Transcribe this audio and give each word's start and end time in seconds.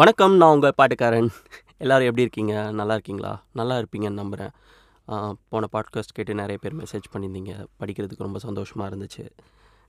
வணக்கம் 0.00 0.34
நான் 0.36 0.54
உங்கள் 0.54 0.74
பாட்டுக்காரன் 0.82 1.28
எல்லோரும் 1.78 2.06
எப்படி 2.06 2.22
இருக்கீங்க 2.22 2.54
நல்லா 2.70 2.94
இருக்கீங்களா 2.94 3.30
நல்லா 3.52 3.74
இருப்பீங்கன்னு 3.78 4.20
நம்புகிறேன் 4.20 4.52
போன 5.48 5.68
பாட்காஸ்ட் 5.72 6.12
கேட்டு 6.12 6.34
நிறைய 6.34 6.58
பேர் 6.58 6.76
மெசேஜ் 6.76 7.06
பண்ணியிருந்தீங்க 7.12 7.52
படிக்கிறதுக்கு 7.80 8.18
ரொம்ப 8.18 8.38
சந்தோஷமாக 8.38 8.88
இருந்துச்சு 8.90 9.24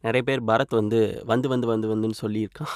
நிறைய 0.03 0.23
பேர் 0.23 0.41
பரத் 0.43 0.73
வந்து 0.73 0.99
வந்து 1.25 1.47
வந்து 1.47 1.67
வந்து 1.67 1.89
வந்துன்னு 1.93 2.19
சொல்லியிருக்கான் 2.21 2.75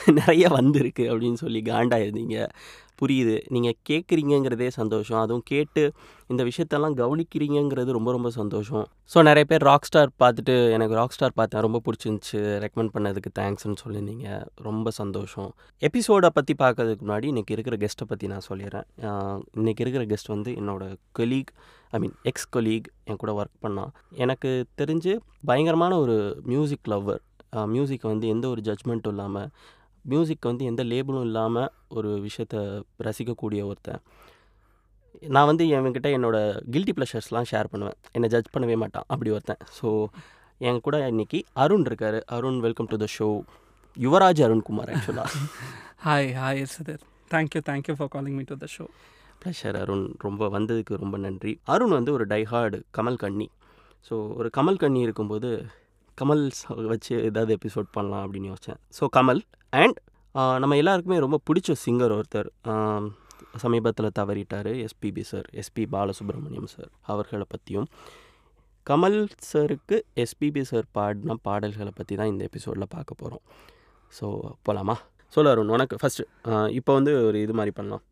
நிறைய 0.18 0.44
வந்திருக்கு 0.50 1.04
அப்படின்னு 1.10 1.38
சொல்லி 1.40 1.60
காண்டாயிருந்தீங்க 1.64 2.36
புரியுது 3.00 3.36
நீங்கள் 3.50 3.78
கேட்குறீங்கிறதே 3.90 4.68
சந்தோஷம் 4.70 5.20
அதுவும் 5.20 5.46
கேட்டு 5.46 5.82
இந்த 6.30 6.42
விஷயத்தெல்லாம் 6.44 6.96
கவனிக்கிறீங்கிறது 6.98 7.96
ரொம்ப 7.96 8.10
ரொம்ப 8.12 8.28
சந்தோஷம் 8.30 8.84
ஸோ 9.10 9.22
நிறைய 9.22 9.44
பேர் 9.44 9.66
ராக் 9.66 9.88
ஸ்டார் 9.88 10.10
பார்த்துட்டு 10.18 10.54
எனக்கு 10.70 10.94
ராக் 10.94 11.16
ஸ்டார் 11.16 11.34
பார்த்தேன் 11.34 11.62
ரொம்ப 11.62 11.80
பிடிச்சிருந்துச்சு 11.86 12.40
ரெக்கமெண்ட் 12.58 12.94
பண்ணதுக்கு 12.94 13.32
தேங்க்ஸ்னு 13.40 13.80
சொல்லியிருந்தீங்க 13.82 14.28
ரொம்ப 14.60 14.90
சந்தோஷம் 14.92 15.50
எபிசோடை 15.82 16.30
பற்றி 16.30 16.54
பார்க்கறதுக்கு 16.54 17.06
முன்னாடி 17.06 17.28
இன்றைக்கி 17.28 17.52
இருக்கிற 17.52 17.76
கெஸ்ட்டை 17.76 18.08
பற்றி 18.08 18.28
நான் 18.28 18.48
சொல்லிடுறேன் 18.50 18.88
இன்றைக்கி 19.54 19.84
இருக்கிற 19.84 20.04
கெஸ்ட் 20.06 20.34
வந்து 20.36 20.52
என்னோடய 20.54 20.98
colleague 21.12 21.52
I 21.92 21.98
mean 21.98 22.16
ex 22.22 22.48
colleague 22.56 22.88
என் 23.04 23.18
கூட 23.18 23.32
ஒர்க் 23.34 23.62
பண்ணான் 23.62 23.90
எனக்கு 24.16 24.50
தெரிஞ்சு 24.78 25.12
பயங்கரமான 25.44 25.92
ஒரு 25.98 26.16
மியூசிக் 26.44 26.90
லவ்வர் 26.92 27.22
மியூசிக் 27.68 28.04
வந்து 28.04 28.26
எந்த 28.28 28.46
ஒரு 28.48 28.60
ஜட்ஜ்மெண்ட்டும் 28.60 29.14
இல்லாமல் 29.14 29.48
மியூசிக் 30.04 30.48
வந்து 30.50 30.64
எந்த 30.64 30.82
லேபிளும் 30.84 31.26
இல்லாமல் 31.26 31.70
ஒரு 31.90 32.10
விஷயத்தை 32.20 32.60
ரசிக்கக்கூடிய 32.98 33.62
ஒருத்தன் 33.64 34.02
நான் 35.28 35.48
வந்து 35.48 35.64
என்கிட்ட 35.70 36.10
என்னோடய 36.10 36.60
கில்ட்டி 36.70 36.92
ப்ளஷர்ஸ்லாம் 36.92 37.48
ஷேர் 37.50 37.70
பண்ணுவேன் 37.70 37.98
என்னை 38.12 38.28
ஜட்ஜ் 38.28 38.52
பண்ணவே 38.54 38.76
மாட்டான் 38.76 39.06
அப்படி 39.06 39.30
ஒருத்தன் 39.30 39.62
ஸோ 39.78 39.88
என் 40.60 40.80
கூட 40.80 40.96
இன்றைக்கி 41.08 41.38
அருண் 41.56 41.86
இருக்கார் 41.86 42.18
Arun 42.28 42.58
welcome 42.60 42.90
to 42.90 42.96
the 42.96 43.08
show 43.16 43.28
Yuvraj 43.96 44.42
Arunkumar 44.42 44.92
ஆக்சுவலாக 44.92 45.40
hi 46.04 46.30
hi 46.34 46.62
Sudhar 46.74 47.02
thank you 47.30 47.60
thank you 47.68 47.94
for 47.98 48.08
calling 48.08 48.36
me 48.36 48.44
to 48.44 48.56
the 48.56 48.68
show 48.76 48.86
pleasure 49.42 49.76
Arun 49.76 50.06
ரொம்ப 50.18 50.48
வந்ததுக்கு 50.48 50.94
ரொம்ப 50.96 51.16
நன்றி 51.18 51.52
அருண் 51.66 51.94
வந்து 51.94 52.12
ஒரு 52.12 52.24
டைஹார்டு 52.26 52.78
கமல் 52.98 53.16
கண்ணி 53.16 53.46
ஸோ 54.06 54.14
ஒரு 54.36 54.48
கமல் 54.56 54.78
கண்ணி 54.78 55.00
இருக்கும்போது 55.00 55.50
கமல் 56.18 56.42
வச்சு 56.86 57.12
ஏதாவது 57.22 57.52
எபிசோட் 57.58 57.88
பண்ணலாம் 57.92 58.24
அப்படின்னு 58.26 58.50
யோசித்தேன் 58.50 58.80
ஸோ 58.98 59.04
கமல் 59.16 59.42
அண்ட் 59.72 59.98
நம்ம 60.58 60.76
எல்லாருக்குமே 60.76 61.18
ரொம்ப 61.18 61.38
பிடிச்ச 61.46 61.74
சிங்கர் 61.82 62.14
ஒருத்தர் 62.14 62.48
சமீபத்தில் 63.58 64.16
தவறிட்டார் 64.18 64.70
SPB 64.82 65.22
sir 65.22 65.48
SP 65.54 65.84
Balasubramaniam 65.92 66.68
sir 66.68 66.90
அவர்களை 67.06 67.46
பற்றியும் 67.48 67.88
கமல் 68.86 69.18
சாருக்கு 69.42 69.96
எஸ்பிபி 70.16 70.62
சார் 70.62 70.86
பாடின 70.92 71.36
பாடல்களை 71.42 71.92
பற்றி 71.94 72.14
தான் 72.16 72.30
இந்த 72.30 72.42
எபிசோடில் 72.44 72.92
பார்க்க 72.94 73.20
போகிறோம் 73.22 73.44
ஸோ 74.12 74.26
போகலாமா 74.62 74.96
சொல்ல 75.32 75.52
அருண் 75.52 75.68
உனக்கு 75.68 75.96
ஃபஸ்ட்டு 76.00 76.24
இப்போ 76.72 76.92
வந்து 76.94 77.12
ஒரு 77.26 77.38
இது 77.40 77.52
மாதிரி 77.52 77.74
பண்ணலாம் 77.76 78.02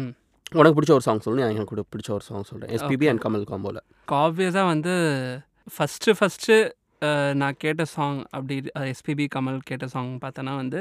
ம் 0.00 0.12
உனக்கு 0.52 0.76
பிடிச்ச 0.76 0.92
ஒரு 0.92 1.04
சாங் 1.06 1.22
சொல்லணும் 1.24 1.44
எனக்கு 1.46 1.64
கூட 1.64 1.82
பிடிச்ச 1.92 2.10
ஒரு 2.10 2.24
சாங் 2.24 2.46
சொல்கிறேன் 2.50 2.70
எஸ்பிபி 2.74 3.06
அண்ட் 3.08 3.22
கமல் 3.24 3.44
காம்போல 3.44 3.80
காவியஸாக 4.08 4.66
வந்து 4.66 4.94
ஃபஸ்ட்டு 5.74 6.14
ஃபஸ்ட்டு 6.18 6.56
நான் 7.34 7.58
கேட்ட 7.58 7.82
சாங் 7.86 8.20
அப்படி 8.30 8.54
எஸ்பிபி 8.86 9.24
கமல் 9.34 9.58
கேட்ட 9.64 9.86
சாங் 9.86 10.12
பார்த்தோன்னா 10.18 10.54
வந்து 10.56 10.80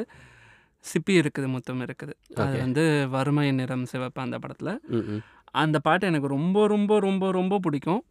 சிப்பி 0.86 1.14
இருக்குது 1.22 1.48
முத்தம் 1.48 1.84
இருக்குது 1.84 2.14
அது 2.36 2.56
வந்து 2.60 2.84
வறுமை 3.10 3.46
நிறம் 3.52 3.86
சிவப்பு 3.86 4.22
அந்த 4.22 4.38
படத்தில் 4.40 4.74
அந்த 5.56 5.78
பாட்டு 5.80 6.08
எனக்கு 6.08 6.30
ரொம்ப 6.30 6.68
ரொம்ப 6.68 7.00
ரொம்ப 7.00 7.32
ரொம்ப 7.32 7.60
பிடிக்கும் 7.60 8.02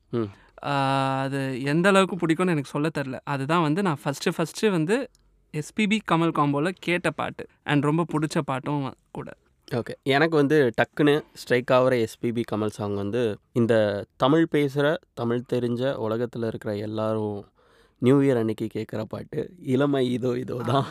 அது 1.22 1.40
எந்த 1.64 1.86
அளவுக்கு 1.88 2.16
பிடிக்கும்னு 2.16 2.54
எனக்கு 2.54 2.72
சொல்ல 2.72 2.88
தெரில 2.98 3.16
அதுதான் 3.26 3.62
வந்து 3.62 3.80
நான் 3.82 4.00
ஃபஸ்ட்டு 4.04 4.34
ஃபஸ்ட்டு 4.36 4.70
வந்து 4.70 4.96
எஸ்பிபி 5.54 5.98
கமல் 6.12 6.36
காம்போவில் 6.38 6.78
கேட்ட 6.80 7.10
பாட்டு 7.12 7.44
அண்ட் 7.64 7.84
ரொம்ப 7.84 8.04
பிடிச்ச 8.12 8.38
பாட்டும் 8.42 8.86
கூட 9.10 9.28
ஓகே 9.68 9.94
எனக்கு 10.08 10.34
வந்து 10.36 10.56
டக்குன்னு 10.76 11.14
ஸ்ட்ரைக் 11.34 11.70
ஆகிற 11.72 11.94
எஸ்பிபி 12.02 12.42
கமல் 12.50 12.74
சாங் 12.74 12.94
வந்து 12.94 13.22
இந்த 13.52 13.74
தமிழ் 14.16 14.44
பேசுகிற 14.50 14.86
தமிழ் 15.14 15.48
தெரிஞ்ச 15.52 15.92
உலகத்தில் 15.98 16.46
இருக்கிற 16.46 16.72
எல்லாரும் 16.80 17.38
நியூ 18.02 18.16
இயர் 18.18 18.38
அன்னைக்கு 18.38 18.66
கேட்குற 18.68 19.02
பாட்டு 19.06 19.40
இளமை 19.74 20.02
இதோ 20.08 20.30
இதோ 20.40 20.56
தான் 20.64 20.86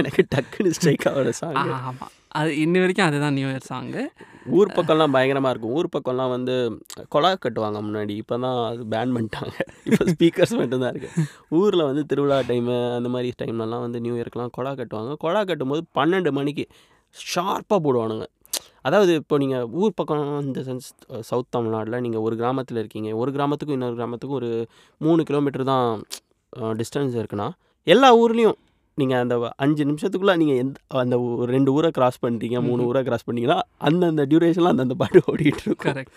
எனக்கு 0.00 0.22
டக்குன்னு 0.34 0.74
ஸ்ட்ரைக் 0.76 1.06
ஆகிற 1.10 1.30
சாங் 1.38 1.58
ஆமாம் 1.78 2.12
அது 2.34 2.50
இன்ன 2.60 2.80
வரைக்கும் 2.80 3.06
அதுதான் 3.06 3.34
நியூ 3.34 3.48
இயர் 3.48 3.68
சாங்கு 3.68 4.02
ஊர் 4.52 4.74
பக்கம்லாம் 4.74 5.14
பயங்கரமாக 5.14 5.52
இருக்கும் 5.52 5.74
ஊர் 5.74 5.92
பக்கம்லாம் 5.92 6.34
வந்து 6.34 6.54
கொலா 7.08 7.30
கட்டுவாங்க 7.36 7.78
முன்னாடி 7.82 8.14
இப்போ 8.16 8.36
தான் 8.38 8.58
அது 8.64 8.84
பேன் 8.90 9.14
பண்ணிட்டாங்க 9.14 9.56
இப்போ 9.86 10.04
ஸ்பீக்கர்ஸ் 10.12 10.54
மட்டும்தான் 10.56 10.92
இருக்குது 10.94 11.24
ஊரில் 11.56 11.84
வந்து 11.84 12.04
திருவிழா 12.06 12.38
டைமு 12.48 12.76
அந்த 12.96 13.10
மாதிரி 13.10 13.30
டைம்லலாம் 13.38 13.84
வந்து 13.86 14.00
நியூ 14.00 14.14
இயர்க்கெலாம் 14.16 14.54
கொலா 14.56 14.72
கட்டுவாங்க 14.74 15.16
கொலா 15.20 15.42
கட்டும்போது 15.44 15.84
பன்னெண்டு 15.94 16.32
மணிக்கு 16.32 16.66
ஷார்ப்பாக 17.16 17.80
போடுவானுங்க 17.84 18.26
அதாவது 18.82 19.12
இப்போ 19.14 19.36
நீங்கள் 19.38 19.66
ஊர் 19.74 19.96
பக்கம் 19.96 20.22
இந்த 20.44 20.60
சவுத் 21.22 21.50
தமிழ்நாட்டில் 21.50 22.00
நீங்கள் 22.00 22.22
ஒரு 22.22 22.34
கிராமத்தில் 22.36 22.80
இருக்கீங்க 22.80 23.10
ஒரு 23.16 23.30
கிராமத்துக்கும் 23.32 23.76
இன்னொரு 23.76 23.96
கிராமத்துக்கும் 23.96 24.38
ஒரு 24.40 24.50
மூணு 25.00 25.22
கிலோமீட்டர் 25.22 25.64
தான் 25.64 25.88
டிஸ்டன்ஸ் 26.76 27.18
இருக்குன்னா 27.20 27.48
எல்லா 27.86 28.10
ஊர்லேயும் 28.16 28.58
நீங்கள் 28.98 29.20
அந்த 29.20 29.34
அஞ்சு 29.56 29.82
நிமிஷத்துக்குள்ளே 29.84 30.34
நீங்கள் 30.36 30.58
எந்த 30.58 30.78
அந்த 31.02 31.16
ரெண்டு 31.46 31.70
ஊரை 31.72 31.90
க்ராஸ் 31.90 32.22
பண்ணுறீங்க 32.24 32.60
மூணு 32.60 32.82
ஊரை 32.86 33.02
க்ராஸ் 33.02 33.26
பண்ணிங்கன்னா 33.28 33.58
அந்தந்த 33.80 34.24
டியூரேஷனில் 34.24 34.72
அந்தந்த 34.72 34.96
பாட்டு 35.02 35.20
ஓடிட்டு 35.32 35.64
இருக்கும் 35.66 36.08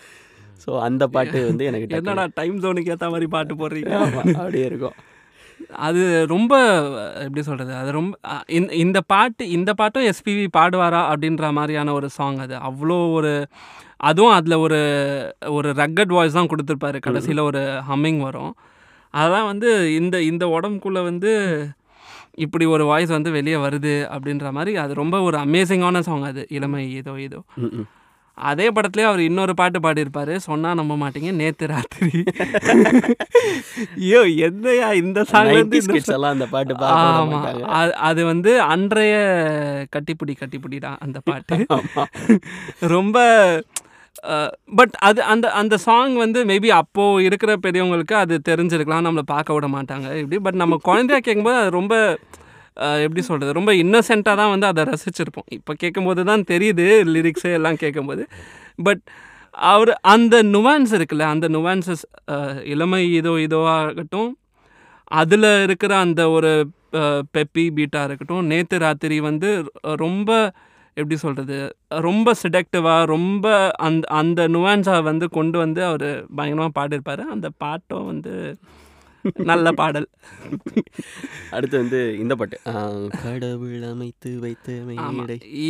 ஸோ 0.64 0.72
அந்த 0.80 1.04
பாட்டு 1.08 1.38
வந்து 1.46 1.64
எனக்கு 1.64 1.96
என்னடா 1.96 2.24
டைம் 2.34 2.58
ஜோனுக்கு 2.60 2.92
ஏற்ற 2.94 3.06
மாதிரி 3.10 3.28
பாட்டு 3.28 3.54
போடுறீங்க 3.54 3.94
அப்படியே 4.36 4.66
இருக்கும் 4.66 4.96
அது 5.80 6.02
ரொம்ப 6.26 6.52
எப்படி 7.16 7.42
சொல்கிறது 7.42 7.72
அது 7.74 7.90
ரொம்ப 7.92 8.14
இந்த 8.82 8.98
பாட்டு 9.06 9.44
இந்த 9.50 9.70
பாட்டும் 9.72 10.08
எஸ்பிவி 10.08 10.46
பாடுவாரா 10.52 11.00
அப்படின்ற 11.08 11.52
மாதிரியான 11.52 11.92
ஒரு 11.92 12.08
சாங் 12.10 12.38
அது 12.38 12.56
அவ்வளோ 12.60 12.98
ஒரு 13.12 13.32
அதுவும் 14.00 14.34
அதில் 14.34 14.56
ஒரு 14.56 14.80
ஒரு 15.48 15.68
ரக்கட் 15.72 16.12
வாய்ஸ் 16.12 16.32
தான் 16.32 16.50
கொடுத்துருப்பாரு 16.50 16.98
கடைசியில் 16.98 17.42
ஒரு 17.42 17.62
ஹம்மிங் 17.88 18.20
வரும் 18.20 18.52
அதெல்லாம் 19.14 19.46
வந்து 19.46 19.70
இந்த 19.92 20.16
இந்த 20.22 20.44
உடம்புக்குள்ளே 20.48 21.02
வந்து 21.02 21.32
இப்படி 22.36 22.64
ஒரு 22.66 22.84
வாய்ஸ் 22.84 23.10
வந்து 23.10 23.30
வெளியே 23.30 23.58
வருது 23.58 23.94
அப்படின்ற 24.12 24.50
மாதிரி 24.52 24.72
அது 24.76 24.92
ரொம்ப 24.94 25.16
ஒரு 25.22 25.36
அமேசிங்கான 25.38 26.00
சாங் 26.00 26.24
அது 26.24 26.44
இளமை 26.50 26.84
ஏதோ 26.92 27.14
ஏதோ 27.18 27.40
அதே 28.42 28.66
படத்துலேயே 28.70 29.08
அவர் 29.08 29.20
இன்னொரு 29.20 29.54
பாட்டு 29.54 29.78
பாடியிருப்பார் 29.80 30.32
சொன்னால் 30.38 30.78
நம்ப 30.80 30.94
மாட்டீங்க 30.96 31.30
நேற்று 31.32 31.66
ராத்திரி 31.66 32.20
ஐயோ 34.00 34.22
எந்தையா 34.46 34.88
இந்த 34.92 35.24
சாங் 35.24 35.52
அந்த 36.32 36.46
பாட்டு 36.46 36.78
ஆமாம் 36.88 37.46
அது 38.00 38.22
வந்து 38.24 38.54
அன்றைய 38.66 39.14
கட்டிப்பிடி 39.92 40.34
கட்டிப்பிடி 40.34 40.80
தான் 40.80 40.98
அந்த 40.98 41.20
பாட்டு 41.20 41.66
ரொம்ப 42.86 43.18
பட் 44.72 44.94
அது 45.00 45.20
அந்த 45.24 45.46
அந்த 45.52 45.74
சாங் 45.76 46.14
வந்து 46.16 46.40
மேபி 46.44 46.68
அப்போது 46.72 47.24
இருக்கிற 47.24 47.52
பெரியவங்களுக்கு 47.56 48.14
அது 48.14 48.34
தெரிஞ்சிருக்கலாம் 48.44 49.06
நம்மளை 49.06 49.24
பார்க்க 49.26 49.54
விட 49.54 49.68
மாட்டாங்க 49.68 50.08
இப்படி 50.16 50.38
பட் 50.38 50.54
நம்ம 50.54 50.78
குழந்தையா 50.82 51.20
கேட்கும்போது 51.20 51.56
அது 51.56 51.70
ரொம்ப 51.70 51.96
எப்படி 52.76 53.22
சொல்கிறது 53.22 53.52
ரொம்ப 53.52 53.72
இன்னசென்ட்டாக 53.74 54.36
தான் 54.36 54.50
வந்து 54.50 54.66
அதை 54.66 54.82
ரசிச்சிருப்போம் 54.84 55.48
இப்போ 55.50 55.72
கேட்கும்போது 55.74 56.22
தான் 56.24 56.44
தெரியுது 56.48 56.86
லிரிக்ஸே 57.14 57.52
எல்லாம் 57.52 57.76
கேட்கும்போது 57.76 58.24
பட் 58.78 59.02
அவர் 59.54 59.92
அந்த 60.06 60.34
நுவான்ஸ் 60.50 60.92
இருக்குல்ல 60.92 61.24
அந்த 61.28 61.46
நுவான்சஸ் 61.48 62.04
இளமை 62.64 63.02
இதோ 63.10 63.34
இதுவாகட்டும் 63.38 64.30
அதில் 65.10 65.50
இருக்கிற 65.62 65.92
அந்த 65.98 66.22
ஒரு 66.30 66.50
பெப்பி 67.32 67.64
பீட்டாக 67.70 68.06
இருக்கட்டும் 68.06 68.46
நேற்று 68.46 68.76
ராத்திரி 68.78 69.16
வந்து 69.20 69.50
ரொம்ப 69.96 70.30
எப்படி 70.96 71.16
சொல்கிறது 71.16 71.58
ரொம்ப 71.98 72.34
செடக்டிவாக 72.42 73.04
ரொம்ப 73.06 73.46
அந்த 73.76 74.04
அந்த 74.12 74.40
நுவான்ஸாக 74.48 75.02
வந்து 75.02 75.26
கொண்டு 75.28 75.56
வந்து 75.58 75.80
அவர் 75.84 76.08
பயங்கரமாக 76.36 76.74
பாடியிருப்பார் 76.78 77.22
அந்த 77.26 77.48
பாட்டும் 77.58 78.08
வந்து 78.08 78.34
நல்ல 79.44 79.66
பாடல் 79.72 80.06
அடுத்து 81.50 81.76
வந்து 81.78 82.00
இந்த 82.18 82.34
பாட்டு 82.34 82.56
கடவுள் 83.22 83.84
அமைத்து 83.84 84.30
வைத்து 84.40 84.74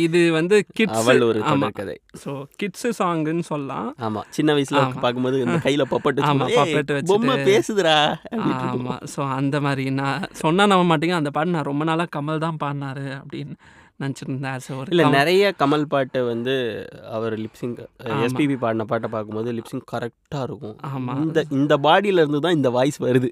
இது 0.00 0.21
வந்து 0.31 0.57
கிட்ஸ் 0.73 0.97
அவள் 0.99 1.23
ஒரு 1.23 1.41
கதை 1.73 1.97
ஸோ 2.23 2.33
கிட்ஸ் 2.57 2.87
சாங்குன்னு 2.99 3.45
சொல்லலாம் 3.47 3.89
ஆமாம் 3.99 4.27
சின்ன 4.29 4.53
வயசுல 4.53 4.81
பார்க்கும்போது 4.97 5.39
இந்த 5.39 5.57
கையில் 5.59 5.89
பப்பட்டு 5.89 6.27
ஆமாம் 6.29 6.55
பப்பட்டு 6.55 6.97
வச்சு 6.97 7.11
பொம்மை 7.13 7.37
பேசுதுடா 7.43 7.97
ஆமாம் 8.65 9.03
ஸோ 9.15 9.21
அந்த 9.33 9.59
மாதிரி 9.59 9.85
நான் 9.93 10.27
சொன்னால் 10.43 10.71
நம்ப 10.73 10.85
மாட்டேங்க 10.89 11.17
அந்த 11.17 11.31
பாட்டு 11.31 11.55
நான் 11.57 11.69
ரொம்ப 11.71 11.83
நாளாக 11.83 12.13
கமல் 12.17 12.43
தான் 12.43 12.61
பாடினாரு 12.63 13.07
அப்படின்னு 13.15 13.55
நினச்சிருந்தேன் 13.99 14.53
ஆஸ் 14.53 14.69
ஒரு 14.73 14.89
இல்லை 14.89 15.05
நிறைய 15.11 15.51
கமல் 15.59 15.85
பாட்டு 15.87 16.19
வந்து 16.25 16.53
அவர் 17.09 17.35
லிப்ஸிங் 17.37 17.75
எஸ்பிபி 18.19 18.55
பாடின 18.55 18.85
பாட்டை 18.85 19.09
பார்க்கும்போது 19.09 19.51
லிப்ஸிங் 19.53 19.83
கரெக்டாக 19.91 20.43
இருக்கும் 20.43 20.77
ஆமாம் 20.89 21.21
இந்த 21.23 21.43
இந்த 21.51 21.75
இருந்து 22.13 22.39
தான் 22.39 22.55
இந்த 22.55 22.69
வாய்ஸ் 22.69 22.99
வருது 22.99 23.29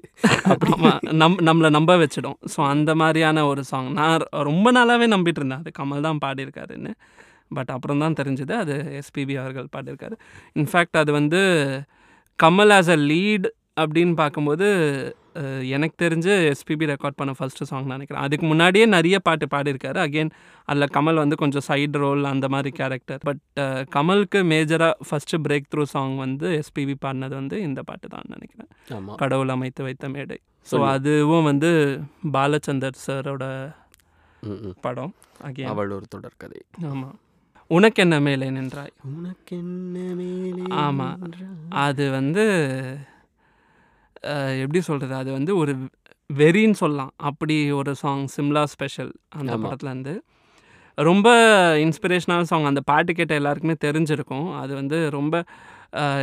ஆமாம் 0.68 1.00
நம் 1.22 1.40
நம்மளை 1.40 1.70
நம்ப 1.70 1.96
வச்சிடும் 1.96 2.38
ஸோ 2.54 2.60
அந்த 2.66 2.92
மாதிரியான 2.94 3.46
ஒரு 3.46 3.64
சாங் 3.64 3.90
நான் 3.92 4.26
ரொம்ப 4.42 4.70
நாளாகவே 4.72 5.08
நம்பிட்டு 5.08 5.42
இருந்தேன் 5.42 5.64
அது 5.64 5.72
கமல் 5.80 6.06
தான் 6.08 6.22
பாடியிருக்காருன்னு 6.24 6.92
பட் 7.50 7.70
அப்புறம் 7.70 7.98
தான் 7.98 8.18
தெரிஞ்சுது 8.20 8.54
அது 8.56 8.74
எஸ்பிபி 9.00 9.34
அவர்கள் 9.36 9.72
பாடியிருக்காரு 9.72 10.16
இன்ஃபேக்ட் 10.56 10.96
அது 10.96 11.10
வந்து 11.12 11.40
கமல் 12.38 12.72
ஆஸ் 12.72 12.92
அ 12.92 12.98
லீட் 13.06 13.48
அப்படின்னு 13.76 14.14
பார்க்கும்போது 14.14 14.66
எனக்கு 15.70 15.96
தெரிஞ்சு 16.04 16.32
எஸ்பிபி 16.48 16.86
ரெக்கார்ட் 16.86 17.18
பண்ண 17.18 17.32
ஃபஸ்ட்டு 17.38 17.68
சாங் 17.70 17.86
நினைக்கிறேன் 17.86 18.22
அதுக்கு 18.22 18.46
முன்னாடியே 18.46 18.86
நிறைய 18.88 19.18
பாட்டு 19.20 19.46
பாடியிருக்காரு 19.46 20.00
அகெயின் 20.02 20.32
அதில் 20.68 20.92
கமல் 20.94 21.20
வந்து 21.20 21.36
கொஞ்சம் 21.36 21.66
சைடு 21.68 21.98
ரோல் 21.98 22.24
அந்த 22.24 22.48
மாதிரி 22.48 22.72
கேரக்டர் 22.72 23.22
பட் 23.22 23.42
கமலுக்கு 23.90 24.42
மேஜராக 24.50 24.94
ஃபஸ்ட்டு 25.08 25.42
பிரேக் 25.44 25.70
த்ரூ 25.72 25.84
சாங் 25.90 26.16
வந்து 26.18 26.48
எஸ்பிபி 26.58 26.96
பாடினது 27.02 27.34
வந்து 27.34 27.58
இந்த 27.62 27.82
பாட்டு 27.82 28.08
தான் 28.08 28.28
நினைக்கிறேன் 28.28 28.70
கடவுள் 29.16 29.48
அமைத்து 29.48 29.84
வைத்த 29.84 30.08
மேடை 30.08 30.38
ஸோ 30.66 30.78
அதுவும் 30.88 31.46
வந்து 31.46 31.70
பாலச்சந்தர் 32.32 33.02
சாரோட 33.04 33.44
படம் 34.80 35.12
அவள் 35.66 35.92
ஒரு 35.92 36.06
தொடர்கதை 36.14 36.60
ஆமாம் 36.86 37.18
உனக்கு 37.70 38.00
என்ன 38.02 38.16
மேலே 38.20 38.46
நின்றாய் 38.50 38.92
உனக்கு 39.10 39.54
என்ன 39.56 39.98
மேலே 40.14 40.64
ஆமாம் 40.80 41.22
அது 41.82 42.04
வந்து 42.10 42.44
எப்படி 44.58 44.80
சொல்கிறது 44.80 45.14
அது 45.14 45.30
வந்து 45.32 45.56
ஒரு 45.56 45.72
வெறின்னு 46.30 46.72
சொல்லலாம் 46.72 47.12
அப்படி 47.22 47.56
ஒரு 47.72 47.92
சாங் 47.94 48.26
சிம்லா 48.36 48.62
ஸ்பெஷல் 48.64 49.12
அந்த 49.38 49.56
படத்துலேருந்து 49.56 50.14
ரொம்ப 50.98 51.28
இன்ஸ்பிரேஷனான 51.80 52.40
சாங் 52.42 52.64
அந்த 52.64 52.80
பாட்டு 52.80 53.12
கேட்ட 53.12 53.34
எல்லாருக்குமே 53.34 53.76
தெரிஞ்சிருக்கும் 53.84 54.48
அது 54.58 54.74
வந்து 54.74 55.10
ரொம்ப 55.10 55.44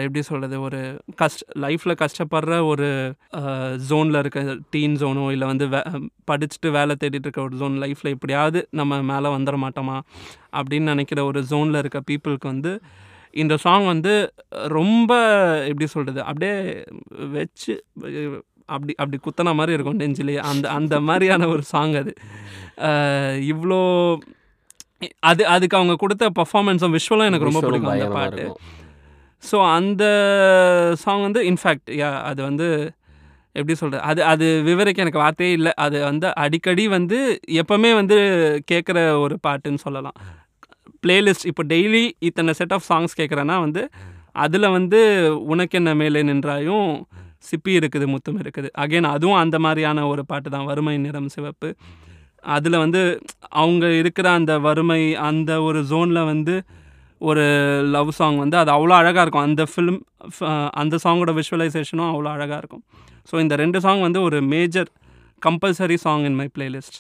எப்படி 0.02 0.22
சொல்கிறது 0.22 0.56
ஒரு 0.62 0.80
கஷ்ட 1.16 1.60
லைஃப்பில் 1.60 2.00
கஷ்டப்படுற 2.00 2.54
ஒரு 2.66 2.88
ஜோனில் 3.90 4.20
இருக்க 4.20 4.56
டீன் 4.70 4.96
ஜோனோ 4.96 5.26
இல்லை 5.32 5.48
வந்து 5.48 5.66
வே 5.68 5.82
படிச்சுட்டு 6.32 6.70
வேலை 6.72 6.96
தேடிட்டு 6.96 7.28
இருக்க 7.28 7.42
ஒரு 7.42 7.58
ஜோன் 7.58 7.76
லைஃப்பில் 7.80 8.14
எப்படியாவது 8.14 8.62
நம்ம 8.72 9.02
மேலே 9.02 9.30
வந்துட 9.30 9.58
மாட்டோமா 9.58 9.98
அப்படின்னு 10.54 10.82
நினைக்கிற 10.82 11.24
ஒரு 11.24 11.42
ஜோனில் 11.42 11.76
இருக்க 11.76 12.02
பீப்புளுக்கு 12.10 12.48
வந்து 12.48 12.74
இந்த 13.34 13.54
சாங் 13.58 13.86
வந்து 13.86 14.14
ரொம்ப 14.70 15.12
எப்படி 15.68 15.88
சொல்கிறது 15.88 16.22
அப்படியே 16.24 16.56
வச்சு 17.32 17.74
அப்படி 18.70 18.94
அப்படி 18.94 19.18
குத்தன 19.18 19.54
மாதிரி 19.56 19.76
இருக்கும் 19.76 20.02
நெஞ்சிலேயே 20.02 20.42
அந்த 20.42 20.66
அந்த 20.70 20.96
மாதிரியான 21.00 21.48
ஒரு 21.48 21.64
சாங் 21.64 21.96
அது 21.96 22.12
இவ்வளோ 23.46 23.80
அது 25.24 25.44
அதுக்கு 25.46 25.78
அவங்க 25.78 25.96
கொடுத்த 25.96 26.26
பர்ஃபார்மன்ஸும் 26.36 26.96
விஷுவலும் 26.98 27.30
எனக்கு 27.30 27.50
ரொம்ப 27.50 27.62
பிடிக்கும் 27.62 27.94
அந்த 27.94 28.10
பாட்டு 28.10 28.46
ஸோ 29.44 29.58
அந்த 29.72 30.04
சாங் 31.00 31.22
வந்து 31.22 31.42
இன்ஃபேக்ட் 31.44 31.92
யா 31.96 32.10
அது 32.22 32.42
வந்து 32.44 32.68
எப்படி 33.56 33.76
சொல்கிறது 33.76 34.04
அது 34.06 34.22
அது 34.24 34.48
விவரிக்க 34.62 35.04
எனக்கு 35.04 35.24
வார்த்தையே 35.24 35.52
இல்லை 35.52 35.72
அது 35.76 35.98
வந்து 36.04 36.28
அடிக்கடி 36.36 36.84
வந்து 36.88 37.18
எப்போவுமே 37.54 37.92
வந்து 37.94 38.18
கேட்குற 38.72 38.98
ஒரு 39.20 39.38
பாட்டுன்னு 39.48 39.84
சொல்லலாம் 39.84 40.18
பிளேலிஸ்ட் 41.04 41.48
இப்போ 41.48 41.64
டெய்லி 41.66 42.04
இத்தனை 42.20 42.54
செட் 42.54 42.74
ஆஃப் 42.74 42.88
சாங்ஸ் 42.90 43.20
கேட்குறேன்னா 43.20 43.56
வந்து 43.60 43.84
அதில் 44.36 44.68
வந்து 44.70 45.00
உனக்கென்ன 45.46 45.94
மேலே 45.96 46.22
நின்றாயும் 46.24 46.90
சிப்பி 47.50 47.72
இருக்குது 47.80 48.06
முத்தம் 48.06 48.40
இருக்குது 48.40 48.70
அகெயின் 48.78 49.08
அதுவும் 49.10 49.40
அந்த 49.40 49.58
மாதிரியான 49.60 50.06
ஒரு 50.08 50.24
பாட்டு 50.26 50.50
தான் 50.50 50.66
வறுமை 50.66 50.96
நிறம் 50.98 51.30
சிவப்பு 51.30 51.70
அதில் 52.48 52.78
வந்து 52.78 53.02
அவங்க 53.54 53.86
இருக்கிற 53.94 54.28
அந்த 54.32 54.54
வறுமை 54.60 55.02
அந்த 55.22 55.52
ஒரு 55.62 55.80
ஜோனில் 55.84 56.22
வந்து 56.24 56.56
ஒரு 57.22 57.46
லவ் 57.90 58.12
சாங் 58.12 58.38
வந்து 58.38 58.58
அது 58.58 58.72
அவ்வளோ 58.72 58.94
அழகாக 58.94 59.24
இருக்கும் 59.24 59.48
அந்த 59.48 59.64
ஃபிலிம் 59.72 60.00
அந்த 60.74 60.98
சாங்கோட 61.04 61.32
விஷுவலைசேஷனும் 61.34 62.12
அவ்வளோ 62.12 62.30
அழகாக 62.30 62.60
இருக்கும் 62.60 62.84
ஸோ 63.32 63.38
இந்த 63.40 63.56
ரெண்டு 63.56 63.80
சாங் 63.80 64.02
வந்து 64.02 64.22
ஒரு 64.22 64.38
major 64.48 64.90
compulsory 65.42 65.98
song 65.98 66.26
in 66.26 66.38
my 66.38 66.48
playlist 66.58 66.98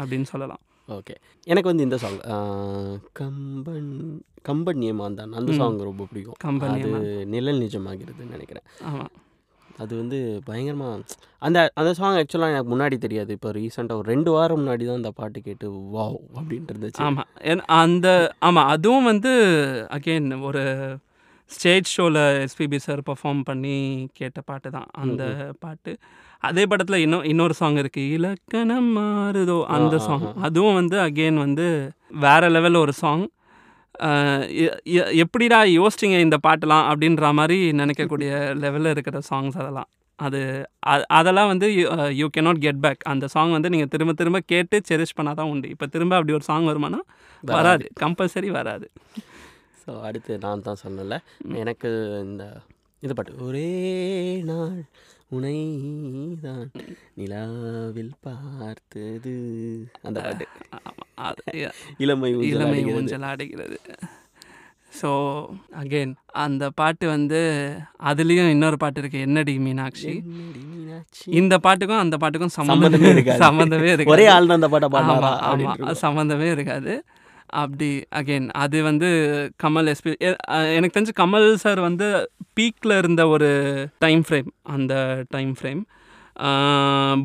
அப்படின்னு 0.00 0.28
சொல்லலாம் 0.28 0.62
ஓகே 0.94 1.16
எனக்கு 1.46 1.70
வந்து 1.70 1.84
இந்த 1.84 1.96
சாங் 1.98 2.20
கம்பன் 3.12 3.90
கம்பன் 4.42 4.80
நியமான் 4.80 5.18
தான் 5.18 5.34
அந்த 5.34 5.52
சாங் 5.54 5.82
ரொம்ப 5.82 6.04
பிடிக்கும் 6.04 6.38
கம்பன் 6.38 6.74
அது 6.76 7.02
நிழல் 7.28 7.62
நிஜமாகிறதுன்னு 7.62 8.34
நினைக்கிறேன் 8.36 8.66
ஆமாம் 8.84 9.12
அது 9.78 9.92
வந்து 9.96 10.18
பயங்கரமாக 10.44 11.04
அந்த 11.42 11.58
அந்த 11.74 11.90
சாங் 11.94 12.18
ஆக்சுவலாக 12.18 12.52
எனக்கு 12.52 12.72
முன்னாடி 12.72 12.96
தெரியாது 12.98 13.30
இப்போ 13.32 13.50
ரீசெண்டாக 13.52 14.00
ஒரு 14.00 14.08
ரெண்டு 14.08 14.30
வாரம் 14.30 14.60
முன்னாடி 14.60 14.84
தான் 14.84 15.00
அந்த 15.00 15.12
பாட்டு 15.12 15.38
கேட்டு 15.40 15.68
வாவ் 15.94 16.18
அப்படின்ட்டு 16.34 16.74
இருந்துச்சு 16.74 17.02
ஆமாம் 17.02 17.30
அந்த 17.78 18.08
ஆமாம் 18.40 18.70
அதுவும் 18.70 19.08
வந்து 19.08 19.32
அகெயின் 19.90 20.28
ஒரு 20.40 20.64
ஸ்டேஜ் 21.50 21.88
ஷோவில் 21.88 22.20
எஸ்பிபி 22.42 22.78
சார் 22.78 23.00
பர்ஃபார்ம் 23.08 23.42
பண்ணி 23.42 23.78
கேட்ட 24.12 24.40
பாட்டு 24.42 24.68
தான் 24.70 24.88
அந்த 24.98 25.24
பாட்டு 25.60 25.92
அதே 26.42 26.64
படத்தில் 26.66 27.02
இன்னும் 27.02 27.24
இன்னொரு 27.24 27.54
சாங் 27.54 27.78
இருக்குது 27.82 28.10
இலக்கணம் 28.14 28.90
மாறுதோ 28.96 29.58
அந்த 29.74 29.96
சாங் 29.98 30.26
அதுவும் 30.40 30.78
வந்து 30.80 30.96
அகெயின் 31.00 31.38
வந்து 31.38 31.66
வேறு 32.24 32.48
லெவல் 32.50 32.82
ஒரு 32.82 32.94
சாங் 32.98 33.24
எப்படிடா 35.22 35.58
யோசிச்சிங்க 35.72 36.18
இந்த 36.18 36.36
பாட்டெலாம் 36.46 36.86
அப்படின்ற 36.90 37.26
மாதிரி 37.32 37.58
நினைக்கக்கூடிய 37.72 38.30
லெவலில் 38.62 38.92
இருக்கிற 38.92 39.18
சாங்ஸ் 39.30 39.58
அதெல்லாம் 39.62 39.90
அது 40.18 40.40
அதெல்லாம் 41.10 41.50
வந்து 41.52 41.66
you 42.14 42.26
can 42.28 42.40
not 42.40 42.60
get 42.60 42.82
back 42.82 43.02
அந்த 43.04 43.26
சாங் 43.26 43.54
வந்து 43.56 43.70
நீங்கள் 43.70 43.92
திரும்ப 43.94 44.12
திரும்ப 44.12 44.40
கேட்டு 44.52 44.76
செரிஷ் 44.90 45.16
பண்ணால் 45.18 45.38
தான் 45.40 45.50
உண்டு 45.52 45.68
இப்போ 45.68 45.86
திரும்ப 45.86 46.16
அப்படி 46.16 46.36
ஒரு 46.38 46.46
சாங் 46.50 46.68
வருமானா 46.70 47.00
வராது 47.44 47.86
கம்பல்சரி 48.00 48.50
வராது 48.50 48.88
ஸோ 49.82 49.92
அடுத்து 50.00 50.32
நான் 50.38 50.66
தான் 50.66 50.82
சொன்னல 50.82 51.16
எனக்கு 51.56 51.88
இந்த 52.24 52.44
இது 53.02 53.14
பாட்டு 53.14 53.40
ஒரே 53.42 53.68
நாள் 54.44 54.76
உனைதான் 55.32 56.70
தான் 56.72 56.88
நிலாவில் 57.14 58.14
பார்த்தது 58.20 59.36
அந்த 60.02 60.20
இளமை 61.98 62.30
இளமை 62.48 62.80
ஊஞ்சல் 62.92 63.30
அடைகிறது 63.30 63.78
ஸோ 65.00 65.10
அகெயின் 65.80 66.12
அந்த 66.36 66.64
பாட்டு 66.70 67.04
வந்து 67.06 67.40
அதுலேயும் 68.02 68.50
இன்னொரு 68.50 68.76
பாட்டு 68.76 69.00
இருக்குது 69.02 69.24
என்னடி 69.26 69.54
மீனாட்சி 69.58 70.12
இந்த 71.32 71.54
பாட்டுக்கும் 71.58 72.02
அந்த 72.02 72.16
பாட்டுக்கும் 72.16 72.56
சம்மந்தமே 72.58 73.10
இருக்காது 73.12 73.42
சம்மந்தமே 73.44 73.90
இருக்கு 73.92 74.14
ஒரே 74.14 74.26
ஆள் 74.28 74.56
அந்த 74.58 74.68
பாட்டை 74.68 75.96
சம்மந்தமே 76.02 76.48
இருக்காது 76.50 76.94
அப்படி 77.52 77.88
அகெயின் 78.14 78.46
அது 78.54 78.78
வந்து 78.82 79.08
கமல் 79.62 79.88
எஸ்பி 79.88 80.12
எனக்கு 80.74 80.94
தெரிஞ்சு 80.94 81.14
கமல் 81.20 81.48
சார் 81.54 81.80
வந்து 81.80 82.06
பீக்கில் 82.54 82.98
இருந்த 82.98 83.22
ஒரு 83.28 83.50
டைம் 83.98 84.22
ஃப்ரேம் 84.28 84.48
அந்த 84.62 84.94
time 85.28 85.52
frame 85.54 85.82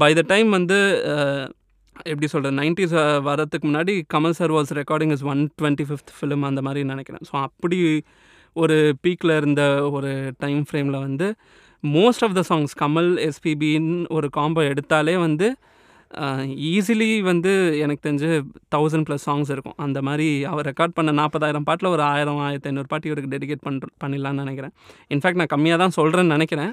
by 0.00 0.12
the 0.14 0.24
time 0.28 0.50
வந்து 0.50 0.80
எப்படி 2.06 2.28
சொல்கிறது 2.28 2.56
நைன்டிஸ் 2.56 2.96
வரதுக்கு 3.24 3.68
முன்னாடி 3.68 3.94
Kamal 4.14 4.32
sir 4.32 4.52
was 4.52 4.74
recording 4.74 5.12
is 5.12 5.26
one 5.26 5.42
twenty 5.62 5.86
fifth 5.86 6.14
film 6.18 6.44
அந்த 6.44 6.62
மாதிரி 6.62 6.84
நினைக்கிறேன் 6.84 7.24
ஸோ 7.28 7.36
அப்படி 7.42 7.80
ஒரு 8.56 8.78
பீக்கில் 9.02 9.38
இருந்த 9.38 9.64
ஒரு 9.92 10.12
டைம் 10.38 10.62
ஃப்ரேமில் 10.70 11.00
வந்து 11.00 11.28
most 11.84 12.24
of 12.24 12.36
the 12.36 12.44
songs 12.50 12.74
Kamal 12.80 13.12
எஸ்பிபின்னு 13.24 13.98
ஒரு 14.10 14.30
காம்போ 14.38 14.62
எடுத்தாலே 14.64 15.16
வந்து 15.20 15.48
ஈஸிலி 16.70 17.08
வந்து 17.22 17.52
எனக்கு 17.78 18.02
தெரிஞ்சு 18.08 18.30
தௌசண்ட் 18.76 19.06
ப்ளஸ் 19.08 19.26
சாங்ஸ் 19.26 19.52
இருக்கும் 19.52 19.76
அந்த 19.78 20.00
மாதிரி 20.02 20.28
அவர் 20.44 20.68
ரெக்கார்ட் 20.68 20.96
பண்ண 20.96 21.12
நாற்பதாயிரம் 21.12 21.64
பாட்டில் 21.64 21.90
ஒரு 21.90 22.04
ஆயிரம் 22.04 22.40
ஆயிரத்தி 22.40 22.70
ஐநூறு 22.70 22.88
பாட்டி 22.88 23.10
இவருக்கு 23.10 23.32
டெடிகேட் 23.36 23.64
பண் 23.64 23.80
பண்ணிடலான்னு 24.04 24.44
நினைக்கிறேன் 24.44 24.74
இன்ஃபேக்ட் 25.12 25.36
நான் 25.36 25.54
கம்மியாக 25.56 25.80
தான் 25.80 25.96
சொல்கிறேன்னு 25.98 26.34
நினைக்கிறேன் 26.34 26.72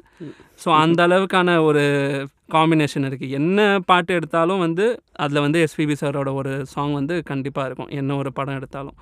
ஸோ 0.65 0.71
அந்த 0.77 1.03
அளவுக்கான 1.07 1.57
ஒரு 1.63 1.85
காம்பினேஷன் 2.53 3.07
இருக்குது 3.09 3.31
என்ன 3.31 3.59
பாட்டு 3.87 4.15
எடுத்தாலும் 4.15 4.59
வந்து 4.59 4.87
அதில் 5.17 5.41
வந்து 5.41 5.61
எஸ்பிபி 5.67 5.97
சாரோட 6.01 6.33
ஒரு 6.35 6.55
சாங் 6.67 6.93
வந்து 6.93 7.17
கண்டிப்பாக 7.23 7.67
இருக்கும் 7.67 7.93
என்ன 7.93 8.17
ஒரு 8.17 8.33
படம் 8.33 8.55
எடுத்தாலும் 8.55 8.97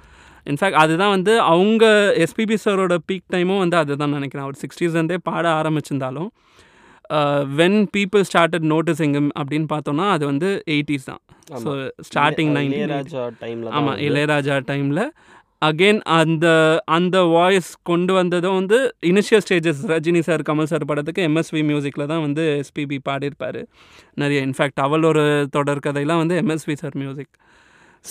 இன்ஃபேக்ட் 0.47 0.79
அதுதான் 0.79 1.11
வந்து 1.11 1.33
அவங்க 1.47 1.85
எஸ்பிபி 2.19 2.57
சாரோட 2.65 2.95
பீக் 3.07 3.27
டைமும் 3.33 3.59
வந்து 3.59 3.77
அதுதான் 3.77 4.17
நினைக்கிறேன் 4.17 4.47
அவர் 4.47 4.61
சிக்ஸ்டீஸ்லேருந்தே 4.63 5.19
பாட 5.23 5.45
ஆரம்பிச்சிருந்தாலும் 5.55 6.31
வென் 7.57 7.79
பீப்புள் 7.95 8.25
ஸ்டார்டட் 8.29 8.67
நோட்டிஸிங் 8.69 9.15
அப்படின்னு 9.39 9.69
பார்த்தோம்னா 9.73 10.07
அது 10.11 10.25
வந்து 10.27 10.49
எயிட்டிஸ் 10.69 11.07
தான் 11.07 11.23
ஸோ 11.63 11.73
ஸ்டார்டிங் 12.09 12.53
நைன் 12.57 12.73
இளையராஜா 12.73 13.25
டைமில் 13.43 13.71
ஆமாம் 13.73 13.99
இளையராஜா 14.07 14.57
டைமில் 14.69 15.05
அகெயின் 15.63 16.01
அந்த 16.13 16.47
அந்த 16.89 17.17
வாய்ஸ் 17.33 17.69
கொண்டு 17.83 18.13
வந்ததும் 18.13 18.57
வந்து 18.57 18.79
initial 19.03 19.43
stages 19.45 19.83
Rajini 19.91 20.21
sir 20.21 20.43
Kamal 20.43 20.71
sir 20.71 20.87
படத்துக்கு 20.87 21.27
எம்எஸ்வி 21.29 21.61
மியூசிக்கில் 21.63 22.11
தான் 22.13 22.23
வந்து 22.23 22.45
எஸ்பிபி 22.55 22.99
பாடியிருப்பார் 23.09 23.61
நிறைய 24.15 24.39
இன்ஃபேக்ட் 24.47 24.81
அவள் 24.81 25.05
ஒரு 25.05 25.25
தொடர் 25.51 25.85
கதையெல்லாம் 25.85 26.23
வந்து 26.23 26.39
எம்எஸ்வி 26.43 26.77
சார் 26.77 26.97
மியூசிக் 26.97 27.33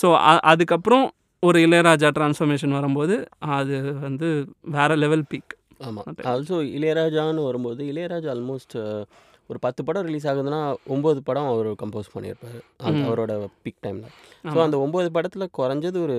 ஸோ 0.00 0.08
அதுக்கப்புறம் 0.44 1.04
ஒரு 1.42 1.58
இளையராஜா 1.66 2.08
டிரான்ஸ்ஃபர்மேஷன் 2.16 2.70
வரும்போது 2.70 3.14
அது 3.54 3.76
வந்து 4.00 4.28
வேறு 4.70 4.96
லெவல் 4.96 5.26
பீக் 5.30 5.54
ஆமாம் 5.82 6.08
ஆல்சோ 6.26 6.58
இளையராஜான்னு 6.72 7.46
வரும்போது 7.46 7.82
இளையராஜா 7.92 8.30
ஆல்மோஸ்ட் 8.30 8.76
ஒரு 9.50 9.58
பத்து 9.58 9.80
படம் 9.84 10.06
ரிலீஸ் 10.06 10.26
ஆகுதுன்னா 10.26 10.60
ஒம்பது 10.86 11.20
படம் 11.20 11.48
அவர் 11.48 11.68
கம்போஸ் 11.74 12.12
பண்ணியிருப்பார் 12.12 12.60
அந்த 12.80 13.02
அவரோட 13.06 13.32
பிக் 13.62 13.82
டைமில் 13.82 14.12
ஸோ 14.44 14.58
அந்த 14.62 14.76
ஒம்பது 14.78 15.08
படத்தில் 15.10 15.52
குறைஞ்சது 15.58 15.98
ஒரு 15.98 16.18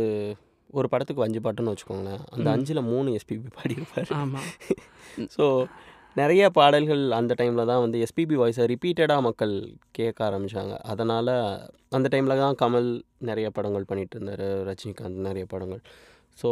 ஒரு 0.70 0.88
படத்துக்கு 0.90 1.26
அஞ்சு 1.26 1.40
பாட்டுன்னு 1.42 1.74
வச்சுக்கோங்களேன் 1.74 2.22
அந்த 2.32 2.48
அஞ்சில் 2.50 2.88
மூணு 2.88 3.10
எஸ்பிபி 3.16 3.50
பாடியிருப்பார் 3.58 4.14
ஆமாம் 4.20 4.52
ஸோ 5.36 5.48
நிறைய 6.16 6.44
பாடல்கள் 6.50 7.04
அந்த 7.12 7.34
டைமில் 7.34 7.70
தான் 7.70 7.82
வந்து 7.84 7.98
எஸ்பிபி 7.98 8.36
வாய்ஸை 8.36 8.66
ரிப்பீட்டடாக 8.68 9.22
மக்கள் 9.22 9.54
கேட்க 9.92 10.20
ஆரம்பித்தாங்க 10.26 10.74
அதனால் 10.84 11.32
அந்த 11.90 12.08
டைமில் 12.14 12.42
தான் 12.42 12.58
கமல் 12.60 12.90
நிறைய 13.22 13.48
படங்கள் 13.50 13.88
பண்ணிகிட்டு 13.90 14.18
இருந்தார் 14.18 14.46
ரஜினிகாந்த் 14.68 15.22
நிறைய 15.22 15.46
படங்கள் 15.46 15.82
ஸோ 16.38 16.50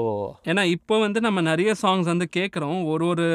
ஏன்னா 0.46 0.64
இப்போ 0.68 0.96
வந்து 1.00 1.20
நம்ம 1.22 1.40
நிறைய 1.42 1.72
சாங்ஸ் 1.84 2.12
வந்து 2.14 2.28
கேட்குறோம் 2.38 2.80
ஒரு 2.86 3.06
ஒரு 3.06 3.28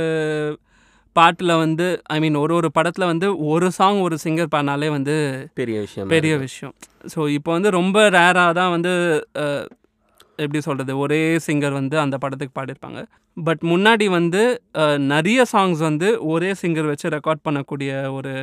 பாட்டில் 1.17 1.53
வந்து 1.57 1.87
ஐ 2.07 2.17
மீன் 2.21 2.37
ஒரு 2.37 2.53
ஒரு 2.55 2.69
படத்தில் 2.71 3.07
வந்து 3.07 3.29
ஒரு 3.47 3.69
சாங் 3.71 4.01
ஒரு 4.01 4.17
சிங்கர் 4.25 4.53
பாடினாலே 4.53 4.89
வந்து 4.89 5.15
பெரிய 5.55 5.77
விஷயம் 5.81 6.09
பெரிய 6.09 6.35
விஷயம் 6.39 6.75
ஸோ 7.15 7.21
இப்போ 7.29 7.51
வந்து 7.53 7.71
ரொம்ப 7.71 7.99
ரேராக 8.11 8.53
தான் 8.53 8.73
வந்து 8.73 8.93
எப்படி 10.39 10.61
சொல்கிறது 10.61 10.95
ஒரே 10.99 11.21
சிங்கர் 11.47 11.73
வந்து 11.73 11.97
அந்த 11.99 12.17
படத்துக்கு 12.19 12.57
பாடியிருப்பாங்க 12.57 13.03
பட் 13.37 13.63
முன்னாடி 13.65 14.07
வந்து 14.11 14.43
நிறைய 15.07 15.41
சாங்ஸ் 15.53 15.81
வந்து 15.81 16.09
ஒரே 16.27 16.51
சிங்கர் 16.63 16.91
வச்சு 16.91 17.07
ரெக்கார்ட் 17.09 17.47
பண்ணக்கூடிய 17.49 17.93
ஒரு 18.13 18.35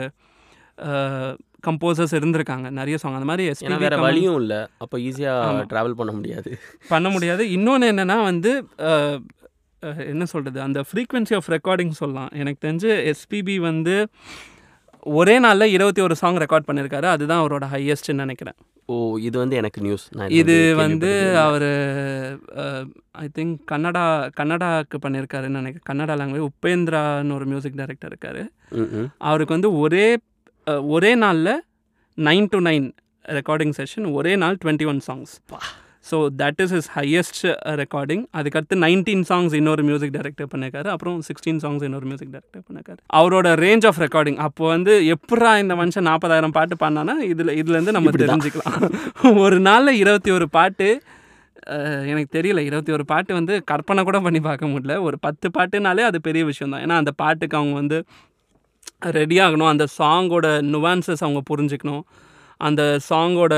கம்போசர்ஸ் 1.63 2.15
இருந்திருக்காங்க 2.17 2.69
நிறைய 2.71 2.95
சாங் 2.97 3.17
அந்த 3.19 3.29
மாதிரி 3.29 3.45
எஸ்பி 3.51 3.75
வேறு 3.77 3.99
வழியும் 3.99 4.39
இல்லை 4.41 4.59
அப்போ 4.77 4.97
ஈஸியாக 5.01 5.67
ட்ராவல் 5.71 5.99
பண்ண 5.99 6.11
முடியாது 6.11 6.51
பண்ண 6.89 7.09
முடியாது 7.09 7.45
இன்னொன்று 7.51 7.91
என்னென்னா 7.93 8.17
வந்து 8.23 8.53
என்ன 10.07 10.23
சொல்கிறது 10.25 10.59
அந்த 10.61 10.79
ஃப்ரீக்வன்சி 10.89 11.33
ஆஃப் 11.33 11.49
ரெக்கார்டிங் 11.49 11.93
சொல்லலாம் 11.93 12.33
எனக்கு 12.33 12.59
தெரிஞ்சு 12.65 12.91
எஸ்பிபி 13.11 13.55
வந்து 13.61 13.95
ஒரே 15.13 15.33
நாளில் 15.39 15.73
இருபத்தி 15.73 16.01
ஒரு 16.01 16.15
சாங் 16.15 16.39
ரெக்கார்ட் 16.43 16.67
பண்ணியிருக்காரு 16.67 17.07
அதுதான் 17.07 17.41
அவரோட 17.41 17.65
ஹையஸ்ட்னு 17.71 18.21
நினைக்கிறேன் 18.21 18.57
ஓ 18.89 18.95
இது 19.19 19.35
வந்து 19.37 19.55
எனக்கு 19.55 19.79
நியூஸ் 19.81 20.05
இது 20.33 20.55
வந்து 20.75 21.11
அவர் 21.43 21.67
ஐ 23.19 23.27
திங்க் 23.35 23.57
கன்னடா 23.71 24.03
கன்னடாவுக்கு 24.39 24.97
பண்ணியிருக்காருன்னு 25.05 25.59
நினைக்கிறேன் 25.61 25.87
கன்னடா 25.91 26.15
லாங்குவேஜ் 26.19 26.47
உபேந்திரான்னு 26.49 27.35
ஒரு 27.35 27.45
மியூசிக் 27.45 27.77
டைரக்டர் 27.77 28.11
இருக்கார் 28.11 28.41
அவருக்கு 29.21 29.55
வந்து 29.57 29.71
ஒரே 29.77 30.05
ஒரே 30.89 31.13
நாளில் 31.17 31.55
nine 32.17 32.49
to 32.49 32.59
nine 32.63 32.85
recording 33.35 33.73
session 33.77 34.05
ஒரே 34.13 34.33
நாள் 34.35 34.57
twenty 34.61 34.85
one 34.85 34.99
songs 35.07 35.33
so 36.05 36.17
that 36.35 36.59
is 36.61 36.73
is 36.73 36.87
highest 36.95 37.41
recording 37.81 38.23
அதுக்கடுத்து 38.33 38.75
நைன்டீன் 38.77 39.23
சாங்ஸ் 39.29 39.53
இன்னொரு 39.53 39.83
மியூசிக் 39.83 40.13
டைரக்டர் 40.15 40.49
பண்ணியிருக்காரு 40.51 40.89
அப்புறம் 40.89 41.15
சிக்ஸ்டீன் 41.21 41.61
சாங்ஸ் 41.63 41.83
இன்னொரு 41.83 42.07
மியூசிக் 42.09 42.33
டைரக்டர் 42.33 42.63
பண்ணியிருக்காரு 42.65 42.99
அவரோட 43.13 43.49
ரேஞ்ச் 43.61 43.85
ஆஃப் 43.85 44.01
ரெக்கார்டிங் 44.03 44.39
அப்போ 44.39 44.65
வந்து 44.67 44.95
எப்படா 45.13 45.51
இந்த 45.57 45.75
மனுஷன் 45.75 46.07
நாற்பதாயிரம் 46.09 46.55
பாட்டு 46.57 46.77
பாடினானா 46.77 47.15
இதில் 47.29 47.53
இதுலேருந்து 47.61 47.95
நம்ம 47.97 48.13
தெரிஞ்சுக்கலாம் 48.17 48.77
ஒரு 49.45 49.59
நாளில் 49.61 49.99
இருபத்தி 49.99 50.31
ஒரு 50.31 50.47
பாட்டு 50.57 50.89
எனக்கு 52.07 52.29
தெரியல 52.35 52.61
இருபத்தி 52.61 52.91
ஒரு 52.91 53.03
பாட்டு 53.05 53.31
வந்து 53.33 53.53
கற்பனை 53.63 54.01
கூட 54.03 54.17
பண்ணி 54.19 54.39
பார்க்க 54.41 54.71
முடியல 54.71 54.95
ஒரு 55.01 55.17
பத்து 55.19 55.47
பாட்டுனாலே 55.49 56.03
அது 56.03 56.17
பெரிய 56.21 56.43
விஷயம் 56.45 56.73
தான் 56.73 56.83
ஏன்னா 56.85 56.95
அந்த 56.95 57.11
பாட்டுக்கு 57.15 57.57
அவங்க 57.59 57.75
வந்து 57.75 57.97
ரெடி 59.11 59.37
ஆகணும் 59.39 59.71
அந்த 59.71 59.85
சாங்கோட 59.97 60.47
நுவான்சஸ் 60.69 61.23
அவங்க 61.23 61.41
புரிஞ்சுக்கணும் 61.49 62.03
அந்த 62.61 62.81
சாங்கோட 63.09 63.53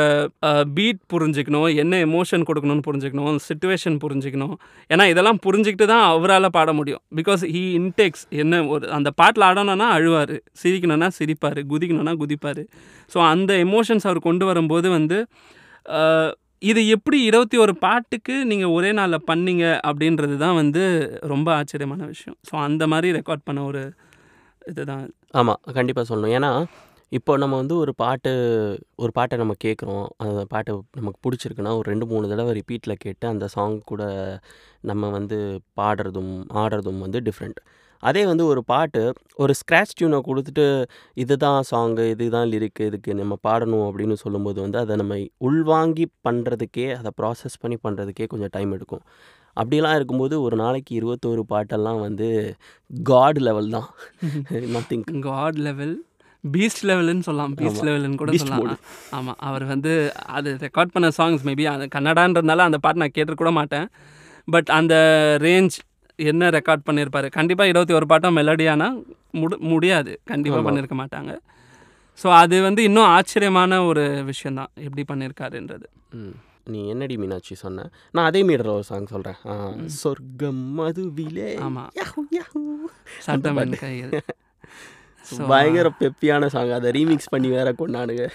பீட் 0.73 1.01
புரிஞ்சுக்கணும் 1.13 1.67
என்ன 1.75 1.95
எமோஷன் 2.05 2.45
கொடுக்கணும்னு 2.47 2.85
புரிஞ்சுக்கணும் 2.87 3.37
சுச்சுவேஷன் 3.47 3.97
புரிஞ்சுக்கணும் 4.01 4.55
ஏன்னா 4.89 5.05
இதெல்லாம் 5.05 5.41
புரிஞ்சுக்கிட்டு 5.45 5.85
தான் 5.85 6.05
அவரால் 6.05 6.49
பாட 6.49 6.71
முடியும் 6.73 7.03
பிகாஸ் 7.15 7.43
ஹீ 7.51 7.63
இன்டேக்ஸ் 7.79 8.23
என்ன 8.35 8.63
ஒரு 8.65 8.87
அந்த 8.89 9.11
பாட்டில் 9.11 9.45
ஆடணும்னா 9.45 9.89
அழுவார் 9.89 10.35
சிரிக்கணும்னா 10.63 11.09
சிரிப்பார் 11.19 11.61
குதிக்கணும்னா 11.65 12.15
குதிப்பார் 12.15 12.63
ஸோ 13.11 13.19
அந்த 13.25 13.53
எமோஷன்ஸ் 13.57 14.07
அவர் 14.07 14.19
கொண்டு 14.19 14.45
வரும்போது 14.45 14.89
வந்து 14.89 15.19
இது 16.61 16.81
எப்படி 16.87 17.17
இருபத்தி 17.23 17.57
ஒரு 17.57 17.73
பாட்டுக்கு 17.77 18.35
நீங்கள் 18.45 18.69
ஒரே 18.69 18.91
நாளில் 18.91 19.25
பண்ணீங்க 19.27 19.65
அப்படின்றது 19.85 20.35
தான் 20.37 20.55
வந்து 20.55 20.83
ரொம்ப 21.23 21.49
ஆச்சரியமான 21.55 22.01
விஷயம் 22.05 22.37
ஸோ 22.49 22.53
அந்த 22.59 22.83
மாதிரி 22.87 23.09
ரெக்கார்ட் 23.11 23.45
பண்ண 23.45 23.61
ஒரு 23.63 23.81
இதுதான் 24.61 25.05
ஆமாம் 25.35 25.59
கண்டிப்பாக 25.77 26.05
சொல்லணும். 26.09 26.33
ஏன்னா, 26.37 26.51
இப்போ 27.11 27.31
நம்ம 27.37 27.55
வந்து 27.55 27.75
ஒரு 27.77 27.91
பாட்டு 27.95 28.31
ஒரு 28.95 29.11
பாட்டை 29.11 29.35
நம்ம 29.37 29.53
கேட்குறோம். 29.65 30.05
அந்த 30.23 30.43
பாட்டு 30.45 30.71
நமக்கு 30.91 31.19
பிடிச்சிருக்குன்னா 31.25 31.71
ஒரு 31.77 31.87
ரெண்டு 31.91 32.05
மூணு 32.05 32.29
தடவை 32.29 32.53
ரிப்பீட்டில் 32.59 33.01
கேட்டு 33.05 33.25
அந்த 33.27 33.45
சாங் 33.47 33.77
கூட 33.83 34.03
நம்ம 34.81 35.09
வந்து 35.09 35.37
பாடுறதும், 35.81 36.33
ஆடுறதும் 36.53 36.99
வந்து 36.99 37.21
டிஃப்ரெண்ட். 37.21 37.59
அதே 38.03 38.25
வந்து 38.25 38.43
ஒரு 38.45 38.61
பாட்டு 38.63 39.01
ஒரு 39.35 39.53
கொடுத்துட்டு 40.27 40.65
இது 41.15 41.35
தான் 41.37 41.61
இதுதான் 41.63 42.05
இது 42.11 42.25
இதுதான் 42.25 42.49
லிரிக்கு 42.49 42.83
இதுக்கு 42.85 43.13
நம்ம 43.13 43.35
பாடணும் 43.47 43.85
அப்படின்னு 43.89 44.15
சொல்லும்போது 44.23 44.59
வந்து, 44.61 44.79
அதை 44.79 44.95
நம்ம 44.95 45.15
உள்வாங்கி 45.49 46.05
பண்ணுறதுக்கே 46.27 46.87
அதை 46.99 47.11
ப்ராசஸ் 47.21 47.61
பண்ணி 47.61 47.77
பண்ணுறதுக்கே 47.87 48.27
கொஞ்சம் 48.27 48.53
டைம் 48.57 48.71
எடுக்கும். 48.71 49.03
அப்படிலாம் 49.57 49.95
இருக்கும்போது 49.95 50.35
ஒரு 50.41 50.55
நாளைக்கு 50.55 50.91
இருபத்தோரு 50.95 51.43
பாட்டெல்லாம் 51.51 52.01
வந்து 52.01 52.27
காட் 53.07 53.39
லெவல் 53.41 53.69
தான் 53.69 53.87
நத்திங் 54.73 55.05
காட் 55.27 55.59
லெவல் 55.59 55.95
பீஸ்ட் 56.43 56.83
லெவலுன்னு 56.83 57.25
சொல்லலாம் 57.27 57.53
பீஸ்ட் 57.55 57.85
லெவலுன்னு 57.87 58.19
கூட 58.23 58.31
சொல்லலாம் 58.35 58.81
ஆமாம் 59.13 59.39
அவர் 59.41 59.65
வந்து 59.65 59.93
அது 60.31 60.49
ரெக்கார்ட் 60.65 60.93
பண்ண 60.95 61.07
சாங்ஸ் 61.17 61.45
மேபி 61.45 61.65
அந்த 61.71 61.87
கன்னடான்றதுனால 61.95 62.65
அந்த 62.67 62.79
பாட்டு 62.79 63.01
நான் 63.03 63.15
கேட்டுக்கூட 63.15 63.51
மாட்டேன் 63.51 63.87
பட் 64.47 64.69
அந்த 64.69 64.95
ரேஞ்ச் 65.41 65.77
என்ன 66.19 66.49
ரெக்கார்ட் 66.49 66.87
பண்ணியிருப்பார் 66.87 67.27
கண்டிப்பாக 67.29 67.71
இருபத்தி 67.71 67.93
ஒரு 67.93 68.07
பாட்டம் 68.11 68.37
மெலடியானா 68.39 68.89
முடி 69.33 69.55
முடியாது 69.71 70.11
கண்டிப்பாக 70.23 70.63
பண்ணியிருக்க 70.67 70.97
மாட்டாங்க 71.01 71.31
ஸோ 72.19 72.27
அது 72.33 72.57
வந்து 72.61 72.81
இன்னும் 72.83 73.11
ஆச்சரியமான 73.11 73.79
ஒரு 73.85 74.03
விஷயந்தான் 74.23 74.71
எப்படி 74.83 75.03
பண்ணியிருக்காருன்றது 75.07 75.87
நீ 76.67 76.91
என்னடி 76.91 77.17
மீனாட்சி 77.17 77.57
சொன்ன 77.57 77.89
நான் 78.11 78.25
அதே 78.25 78.47
மீடுற 78.47 78.73
ஒரு 78.73 78.83
சாங் 78.83 79.07
சொல்கிறேன் 79.07 79.97
சொர்க்கம் 79.97 80.77
மதுவிலே 80.77 81.61
ஆமாம் 81.61 81.89
பயங்கர 85.43 85.91
பெப்பியான 85.99 86.45
சாங் 86.45 86.69
அதை 86.69 86.91
ரீமிக்ஸ் 86.91 87.33
பண்ணி 87.33 87.49
வேற 87.49 87.73
கொண்டாடுங்க 87.73 88.29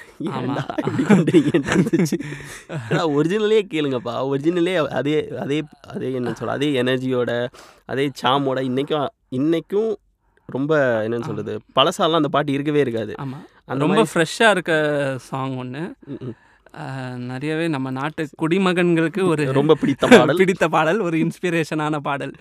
ஒரிஜினலே 3.11 3.67
கேளுங்கப்பா 3.71 4.27
ஒரிஜினலே 4.27 4.99
அதே 4.99 5.39
அதே 5.39 5.63
அதே 5.87 6.13
என்ன 6.13 6.33
சொல்ல 6.33 6.53
அதே 6.53 6.83
எனர்ஜியோட 6.83 7.49
அதே 7.87 8.11
சாமோட 8.23 8.63
இன்றைக்கும் 8.63 9.09
இன்றைக்கும் 9.31 9.97
ரொம்ப 10.49 11.03
என்னன்னு 11.05 11.23
சொல்கிறது 11.23 11.61
பழசாலாம் 11.75 12.17
அந்த 12.17 12.29
பாட்டு 12.29 12.53
இருக்கவே 12.53 12.81
இருக்காது 12.81 13.15
ரொம்ப 13.81 14.07
ஃப்ரெஷ்ஷாக 14.13 14.55
இருக்க 14.55 15.19
சாங் 15.29 15.57
ஒன்று 15.57 15.95
நிறையவே 17.27 17.67
நம்ம 17.69 17.91
நாட்டு 17.91 18.23
குடிமகன்களுக்கு 18.39 19.23
ஒரு 19.27 19.45
ரொம்ப 19.53 19.75
பிடித்த 19.75 20.07
பாடல் 20.09 20.41
பிடித்த 20.43 20.67
பாடல் 20.69 21.01
ஒரு 21.01 21.17
இன்ஸ்பிரேஷனான 21.19 22.01
பாடல் 22.01 22.35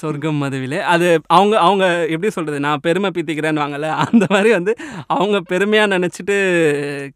சொர்க்கம் 0.00 0.40
மதுவிலே 0.42 0.78
அது 0.84 1.06
அவங்க 1.28 1.54
அவங்க 1.58 1.84
எப்படி 2.08 2.30
சொல்கிறது 2.30 2.58
நான் 2.60 2.82
பெருமை 2.82 3.10
பித்திக்கிறேன்னு 3.10 3.62
வாங்கல 3.64 3.90
அந்த 4.04 4.24
மாதிரி 4.30 4.50
வந்து 4.52 4.72
அவங்க 5.08 5.36
பெருமையாக 5.42 5.92
நினச்சிட்டு 5.94 6.36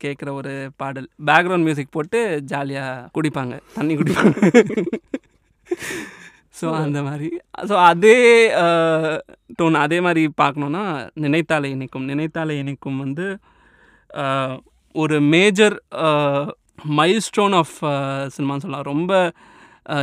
கேட்குற 0.01 0.29
ஒரு 0.33 0.53
பாடல் 0.77 1.09
பேக்ரவுண்ட் 1.27 1.67
மியூசிக் 1.67 1.95
போட்டு 1.95 2.21
ஜாலியாக 2.53 3.09
குடிப்பாங்க 3.15 3.57
தண்ணி 3.75 3.97
குடிப்பாங்க 3.97 4.37
ஸோ 6.61 6.69
அந்த 6.79 7.01
மாதிரி 7.03 7.29
ஸோ 7.69 7.75
அதே 7.85 8.17
டோன் 9.59 9.77
அதே 9.77 9.99
மாதிரி 10.01 10.23
பார்க்கணுன்னா 10.41 10.83
நினைத்தாலை 11.17 11.69
இணைக்கும் 11.71 12.09
நினைத்தாலை 12.11 12.55
இணைக்கும் 12.59 12.99
வந்து 12.99 13.27
ஒரு 14.95 15.17
மேஜர் 15.33 15.77
மைல் 16.97 17.21
ஸ்டோன் 17.21 17.55
ஆஃப் 17.55 17.77
சினிமான்னு 18.35 18.65
சொல்லலாம் 18.65 18.87
ரொம்ப 18.87 19.13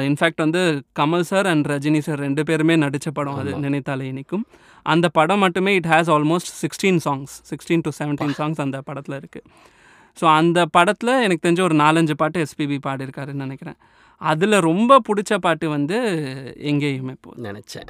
இன்ஃபேக்ட் 0.03 0.39
uh, 0.39 0.45
வந்து 0.45 0.62
Kamal 1.00 1.25
sir 1.29 1.47
and 1.47 1.65
Rajini 1.67 2.00
sir 2.00 2.19
ரெண்டு 2.19 2.41
பேருமே 2.43 2.75
நடித்த 2.75 3.09
படம் 3.12 3.38
அது 3.41 3.51
நினைத்தாலே 3.65 4.05
இனிக்கும் 4.05 4.43
அந்த 4.86 5.07
படம் 5.09 5.41
மட்டுமே 5.45 5.71
it 5.75 5.89
has 5.91 6.09
almost 6.09 6.51
sixteen 6.53 7.00
songs 7.05 7.33
sixteen 7.50 7.83
to 7.86 7.91
seventeen 8.00 8.33
songs 8.33 8.59
அந்த 8.59 8.79
படத்தில் 8.81 9.17
இருக்குது 9.19 9.45
ஸோ 10.17 10.25
அந்த 10.33 10.59
படத்தில் 10.71 11.13
எனக்கு 11.24 11.43
தெரிஞ்ச 11.45 11.62
ஒரு 11.62 11.75
நாலஞ்சு 11.75 12.15
பாட்டு 12.15 12.43
எஸ்பிபி 12.45 12.77
பாடியிருக்காருன்னு 12.86 13.45
நினைக்கிறேன் 13.45 13.77
அதில் 14.21 14.55
ரொம்ப 14.62 14.91
பிடிச்ச 15.07 15.33
பாட்டு 15.38 15.65
வந்து 15.69 15.97
எங்கேயுமே 16.69 17.13
போ 17.21 17.31
நினச்சேன் 17.41 17.89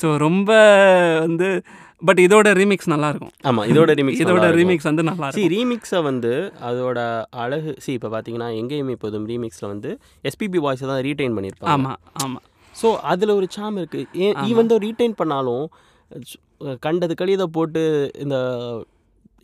ஸோ 0.00 0.08
ரொம்ப 0.24 0.50
வந்து 1.20 1.48
பட் 2.02 2.20
இதோட 2.20 2.48
ரீமிக்ஸ் 2.54 2.90
நல்லாயிருக்கும் 2.92 3.32
ஆமாம் 3.44 3.66
இதோட 3.70 3.94
ரீமிக்ஸ் 3.94 4.20
இதோட 4.24 4.46
ரீமிக்ஸ் 4.52 4.88
வந்து 4.90 5.04
நல்லா 5.08 5.30
சி 5.30 5.44
ரீமிக்ஸை 5.54 6.00
வந்து 6.02 6.32
அதோட 6.68 6.98
அழகு 7.38 7.72
சி 7.78 7.90
இப்போ 7.92 8.10
பார்த்தீங்கன்னா 8.10 8.50
எங்கேயுமே 8.56 8.94
இப்போதும் 8.96 9.26
ரீமிக்ஸில் 9.26 9.70
வந்து 9.70 9.92
எஸ்பிபி 10.24 10.60
வாய்ஸை 10.62 10.86
தான் 10.86 11.02
ரீடைன் 11.08 11.36
பண்ணியிருப்பாங்க 11.38 11.74
ஆமாம் 11.74 12.00
ஆமாம் 12.22 12.44
ஸோ 12.74 12.90
அதில் 13.04 13.36
ஒரு 13.36 13.48
சாம் 13.50 13.78
இருக்குது 13.78 14.06
ஏன் 14.18 14.38
ஈவன் 14.46 14.72
ரீடைன் 14.80 15.18
பண்ணாலும் 15.18 15.66
கண்டது 16.80 17.14
கழிதை 17.14 17.46
போட்டு 17.52 17.82
இந்த 18.16 18.36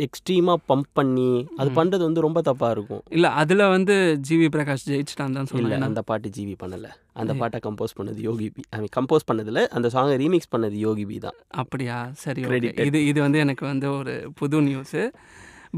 எக்ஸ்ட்ரீமாக 0.00 0.58
பம்ப் 0.68 0.90
பண்ணி 0.92 1.30
அது 1.56 1.70
பண்ணுறது 1.70 2.02
வந்து 2.04 2.20
ரொம்ப 2.20 2.40
தப்பாக 2.42 2.70
இருக்கும் 2.70 3.02
இல்லை 3.10 3.30
அதில் 3.36 3.64
வந்து 3.68 3.94
ஜிவி 4.28 4.48
பிரகாஷ் 4.48 4.86
ஜெயிச்சுட்டான் 4.88 5.36
தான் 5.38 5.48
சொல்லல 5.50 5.80
அந்த 5.86 6.02
பாட்டு 6.02 6.30
ஜிவி 6.36 6.54
பண்ணலை 6.62 6.90
அந்த 7.14 7.34
பாட்டை 7.34 7.60
கம்போஸ் 7.60 7.96
பண்ணது 7.98 8.20
யோகி 8.20 8.48
பி 8.48 8.62
ஐ 8.70 8.80
மீன் 8.80 8.94
கம்போஸ் 8.96 9.28
பண்ணதில் 9.28 9.62
அந்த 9.70 9.88
சாங்கை 9.88 10.16
ரீமிக்ஸ் 10.16 10.52
பண்ணது 10.54 10.78
யோகி 10.80 11.06
பி 11.06 11.18
தான் 11.18 11.38
அப்படியா 11.54 11.98
சரி 12.18 12.44
இது 12.86 13.00
இது 13.06 13.18
வந்து 13.20 13.40
எனக்கு 13.44 13.66
வந்து 13.66 13.88
ஒரு 13.94 14.14
புது 14.34 14.60
நியூஸு 14.66 15.02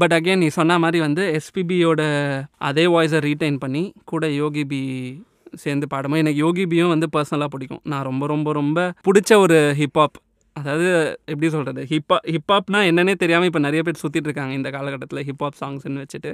பட் 0.00 0.13
அகெயின் 0.13 0.41
நீ 0.41 0.49
சொன்ன 0.51 0.77
மாதிரி 0.79 0.99
வந்து 0.99 1.23
எஸ்பிபியோட 1.37 2.01
அதே 2.61 2.85
வாய்ஸை 2.87 3.19
ரீட்டைன் 3.25 3.57
பண்ணி 3.57 3.83
கூட 4.05 4.25
யோகி 4.35 4.63
பி 4.65 4.81
சேர்ந்து 5.57 5.85
பாடமோ 5.87 6.17
எனக்கு 6.17 6.39
யோகி 6.39 6.63
பியும் 6.67 6.93
வந்து 6.93 7.07
பர்சனலாக 7.09 7.49
பிடிக்கும் 7.49 7.83
நான் 7.83 8.03
ரொம்ப 8.03 8.25
ரொம்ப 8.27 8.49
ரொம்ப 8.53 8.79
பிடிச்ச 9.05 9.39
ஒரு 9.39 9.57
ஹிப்ஹாப் 9.77 10.17
அதாவது 10.55 10.87
எப்படி 11.25 11.49
சொல்கிறது 11.49 11.81
ஹிப்பா 11.91 12.17
ஹிப்ஹாப்னா 12.29 12.79
என்னன்னே 12.87 13.13
தெரியாமல் 13.15 13.49
இப்போ 13.49 13.59
நிறைய 13.59 13.81
பேர் 13.83 14.01
சுற்றிட்டு 14.01 14.29
இருக்காங்க 14.29 14.53
இந்த 14.53 14.69
காலகட்டத்தில் 14.69 15.25
ஹிப்ஹாப் 15.25 15.59
சாங்ஸ்ன்னு 15.59 16.03
வச்சுட்டு 16.03 16.31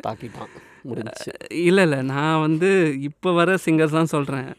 இல்லை 1.61 1.83
இல்லை 1.83 1.99
நான் 2.05 2.41
வந்து 2.41 2.71
இப்போ 3.01 3.31
வர 3.33 3.57
சிங்கர்ஸ் 3.65 3.97
தான் 3.99 4.13
சொல்கிறேன் 4.15 4.49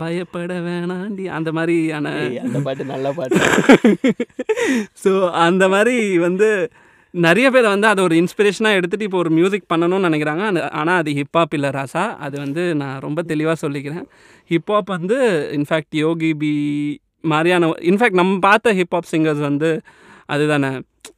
பயப்பட 0.00 0.52
வேணாண்டி 0.60 1.24
அந்த 1.28 1.50
மாதிரியான 1.52 2.12
அந்த 2.44 2.60
பாட்டு 2.60 2.84
நல்ல 2.84 3.08
பாட்டு 3.12 3.40
ஸோ 5.02 5.12
அந்த 5.46 5.64
மாதிரி 5.68 5.96
வந்து 6.18 6.48
நிறைய 7.14 7.46
பேர் 7.50 7.66
வந்து 7.66 7.86
அதை 7.86 8.00
ஒரு 8.04 8.14
இன்ஸ்பிரேஷனாக 8.14 8.78
எடுத்துகிட்டு 8.78 9.06
இப்போ 9.06 9.18
ஒரு 9.18 9.30
மியூசிக் 9.30 9.70
பண்ணணும்னு 9.72 10.08
நினைக்கிறாங்க 10.08 10.42
அந்த 10.46 10.60
ஆனால் 10.72 10.98
அது 10.98 11.12
ஹிப்ஹாப் 11.16 11.54
இல்லை 11.54 11.70
ராசா 11.70 12.04
அது 12.18 12.36
வந்து 12.38 12.62
நான் 12.74 13.00
ரொம்ப 13.00 13.20
தெளிவாக 13.22 13.56
சொல்லிக்கிறேன் 13.62 14.04
ஹிப்ஹாப் 14.50 14.90
வந்து 14.90 15.18
இன்ஃபேக்ட் 15.52 15.96
யோகி 15.98 16.30
பி 16.34 16.52
மாதிரியான 17.24 17.66
இன்ஃபேக்ட் 17.82 18.12
நம்ம 18.12 18.38
பார்த்த 18.38 18.74
ஹிப்ஹாப் 18.74 19.10
சிங்கர்ஸ் 19.12 19.40
வந்து 19.40 19.70
அதுதானே 20.26 20.70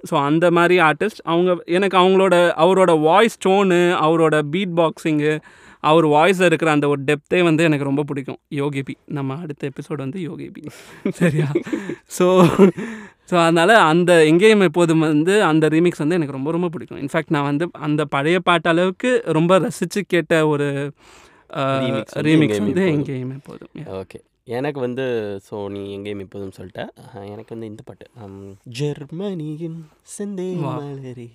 ஸோ 0.11 0.15
அந்த 0.23 0.51
மாதிரி 0.51 0.77
ஆர்டிஸ்ட் 0.81 1.21
அவங்க 1.25 1.51
எனக்கு 1.67 1.97
அவங்களோட 1.99 2.35
அவரோட 2.57 2.93
வாய்ஸ் 3.01 3.37
டோனு 3.47 3.81
அவரோட 4.01 4.37
பீட் 4.51 4.75
பாக்ஸிங்கு 4.77 5.33
அவர் 5.81 6.07
வாய்ஸில் 6.07 6.45
இருக்கிற 6.45 6.71
அந்த 6.71 6.89
ஒரு 6.89 7.01
டெப்த்தே 7.05 7.43
வந்து 7.43 7.63
எனக்கு 7.65 7.85
ரொம்ப 7.85 8.03
பிடிக்கும் 8.03 8.39
யோகிபி 8.55 8.95
நம்ம 9.09 9.37
அடுத்த 9.37 9.71
எபிசோடு 9.71 9.97
வந்து 9.97 10.21
யோகிபி 10.29 10.63
சரியா 11.13 11.49
ஸோ 12.19 12.27
ஸோ 13.31 13.35
அதனால் 13.37 13.75
அந்த 13.85 14.13
எங்கேயும் 14.25 14.61
எப்போதும் 14.61 14.99
வந்து 14.99 15.43
அந்த 15.43 15.69
ரீமிக்ஸ் 15.69 15.99
வந்து 15.99 16.15
எனக்கு 16.15 16.33
ரொம்ப 16.33 16.51
ரொம்ப 16.51 16.69
பிடிக்கும் 16.69 17.01
இன்ஃபேக்ட் 17.01 17.29
நான் 17.29 17.43
வந்து 17.43 17.71
அந்த 17.81 18.05
பழைய 18.05 18.41
பாட்டு 18.41 18.69
அளவுக்கு 18.69 19.23
ரொம்ப 19.33 19.59
ரசித்து 19.59 20.03
கேட்ட 20.05 20.47
ஒரு 20.47 20.69
ரீமிக்ஸ் 22.23 22.61
வந்து 22.61 22.85
எங்கேயுமே 22.89 23.39
போதும் 23.45 23.73
ஓகே 23.99 24.21
எனக்கு 24.47 24.81
வந்து 24.81 25.05
ஸோ 25.49 25.57
நீ 25.69 25.81
எங்கேயும் 25.93 26.23
இப்போதும் 26.25 26.57
சொல்லிட்ட 26.57 26.83
எனக்கு 27.27 27.55
வந்து 27.55 27.69
இந்த 27.69 27.83
பாட்டு 27.83 28.07
ஜெர்மனியின் 28.79 29.79
செந்தே 30.15 30.49
மலரி 30.63 31.29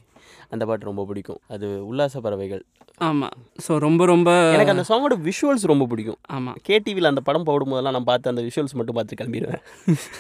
அந்த 0.50 0.64
பாட்டு 0.66 0.90
ரொம்ப 0.90 1.04
பிடிக்கும் 1.06 1.42
அது 1.48 1.68
உல்லாச 1.84 2.20
பறவைகள் 2.20 2.64
ஆமாம் 3.02 3.36
ஸோ 3.66 3.72
ரொம்ப 3.78 4.02
ரொம்ப 4.06 4.30
எனக்கு 4.54 4.74
அந்த 4.74 4.86
சாங்கோட 4.88 5.16
விஷுவல்ஸ் 5.22 5.66
ரொம்ப 5.66 5.86
பிடிக்கும் 5.86 6.20
ஆமாம் 6.30 6.58
கேடிவியில் 6.64 7.10
அந்த 7.10 7.22
படம் 7.22 7.46
போடும் 7.46 7.72
போதெல்லாம் 7.72 7.96
நான் 7.98 8.10
பார்த்து 8.10 8.32
அந்த 8.34 8.44
விஷுவல்ஸ் 8.48 8.78
மட்டும் 8.80 9.00
பார்த்து 9.00 9.20
கிளம்பிடுவேன் 9.22 9.64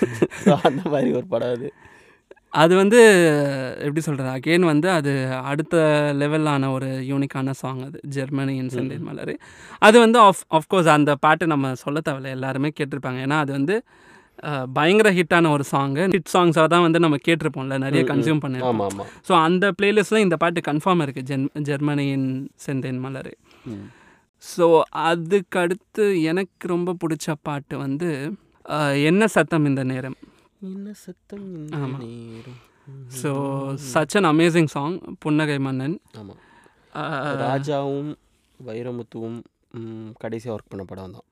அந்த 0.69 0.83
மாதிரி 0.85 1.09
ஒரு 1.11 1.27
படம் 1.27 1.53
அது 1.53 1.69
அது 2.53 2.73
வந்து 2.75 2.99
எப்படி 3.79 4.01
சொல்கிறது 4.01 4.29
அகெயின் 4.29 4.65
வந்து 4.65 4.87
அது 4.89 5.11
அடுத்த 5.43 5.75
லெவலான 6.13 6.69
ஒரு 6.71 6.89
யூனிக்கான 7.09 7.53
சாங் 7.57 7.81
அது 7.83 7.99
ஜெர்மனி 8.09 8.55
செந்தில் 8.69 9.07
மலர் 9.07 9.33
அது 9.81 9.97
வந்து 9.99 10.19
ஆஃப் 10.19 10.43
ஆஃப்கோர்ஸ் 10.49 10.89
அந்த 10.89 11.13
பாட்டு 11.15 11.47
நம்ம 11.47 11.73
சொல்ல 11.75 12.01
தேவையில்ல 12.01 12.35
எல்லாருமே 12.37 12.71
கேட்டிருப்பாங்க 12.79 13.19
ஏன்னா 13.19 13.39
அது 13.39 13.51
வந்து 13.51 13.75
பயங்கர 14.73 15.09
ஹிட்டான 15.11 15.49
ஒரு 15.49 15.63
சாங்கு 15.71 16.03
ஹிட் 16.07 16.33
சாங்ஸாக 16.33 16.67
தான் 16.67 16.83
வந்து 16.83 16.99
நம்ம 16.99 17.17
கேட்டிருப்போம்ல 17.25 17.77
நிறைய 17.77 18.01
கன்சியூம் 18.03 18.41
பண்ணிருப்போம் 18.43 19.05
ஸோ 19.29 19.33
அந்த 19.39 19.65
பிளேலிஸ்ட்டில் 19.79 20.23
இந்த 20.23 20.37
பாட்டு 20.37 20.61
கன்ஃபார்ம் 20.67 21.03
இருக்குது 21.05 21.27
ஜென் 21.31 21.47
ஜெர்மனியின் 21.63 22.27
செந்தேன் 22.65 22.99
மலர் 22.99 23.31
ஸோ 24.43 24.65
அதுக்கடுத்து 25.03 26.05
எனக்கு 26.23 26.67
ரொம்ப 26.67 26.95
பிடிச்ச 27.03 27.35
பாட்டு 27.41 27.77
வந்து 27.77 28.09
என்ன 29.03 29.27
சத்தம் 29.27 29.65
இந்த 29.65 29.83
நேரம் 29.83 30.17
so 33.21 33.31
such 33.85 34.15
an 34.17 34.29
amazing 34.29 34.69
song 34.71 34.95
Punnagai 35.19 35.57
Mannan 35.59 35.95
ஆமாம் 36.17 36.41
ராஜாவும் 37.43 38.11
வைரமுத்துவும் 38.59 39.39
கடைசியாக 40.17 40.55
ஒர்க் 40.57 40.69
பண்ண 40.69 40.83
படம் 40.83 41.11
தான் 41.11 41.27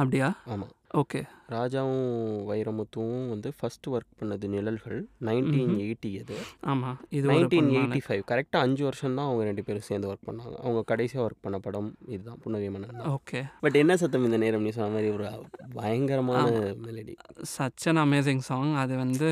அப்படியா 0.00 0.28
ஆமாம் 0.46 0.72
ஓகே. 0.96 1.20
ராஜாவும், 1.48 2.36
வைரமுத்துவும் 2.50 3.28
வந்து 3.28 3.52
ஃபஸ்ட்டு 3.58 3.90
ஒர்க் 3.90 4.12
பண்ணது 4.20 4.48
நிழல்கள். 4.48 5.08
நைன்டீன் 5.20 5.74
எயிட்டி 5.82 6.20
அது. 6.20 6.36
ஆமாம் 6.60 7.00
இது 7.08 7.30
நைன்டீன் 7.30 7.70
எயிட்டி 7.78 8.00
ஃபைவ் 8.08 8.22
கரெக்டாக 8.30 8.64
அஞ்சு 8.66 8.84
வருஷம் 8.84 9.14
தான் 9.14 9.26
அவங்க 9.26 9.44
ரெண்டு 9.44 9.64
பேரும் 9.64 9.82
சேர்ந்து 9.82 10.08
ஒர்க் 10.12 10.26
பண்ணாங்க. 10.26 10.54
அவங்க 10.54 10.82
கடைசியாக 10.82 11.30
ஒர்க் 11.30 11.38
பண்ண 11.40 11.58
படம் 11.58 11.94
இதுதான். 12.06 12.38
புன்னகை 12.42 12.70
மன்னன் 12.70 12.96
தான். 12.96 13.18
ஓகே. 13.18 13.42
பட் 13.60 13.74
என்ன 13.74 13.96
சத்தம் 13.96 14.24
இந்த 14.24 14.36
நேரம்? 14.36 14.62
நீ 14.62 14.70
சொன்ன 14.70 14.90
மாதிரி 14.90 15.12
ஒரு 15.12 15.30
பயங்கரமான 15.74 16.50
melody. 16.86 17.14
Such 17.58 17.84
an 17.84 17.96
amazing 17.96 18.44
song. 18.50 18.74
அது 18.74 18.96
வந்து 18.96 19.30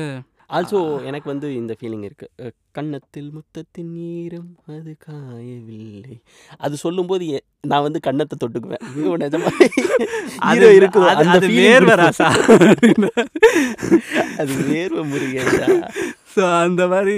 ஆல்சோ 0.49 0.79
எனக்கு 1.07 1.27
வந்து 1.29 1.47
இந்த 1.55 1.73
ஃபீலிங் 1.77 2.05
இருக்குது 2.07 2.49
கன்னத்தில் 2.75 3.29
முத்தத்தின் 3.33 3.93
ஈரம் 4.11 4.49
அது 4.73 4.91
காயவில்லை 5.05 6.15
அது 6.59 6.75
சொல்லும்போது 6.77 7.23
எ- 7.31 7.41
நான் 7.63 7.83
வந்து 7.83 7.99
கன்னத்தை 8.03 8.35
தொட்டுக்குவேன் 8.37 8.83
அது 10.45 10.67
இருக்கு 10.75 10.99
அது- 11.13 11.31
அந்த 11.35 11.47
ராசா 12.01 12.27
அது 14.37 14.51
வேர்வை 14.67 15.03
முருகேஷா 15.09 15.69
ஸோ 16.33 16.43
அந்த 16.61 16.83
மாதிரி 16.87 17.17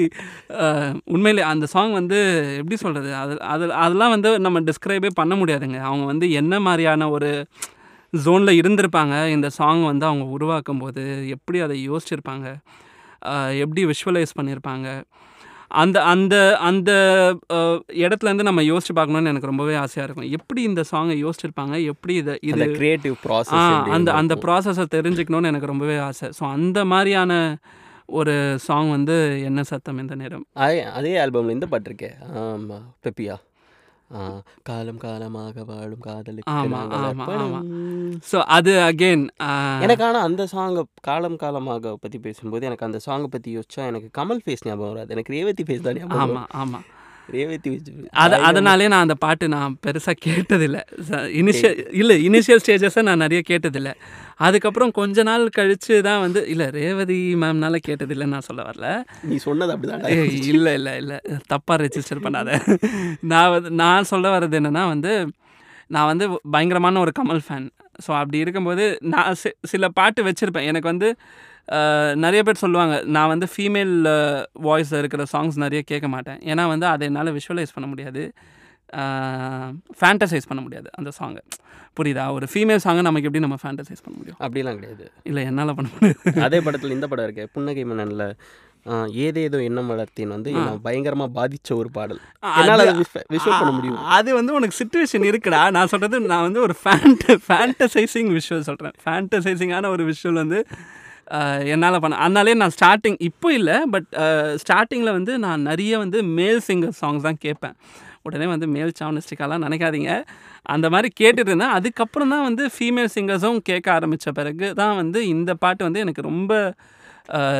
உண்மையிலே 1.08 1.44
அந்த 1.48 1.66
சாங் 1.68 1.94
வந்து 1.94 2.18
எப்படி 2.58 2.78
சொல்கிறது 2.82 3.12
அது 3.22 3.36
அது 3.48 3.66
அதெல்லாம் 3.80 4.14
வந்து 4.16 4.32
நம்ம 4.40 4.62
டிஸ்கிரைபே 4.68 5.12
பண்ண 5.16 5.36
முடியாதுங்க 5.38 5.80
அவங்க 5.86 6.06
வந்து 6.06 6.28
என்ன 6.38 6.60
மாதிரியான 6.62 7.10
ஒரு 7.12 7.32
ஜோனில் 8.14 8.60
இருந்திருப்பாங்க 8.60 9.16
இந்த 9.32 9.48
சாங் 9.56 9.84
வந்து 9.86 10.06
அவங்க 10.06 10.26
உருவாக்கும் 10.36 10.80
போது 10.80 11.02
எப்படி 11.34 11.58
அதை 11.62 11.78
யோசிச்சிருப்பாங்க 11.90 12.48
எப்படி 13.56 13.84
விஷுவலைஸ் 13.86 14.38
பண்ணியிருப்பாங்க 14.40 14.90
அந்த 15.76 15.98
அந்த 16.04 16.36
அந்த 16.60 16.92
இடத்துலேருந்து 17.96 18.44
நம்ம 18.44 18.62
யோசிச்சு 18.64 18.94
பார்க்கணும்னு 18.94 19.32
எனக்கு 19.32 19.48
ரொம்பவே 19.48 19.76
ஆசையாக 19.76 20.06
இருக்கும் 20.08 20.30
எப்படி 20.32 20.62
இந்த 20.62 20.84
சாங்கை 20.92 21.18
யோசிச்சிருப்பாங்க 21.18 21.78
எப்படி 21.86 22.14
இதை 22.14 22.36
இது 22.42 22.68
க்ரியேட்டிவ் 22.78 23.16
ப்ராசஸ் 23.26 23.90
அந்த 23.90 24.12
அந்த 24.14 24.36
ப்ராசஸை 24.36 24.86
தெரிஞ்சுக்கணும்னு 24.96 25.52
எனக்கு 25.52 25.68
ரொம்பவே 25.68 25.98
ஆசை 26.00 26.30
ஸோ 26.40 26.46
அந்த 26.52 26.86
மாதிரியான 26.86 27.34
ஒரு 28.10 28.36
சாங் 28.58 28.90
வந்து 28.90 29.16
என்ன 29.44 29.64
சத்தம் 29.64 29.98
இந்த 29.98 30.16
நேரம் 30.16 30.46
அதே 30.60 30.80
அதே 30.92 31.14
ஆல்பம்ல 31.18 31.56
இந்த 31.58 31.68
பெப்பியா 33.04 33.38
காலம் 34.64 35.00
காலமாக 35.00 35.64
வாழும் 35.68 36.04
காதலி 36.04 36.42
ஆமா 36.54 36.82
நாங்கள் 36.92 38.44
அது 38.56 38.74
அகைன் 38.84 39.26
எனக்கு 39.82 40.06
ஆனால் 40.06 40.26
அந்த 40.28 40.44
சாங்கை 40.54 40.84
காலம் 41.04 41.38
காலமாக 41.38 41.96
பத்தி 41.98 42.20
பேசும்போது 42.24 42.66
எனக்கு 42.66 42.88
அந்த 42.88 43.02
சாங்கை 43.06 43.30
பத்தி 43.30 43.58
யோசிச்சா 43.58 43.84
எனக்கு 43.88 44.10
கமல் 44.18 44.44
ஃபேஸ் 44.44 44.68
ஞாபகம் 44.68 44.94
வராது 44.94 45.14
எனக்கு 45.14 45.34
ரேவதி 45.34 45.66
ஃபேஸ் 45.68 45.84
தான் 45.84 46.00
ஞாபகம் 46.00 46.24
ஆமா 46.26 46.44
ஆமா 46.58 46.82
ரேவதி 47.30 47.70
face- 47.72 47.90
அது 48.18 48.36
அதனாலே 48.48 48.88
நான் 48.88 49.06
அந்த 49.06 49.16
பாட்டு 49.18 49.46
நான் 49.50 49.74
பெருசா 49.84 50.14
கேட்டதில்லை 50.26 50.82
இனிஷியல் 51.40 51.76
இல்ல 51.96 52.14
இனிஷியல் 52.28 52.62
ஸ்டேஜஸை 52.64 53.02
நான் 53.04 53.24
நிறைய 53.24 53.42
கேட்டதில்லை 53.50 53.94
அதுக்கப்புறம் 54.40 54.92
கொஞ்ச 54.92 55.24
நாள் 55.24 55.46
கழித்து 55.50 55.96
தான் 56.02 56.22
வந்து 56.22 56.42
இல்லை 56.48 56.66
ரேவதி 56.70 57.18
மேம்னால 57.36 57.76
கேட்டதில்லை 57.88 58.26
நான் 58.26 58.48
சொல்ல 58.48 58.62
வரல 58.64 58.90
நீ 59.24 59.38
சொன்னது 59.38 59.74
அப்படிதான் 59.74 60.04
இல்லை 60.52 60.74
இல்லை 60.74 60.94
இல்லை 60.98 61.18
தப்பாக 61.48 61.78
ரெஜிஸ்டர் 61.82 62.24
பண்ணாத 62.26 62.52
நான் 63.24 63.52
வந்து 63.52 63.72
நான் 63.76 64.10
சொல்ல 64.10 64.30
வர்றது 64.30 64.58
என்னென்னா 64.60 64.84
வந்து 64.88 65.14
நான் 65.88 66.08
வந்து 66.08 66.26
பயங்கரமான 66.52 67.00
ஒரு 67.00 67.12
கமல் 67.20 67.44
ஃபேன் 67.46 67.68
ஸோ 68.06 68.12
அப்படி 68.18 68.38
இருக்கும்போது 68.38 68.86
நான் 69.06 69.38
சில 69.64 69.88
பாட்டு 69.90 70.22
வச்சுருப்பேன் 70.24 70.68
எனக்கு 70.68 70.88
வந்து 70.88 71.10
நிறைய 72.16 72.42
பேர் 72.44 72.64
சொல்லுவாங்க 72.64 72.96
நான் 73.08 73.28
வந்து 73.28 73.48
ஃபீமேல் 73.54 73.96
வாய்ஸில் 74.62 75.00
இருக்கிற 75.00 75.24
சாங்ஸ் 75.34 75.58
நிறைய 75.58 75.82
கேட்க 75.82 76.08
மாட்டேன் 76.08 76.40
ஏன்னா 76.46 76.64
வந்து 76.68 76.88
அதை 76.88 77.06
என்னால் 77.08 77.36
விஷுவலைஸ் 77.38 77.76
பண்ண 77.76 77.88
முடியாது 77.88 78.24
ஃபேண்டசைஸ் 80.00 80.50
பண்ண 80.50 80.62
முடியாது 80.62 80.90
அந்த 80.96 81.10
சாங்கை 81.20 81.44
புரியுதா 81.98 82.24
ஒரு 82.30 82.46
ஃபீமேல் 82.54 82.82
சாங்கை 82.84 83.02
நமக்கு 83.02 83.28
எப்படி 83.28 83.44
நம்ம 83.44 83.58
ஃபேண்டசைஸ் 83.64 84.04
பண்ண 84.06 84.16
முடியும் 84.18 84.40
அப்படிலாம் 84.40 84.78
கிடையாது 84.80 85.06
இல்லை 85.24 85.44
என்னால் 85.44 85.76
பண்ண 85.76 85.90
முடியாது 85.94 86.44
அதே 86.44 86.60
படத்தில் 86.62 86.96
இந்த 86.96 87.08
படம் 87.08 87.28
இருக்குது 87.28 87.52
புன்னகை 87.54 87.86
மன்னனில் 87.86 88.26
ஏதேதோ 89.24 89.58
எண்ணம் 89.60 89.90
வளர்த்தின் 89.92 90.34
வந்து 90.36 90.52
பயங்கரமாக 90.82 91.30
பாதித்த 91.32 91.70
ஒரு 91.76 91.90
பாடல் 91.92 92.22
அதனால் 92.52 92.84
அதை 92.84 92.94
விஷுவல் 93.34 93.60
பண்ண 93.60 93.72
முடியும் 93.72 93.98
அது 94.10 94.30
வந்து 94.34 94.54
உனக்கு 94.54 94.78
சுச்சுவேஷன் 94.78 95.28
இருக்குடா 95.32 95.64
நான் 95.70 95.92
சொல்கிறது 95.94 96.32
நான் 96.34 96.46
வந்து 96.48 96.62
ஒரு 96.62 96.76
ஃபேண்ட் 96.84 97.26
ஃபேண்டசைசிங் 97.48 98.32
விஷுவல் 98.38 98.68
சொல்கிறேன் 98.70 98.96
ஃபேண்டசைசிங்கான 99.04 99.90
ஒரு 99.90 100.06
விஷுவல் 100.12 100.42
வந்து 100.44 100.62
என்னால் 101.66 102.00
பண்ண 102.00 102.18
அதனாலே 102.18 102.54
நான் 102.54 102.74
ஸ்டார்டிங் 102.76 103.18
இப்போ 103.20 103.48
இல்லை 103.52 103.78
பட் 103.92 104.10
ஸ்டார்டிங்கில் 104.64 105.16
வந்து 105.18 105.34
நான் 105.38 105.62
நிறைய 105.62 105.94
வந்து 105.98 106.20
மேல் 106.38 106.62
சிங்கர் 106.68 106.98
சாங்ஸ் 107.02 107.26
தான் 107.26 107.40
கேட்பேன் 107.40 107.76
உடனே 108.28 108.46
வந்து 108.46 108.68
மேல் 108.68 108.94
சாமனிஸ்டிக்காலாம் 109.00 109.66
நினைக்காதீங்க 109.66 110.12
அந்த 110.66 110.88
மாதிரி 110.90 111.10
கேட்டுட்டு 111.20 111.52
இருந்தேன் 111.52 111.76
அதுக்கப்புறம் 111.78 112.34
தான் 112.34 112.46
வந்து 112.46 112.66
ஃபீமேல் 112.76 113.12
சிங்கர்ஸும் 113.16 113.60
கேட்க 113.66 113.88
ஆரம்பித்த 113.92 114.32
பிறகு 114.32 114.70
தான் 114.74 114.96
வந்து 114.96 115.22
இந்த 115.28 115.54
பாட்டு 115.56 115.84
வந்து 115.84 116.04
எனக்கு 116.06 116.24
ரொம்ப 116.24 116.54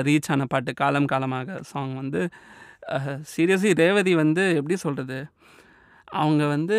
ரீச் 0.08 0.30
ஆன 0.30 0.46
பாட்டு 0.46 0.72
காலம் 0.74 1.08
காலமாக 1.08 1.58
சாங் 1.70 1.96
வந்து 1.96 2.22
சீரியஸ்லி 3.32 3.72
ரேவதி 3.76 4.14
வந்து 4.16 4.44
எப்படி 4.56 4.76
சொல்கிறது 4.78 5.20
அவங்க 6.16 6.44
வந்து 6.48 6.78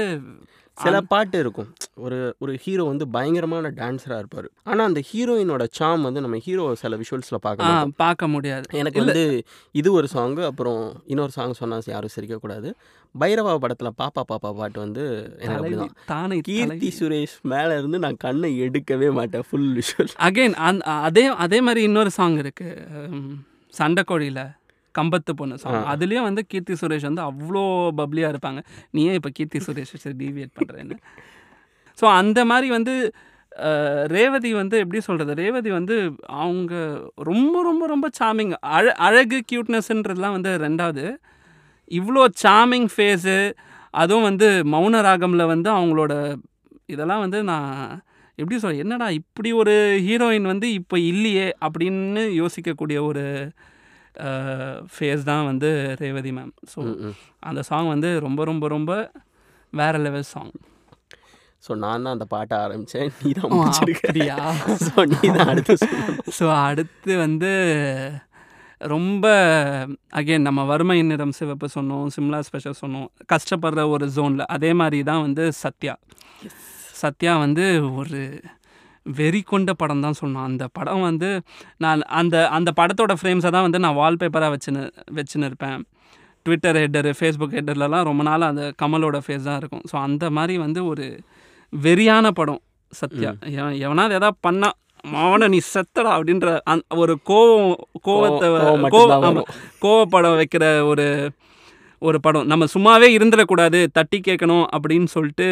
சில 0.78 0.96
பாட்டு 1.08 1.38
இருக்கும் 1.38 1.68
ஒரு 1.96 2.18
ஒரு 2.38 2.52
ஹீரோ 2.64 2.84
வந்து 2.84 3.04
பயங்கரமான 3.08 3.70
டான்ஸராக 3.78 4.20
இருப்பார் 4.22 4.48
ஆனால் 4.64 4.86
அந்த 4.86 5.00
ஹீரோயினோட 5.10 5.64
சாம் 5.72 6.02
வந்து 6.02 6.20
நம்ம 6.20 6.38
ஹீரோ 6.38 6.64
சில 6.74 6.96
விஷுவல்ஸில் 6.96 7.44
பார்க்க 7.46 7.94
பார்க்க 7.96 8.28
முடியாது 8.28 8.78
எனக்கு 8.78 9.02
வந்து 9.04 9.24
இது 9.74 9.90
ஒரு 9.92 10.08
சாங்கு 10.14 10.44
அப்புறம் 10.44 10.80
இன்னொரு 11.06 11.34
சாங் 11.34 11.58
சொன்னால் 11.60 11.92
யாரும் 11.94 12.14
சிரிக்கக்கூடாது 12.16 12.70
பைரவா 13.14 13.52
படத்தில் 13.56 13.96
பாப்பா 13.98 14.22
பாப்பா 14.24 14.50
பாட்டு 14.52 14.78
வந்து 14.80 15.04
எனக்கு 15.44 15.88
தானே 16.06 16.38
கீர்த்தி 16.40 16.90
சுரேஷ் 16.98 17.36
மேலே 17.46 17.74
இருந்து 17.78 17.98
நான் 17.98 18.22
கண்ணை 18.26 18.50
எடுக்கவே 18.60 19.10
மாட்டேன் 19.10 19.46
ஃபுல் 19.48 19.70
விஷுவல் 19.72 20.14
அகெயின் 20.28 20.56
அதே 21.02 21.26
அதே 21.38 21.60
மாதிரி 21.60 21.82
இன்னொரு 21.82 22.12
சாங் 22.12 22.38
இருக்குது 22.38 23.36
சண்டைக்கோழியில் 23.74 24.44
கம்பத்து 24.98 25.32
பொண்ணு 25.34 25.56
சாங் 25.56 25.88
அதுலேயே 25.92 26.20
வந்து 26.20 26.42
கீர்த்தி 26.48 26.76
சுரேஷ் 26.80 27.08
வந்து 27.08 27.24
அவ்வளோ 27.24 27.64
பப்ளியாக 27.96 28.32
இருப்பாங்க 28.34 28.60
நீ 28.90 29.02
ஏன் 29.06 29.18
இப்போ 29.20 29.32
கீர்த்தி 29.34 29.60
சுரேஷ் 29.60 29.96
டிவியேட் 30.16 30.54
பண்ணுறேன்னு 30.58 30.98
ஸோ 31.98 32.06
அந்த 32.14 32.40
மாதிரி 32.44 32.68
வந்து 32.70 32.94
ரேவதி 34.08 34.50
வந்து 34.54 34.76
எப்படி 34.78 35.00
சொல்கிறது 35.00 35.32
ரேவதி 35.34 35.70
வந்து 35.70 35.96
அவங்க 36.38 36.74
ரொம்ப 37.22 37.62
ரொம்ப 37.62 37.84
ரொம்ப 37.86 38.06
சாமிங் 38.18 38.52
அழ 38.70 38.84
அழகு 38.98 39.38
க்யூட்னஸ்ன்றதுலாம் 39.50 40.36
வந்து 40.36 40.50
ரெண்டாவது 40.58 41.04
இவ்வளோ 41.90 42.24
சாமிங் 42.42 42.88
ஃபேஸு 42.94 43.36
அதுவும் 43.94 44.28
வந்து 44.30 44.48
மௌன 44.72 45.00
ராகமில் 45.00 45.44
வந்து 45.46 45.68
அவங்களோட 45.70 46.12
இதெல்லாம் 46.86 47.24
வந்து 47.24 47.38
நான் 47.44 47.72
எப்படி 48.38 48.56
சொல் 48.58 48.82
என்னடா 48.82 49.06
இப்படி 49.12 49.50
ஒரு 49.52 49.74
ஹீரோயின் 50.00 50.46
வந்து 50.46 50.66
இப்போ 50.72 50.96
இல்லையே 51.06 51.46
அப்படின்னு 51.62 52.22
யோசிக்கக்கூடிய 52.40 52.98
ஒரு 53.02 53.24
ஃபேஸ் 54.92 55.22
தான் 55.24 55.44
வந்து 55.44 55.70
ரேவதி 56.00 56.32
மேம் 56.32 56.52
ஸோ 56.72 56.80
அந்த 57.40 57.62
சாங் 57.62 57.88
வந்து 57.88 58.10
ரொம்ப 58.20 58.44
ரொம்ப 58.44 58.68
ரொம்ப 58.68 58.92
வேறு 59.72 59.98
லெவல் 59.98 60.26
சாங் 60.26 60.52
ஸோ 61.66 61.72
நான் 61.76 62.04
தான் 62.04 62.14
அந்த 62.16 62.26
பாட்டை 62.26 62.56
ஆரம்பித்தேன் 62.58 63.10
நீ 63.18 63.30
தான் 63.32 63.52
முடிச்சிருக்கிறியா 63.52 64.36
ஸோ 64.84 65.04
நீ 65.12 65.20
தான் 65.30 65.48
அடுத்து 65.48 65.74
ஸோ 66.38 66.46
அடுத்து 66.60 67.12
வந்து 67.16 67.52
ரொம்ப 68.80 69.26
அகேன் 70.10 70.44
நம்ம 70.44 70.60
வறுமை 70.64 70.98
நிறம் 71.02 71.36
சிவப்பு 71.38 71.66
சொன்னோம் 71.74 72.04
சிம்லா 72.08 72.40
ஸ்பெஷல் 72.40 72.80
சொன்னோம் 72.82 73.08
கஷ்டப்படுற 73.32 73.84
ஒரு 73.90 74.06
ஜோனில் 74.08 74.44
அதே 74.48 74.70
மாதிரி 74.72 74.98
தான் 75.02 75.22
வந்து 75.22 75.44
சத்யா 75.62 75.94
சத்யா 76.94 77.32
வந்து 77.38 77.64
ஒரு 77.94 78.20
வெறி 79.16 79.40
கொண்ட 79.42 79.70
படம் 79.74 80.00
தான் 80.00 80.18
சொல்லணும் 80.20 80.46
அந்த 80.46 80.64
படம் 80.72 81.02
வந்து 81.02 81.30
நான் 81.76 82.02
அந்த 82.14 82.36
அந்த 82.48 82.70
படத்தோட 82.76 83.14
ஃப்ரேம்ஸை 83.20 83.50
தான் 83.50 83.66
வந்து 83.66 83.78
நான் 83.78 83.98
வால்பேப்பராக 83.98 84.52
வச்சுன்னு 84.54 84.82
வச்சுன்னு 85.14 85.48
இருப்பேன் 85.50 85.78
ட்விட்டர் 86.46 86.78
ஹெட்டரு 86.78 87.12
ஃபேஸ்புக் 87.18 87.56
ஹெட்டர்லலாம் 87.58 88.06
ரொம்ப 88.06 88.22
நாள் 88.22 88.48
அந்த 88.48 88.64
கமலோட 88.82 89.18
ஃபேஸ் 89.24 89.48
தான் 89.48 89.60
இருக்கும் 89.60 89.84
ஸோ 89.90 89.96
அந்த 90.00 90.26
மாதிரி 90.30 90.56
வந்து 90.58 90.82
ஒரு 90.84 91.06
வெறியான 91.72 92.30
படம் 92.32 92.60
சத்யா 92.92 93.32
எவனாவது 93.80 94.14
எதாவது 94.14 94.38
பண்ணால் 94.42 94.76
மாவன 95.04 95.48
நீ 95.48 95.58
செத்தடா 95.64 96.10
அப்படின்ற 96.14 96.48
அந் 96.64 96.86
ஒரு 96.96 97.14
கோவம் 97.26 97.74
கோவத்தை 98.04 98.48
கோவம் 98.94 99.42
கோவப்படம் 99.82 100.38
வைக்கிற 100.38 100.64
ஒரு 100.84 101.06
ஒரு 102.02 102.18
படம் 102.20 102.48
நம்ம 102.48 102.66
சும்மாவே 102.74 103.08
இருந்துடக்கூடாது 103.14 103.78
தட்டி 103.92 104.18
கேட்கணும் 104.20 104.66
அப்படின்னு 104.74 105.08
சொல்லிட்டு 105.08 105.48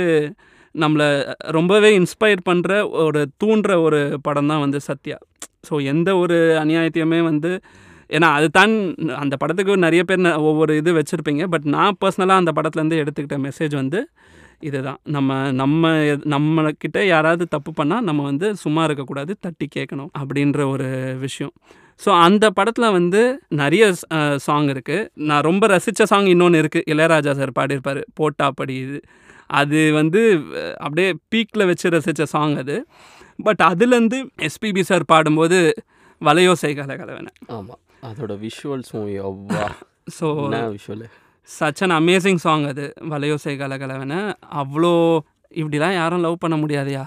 நம்மளை 0.77 1.09
ரொம்பவே 1.51 1.91
இன்ஸ்பயர் 1.97 2.43
பண்ணுற 2.49 2.73
ஒரு 3.01 3.21
தூண்டுற 3.45 3.75
ஒரு 3.83 4.01
படம் 4.23 4.47
தான் 4.47 4.61
வந்து 4.61 4.81
சத்யா 4.81 5.19
ஸோ 5.69 5.77
எந்த 5.85 6.11
ஒரு 6.17 6.37
அநியாயத்தையுமே 6.63 7.21
வந்து 7.23 7.51
ஏன்னா 8.11 8.29
அது 8.33 8.49
தான் 8.51 8.75
அந்த 9.17 9.35
படத்துக்கு 9.37 9.77
நிறைய 9.79 10.03
பேர் 10.05 10.27
ஒவ்வொரு 10.43 10.73
இது 10.77 10.91
வச்சுருப்பீங்க 10.93 11.45
பட் 11.47 11.67
நான் 11.67 11.99
பர்சனலாக 12.01 12.43
அந்த 12.43 12.53
படத்துலேருந்து 12.53 13.01
எடுத்துக்கிட்ட 13.03 13.39
மெசேஜ் 13.39 13.75
வந்து 13.75 14.01
இதுதான் 14.63 15.01
நம்ம 15.07 15.31
நம்ம 15.53 15.91
நம்மக்கிட்ட 16.25 16.99
யாராவது 17.07 17.45
தப்பு 17.47 17.71
பண்ணால் 17.73 18.05
நம்ம 18.05 18.23
வந்து 18.23 18.47
சும்மா 18.57 18.85
இருக்கக்கூடாது 18.85 19.33
தட்டி 19.41 19.67
கேட்கணும் 19.77 20.13
அப்படின்ற 20.19 20.61
ஒரு 20.69 20.87
விஷயம் 21.19 21.53
ஸோ 22.01 22.11
அந்த 22.23 22.47
படத்தில் 22.51 22.89
வந்து 22.91 23.21
நிறைய 23.55 23.85
சாங் 24.37 24.69
இருக்குது 24.69 25.07
நான் 25.23 25.45
ரொம்ப 25.45 25.67
ரசித்த 25.67 26.07
சாங் 26.07 26.27
இன்னொன்று 26.27 26.61
இருக்குது 26.63 26.89
இளையராஜா 26.93 27.33
சார் 27.33 27.53
பாடியிருப்பார் 27.59 28.01
போட்டா 28.15 28.47
படி 28.51 28.75
இது 28.79 28.99
அது 29.51 29.81
வந்து 29.93 30.23
அப்படியே 30.79 31.11
பீக்கில் 31.29 31.67
வச்சு 31.67 31.91
ரசித்த 31.91 32.27
சாங் 32.27 32.57
அது 32.57 32.77
பட் 33.39 33.63
அதுலேருந்து 33.63 34.19
எஸ்பிபி 34.43 34.83
சார் 34.83 35.05
பாடும்போது 35.05 35.59
வலையோசை 36.23 36.73
கலகலவன 36.75 37.29
ஆமாம் 37.51 37.81
அதோட 38.03 38.33
விஷுவல்ஸ் 38.41 38.93
எவ்வா 39.23 39.67
so 40.19 40.29
visual 40.73 41.07
such 41.49 41.83
an 41.83 41.97
amazing 41.97 42.41
song 42.43 42.65
அது 42.65 42.85
வலையோசை 43.09 43.55
கலகலவன 43.57 44.15
அவ்வளோ 44.57 44.95
இப்படிலாம் 45.53 45.97
யாரும் 45.97 46.25
லவ் 46.27 46.43
பண்ண 46.45 46.57
முடியாதையா 46.57 47.05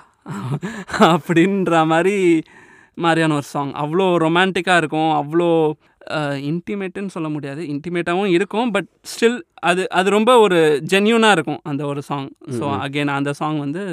அப்படின்ற 1.07 1.71
மாதிரி 1.85 2.15
மாதிரியான 2.97 3.35
ஒரு 3.35 3.47
சாங் 3.49 3.71
அவ்வளோ 3.73 4.05
ரொமான்டிக்காக 4.17 4.81
இருக்கும் 4.81 5.11
அவ்வளோ 5.15 5.49
இன்டிமேட்டுன்னு 6.45 7.07
சொல்ல 7.07 7.29
முடியாது 7.29 7.61
இன்டிமேட்டாகவும் 7.69 8.33
இருக்கும் 8.33 8.71
பட் 8.71 8.89
ஸ்டில் 9.03 9.39
அது 9.63 9.83
அது 9.91 10.09
ரொம்ப 10.09 10.31
ஒரு 10.39 10.59
ஜென்யூனாக 10.93 11.35
இருக்கும் 11.35 11.61
அந்த 11.63 11.83
ஒரு 11.85 12.01
சாங் 12.01 12.29
ஸோ 12.59 12.65
அகெயின் 12.77 13.17
அந்த 13.17 13.33
சாங் 13.33 13.59
வந்து 13.59 13.83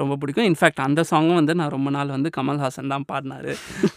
ரொம்ப 0.00 0.14
பிடிக்கும் 0.16 0.46
இன்ஃபேக்ட் 0.48 0.80
அந்த 0.80 1.00
சாங்கும் 1.10 1.38
வந்து 1.38 1.54
நான் 1.54 1.72
ரொம்ப 1.74 1.88
நாள் 1.90 2.08
வந்து 2.08 2.30
கமல்ஹாசன் 2.38 2.92
தான் 2.94 3.04
பாடினார் 3.04 3.50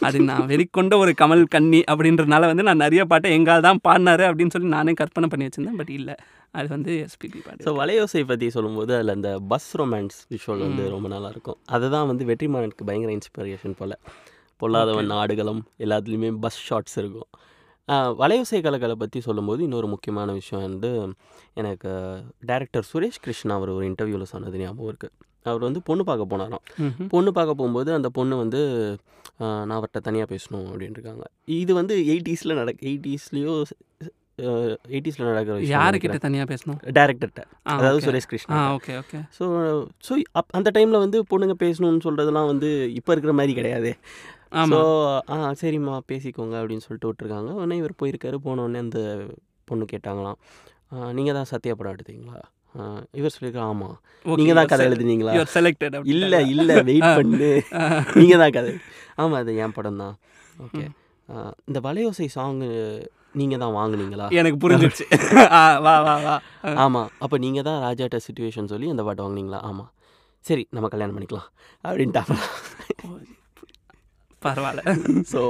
அது 0.00 0.18
நான் 0.22 0.44
வெளிக்கொண்ட 0.46 0.96
ஒரு 0.96 1.12
கமல் 1.18 1.42
கண்ணி 1.46 1.80
அப்படின்றனால 1.88 2.46
வந்து 2.46 2.66
நான் 2.68 2.82
நிறைய 2.84 3.04
பாட்டை 3.04 3.30
எங்கால் 3.38 3.64
தான் 3.66 3.80
பாடினாரு 3.84 4.24
அப்படின்னு 4.28 4.54
சொல்லி 4.56 4.68
நானே 4.68 4.94
கற்பனை 4.94 5.28
பண்ணி 5.28 5.46
வச்சுருந்தேன் 5.46 5.80
பட் 5.80 5.90
இல்லை 5.90 6.14
அது 6.54 6.68
வந்து 6.68 6.92
எஸ்பிபி 7.04 7.40
பாட்டு 7.46 7.66
ஸோ 7.66 7.72
வலையோசை 7.76 8.22
பற்றி 8.24 8.46
சொல்லும்போது 8.50 8.92
அதில் 8.94 9.14
அந்த 9.16 9.32
பஸ் 9.48 9.70
ரொமான்ஸ் 9.76 10.18
விஷுவல் 10.30 10.64
வந்து 10.66 10.84
ரொம்ப 10.90 11.08
நல்லாயிருக்கும் 11.08 11.58
அதுதான் 11.70 12.08
வந்து 12.08 12.24
வெற்றிமாறனுக்கு 12.24 12.88
பயங்கர 12.90 13.12
இன்ஸ்பிரேஷன் 13.12 13.78
போல் 13.78 13.96
பொல்லாதவன் 14.60 15.12
நாடுகளும் 15.12 15.62
எல்லாத்துலேயுமே 15.78 16.30
பஸ் 16.40 16.60
ஷாட்ஸ் 16.68 16.98
இருக்கும் 16.98 17.30
வலையுசை 18.18 18.58
கலைகளை 18.60 18.94
பற்றி 18.94 19.18
சொல்லும்போது 19.20 19.60
இன்னொரு 19.62 19.88
முக்கியமான 19.88 20.32
விஷயம் 20.32 20.64
வந்து 20.64 20.90
எனக்கு 21.54 21.90
டேரக்டர் 22.46 22.86
சுரேஷ் 22.90 23.22
கிருஷ்ணா 23.22 23.54
அவர் 23.54 23.70
ஒரு 23.70 23.86
இன்டர்வியூவில் 23.88 24.32
சொன்னது 24.32 24.58
ஞாபகம் 24.58 24.90
இருக்குது 24.90 25.14
அவர் 25.46 25.62
வந்து 25.62 25.80
பொண்ணு 25.82 26.02
பார்க்க 26.04 26.32
போனாராம் 26.32 26.64
பொண்ணு 27.08 27.30
பார்க்க 27.32 27.58
போகும்போது 27.60 27.90
அந்த 27.92 28.08
பொண்ணு 28.10 28.36
வந்து 28.36 28.60
நான் 29.40 29.76
அவர்கிட்ட 29.76 30.00
தனியாக 30.00 30.28
பேசணும் 30.34 30.68
அப்படின்னு 30.68 30.96
இருக்காங்க 30.98 31.26
இது 31.54 31.72
வந்து 31.74 31.96
எயிட்டிஸில் 32.06 32.58
நடக்க 32.58 32.88
எயிட்டிஸ்லேயோ 32.88 33.54
எயிட்டிஸில் 34.88 35.28
நடக்கிற 35.28 35.54
யாருக்கிட்ட 35.70 36.18
தனியாக 36.18 36.48
பேசணும் 36.52 36.80
டேரக்டர்கிட்ட 36.98 37.44
அதாவது 37.74 38.02
Suresh 38.06 38.28
Krishna 38.28 38.58
okay 38.74 38.94
okay 38.98 39.20
so 39.38 39.44
so 40.06 40.14
up 40.32 40.52
அந்த 40.52 40.70
டைமில் 40.76 41.02
வந்து 41.04 41.20
பொண்ணுங்க 41.30 41.56
பேசணும்னு 41.64 42.04
சொல்கிறதுலாம் 42.04 42.50
வந்து 42.52 42.70
இப்போ 42.94 43.12
இருக்கிற 43.12 43.34
மாதிரி 43.34 43.54
கிடையாது 43.54 43.92
ஸோ 44.70 44.80
ஆ 45.26 45.36
சரிம்மா 45.60 45.94
பேசிக்கோங்க 46.08 46.54
அப்படின்னு 46.60 46.84
சொல்லிட்டு 46.86 47.08
விட்டுருக்காங்க 47.08 47.50
உடனே 47.52 47.76
இவர் 47.76 48.00
போயிருக்காரு 48.02 48.38
போனோடனே 48.44 48.78
அந்த 48.78 49.00
பொண்ணு 49.68 49.86
கேட்டாங்களாம் 49.86 50.38
நீங்கள் 51.12 51.36
தான் 51.38 51.50
சத்யா 51.50 51.74
படம் 51.74 51.96
எடுத்தீங்களா 51.96 52.38
இவர் 53.12 53.34
சொல்லியிருக்காரு 53.34 53.66
ஆமாம் 53.66 53.96
நீங்கள் 54.40 54.58
தான் 54.60 54.70
கதை 54.72 54.86
எழுதுனீங்களா 54.86 55.34
இல்லை 56.06 56.40
இல்லை 56.46 56.76
வெயிட் 56.82 57.10
பண்ணு 57.18 57.50
நீங்கள் 58.16 58.42
தான் 58.42 58.54
கதை 58.56 58.72
ஆமாம் 59.16 59.38
அது 59.38 59.54
என் 59.56 59.76
படம் 59.76 60.00
தான் 60.02 60.16
ஓகே 60.58 60.84
இந்த 61.68 61.78
வலையோசை 61.80 62.28
சாங்கு 62.36 62.68
நீங்கள் 63.34 63.62
தான் 63.62 63.74
வாங்குனீங்களா 63.74 64.26
எனக்கு 64.32 64.58
புரிஞ்சிடுச்சு 64.58 65.06
வா 65.86 65.94
வா 66.06 66.14
வா 66.24 66.36
ஆமாம் 66.76 67.10
அப்போ 67.18 67.36
நீங்கள் 67.38 67.66
தான் 67.68 67.80
ராஜாட்ட 67.82 68.20
சுச்சுவேஷன் 68.26 68.70
சொல்லி 68.72 68.88
அந்த 68.90 69.02
பாட்டு 69.02 69.24
வாங்குனீங்களா 69.24 69.60
ஆமாம் 69.62 69.90
சரி 70.44 70.64
நம்ம 70.70 70.88
கல்யாணம் 70.88 71.16
பண்ணிக்கலாம் 71.16 71.48
அப்படின்ட்டு 71.84 72.22
பரவாயில்ல 74.42 74.82
ஸோ 75.32 75.42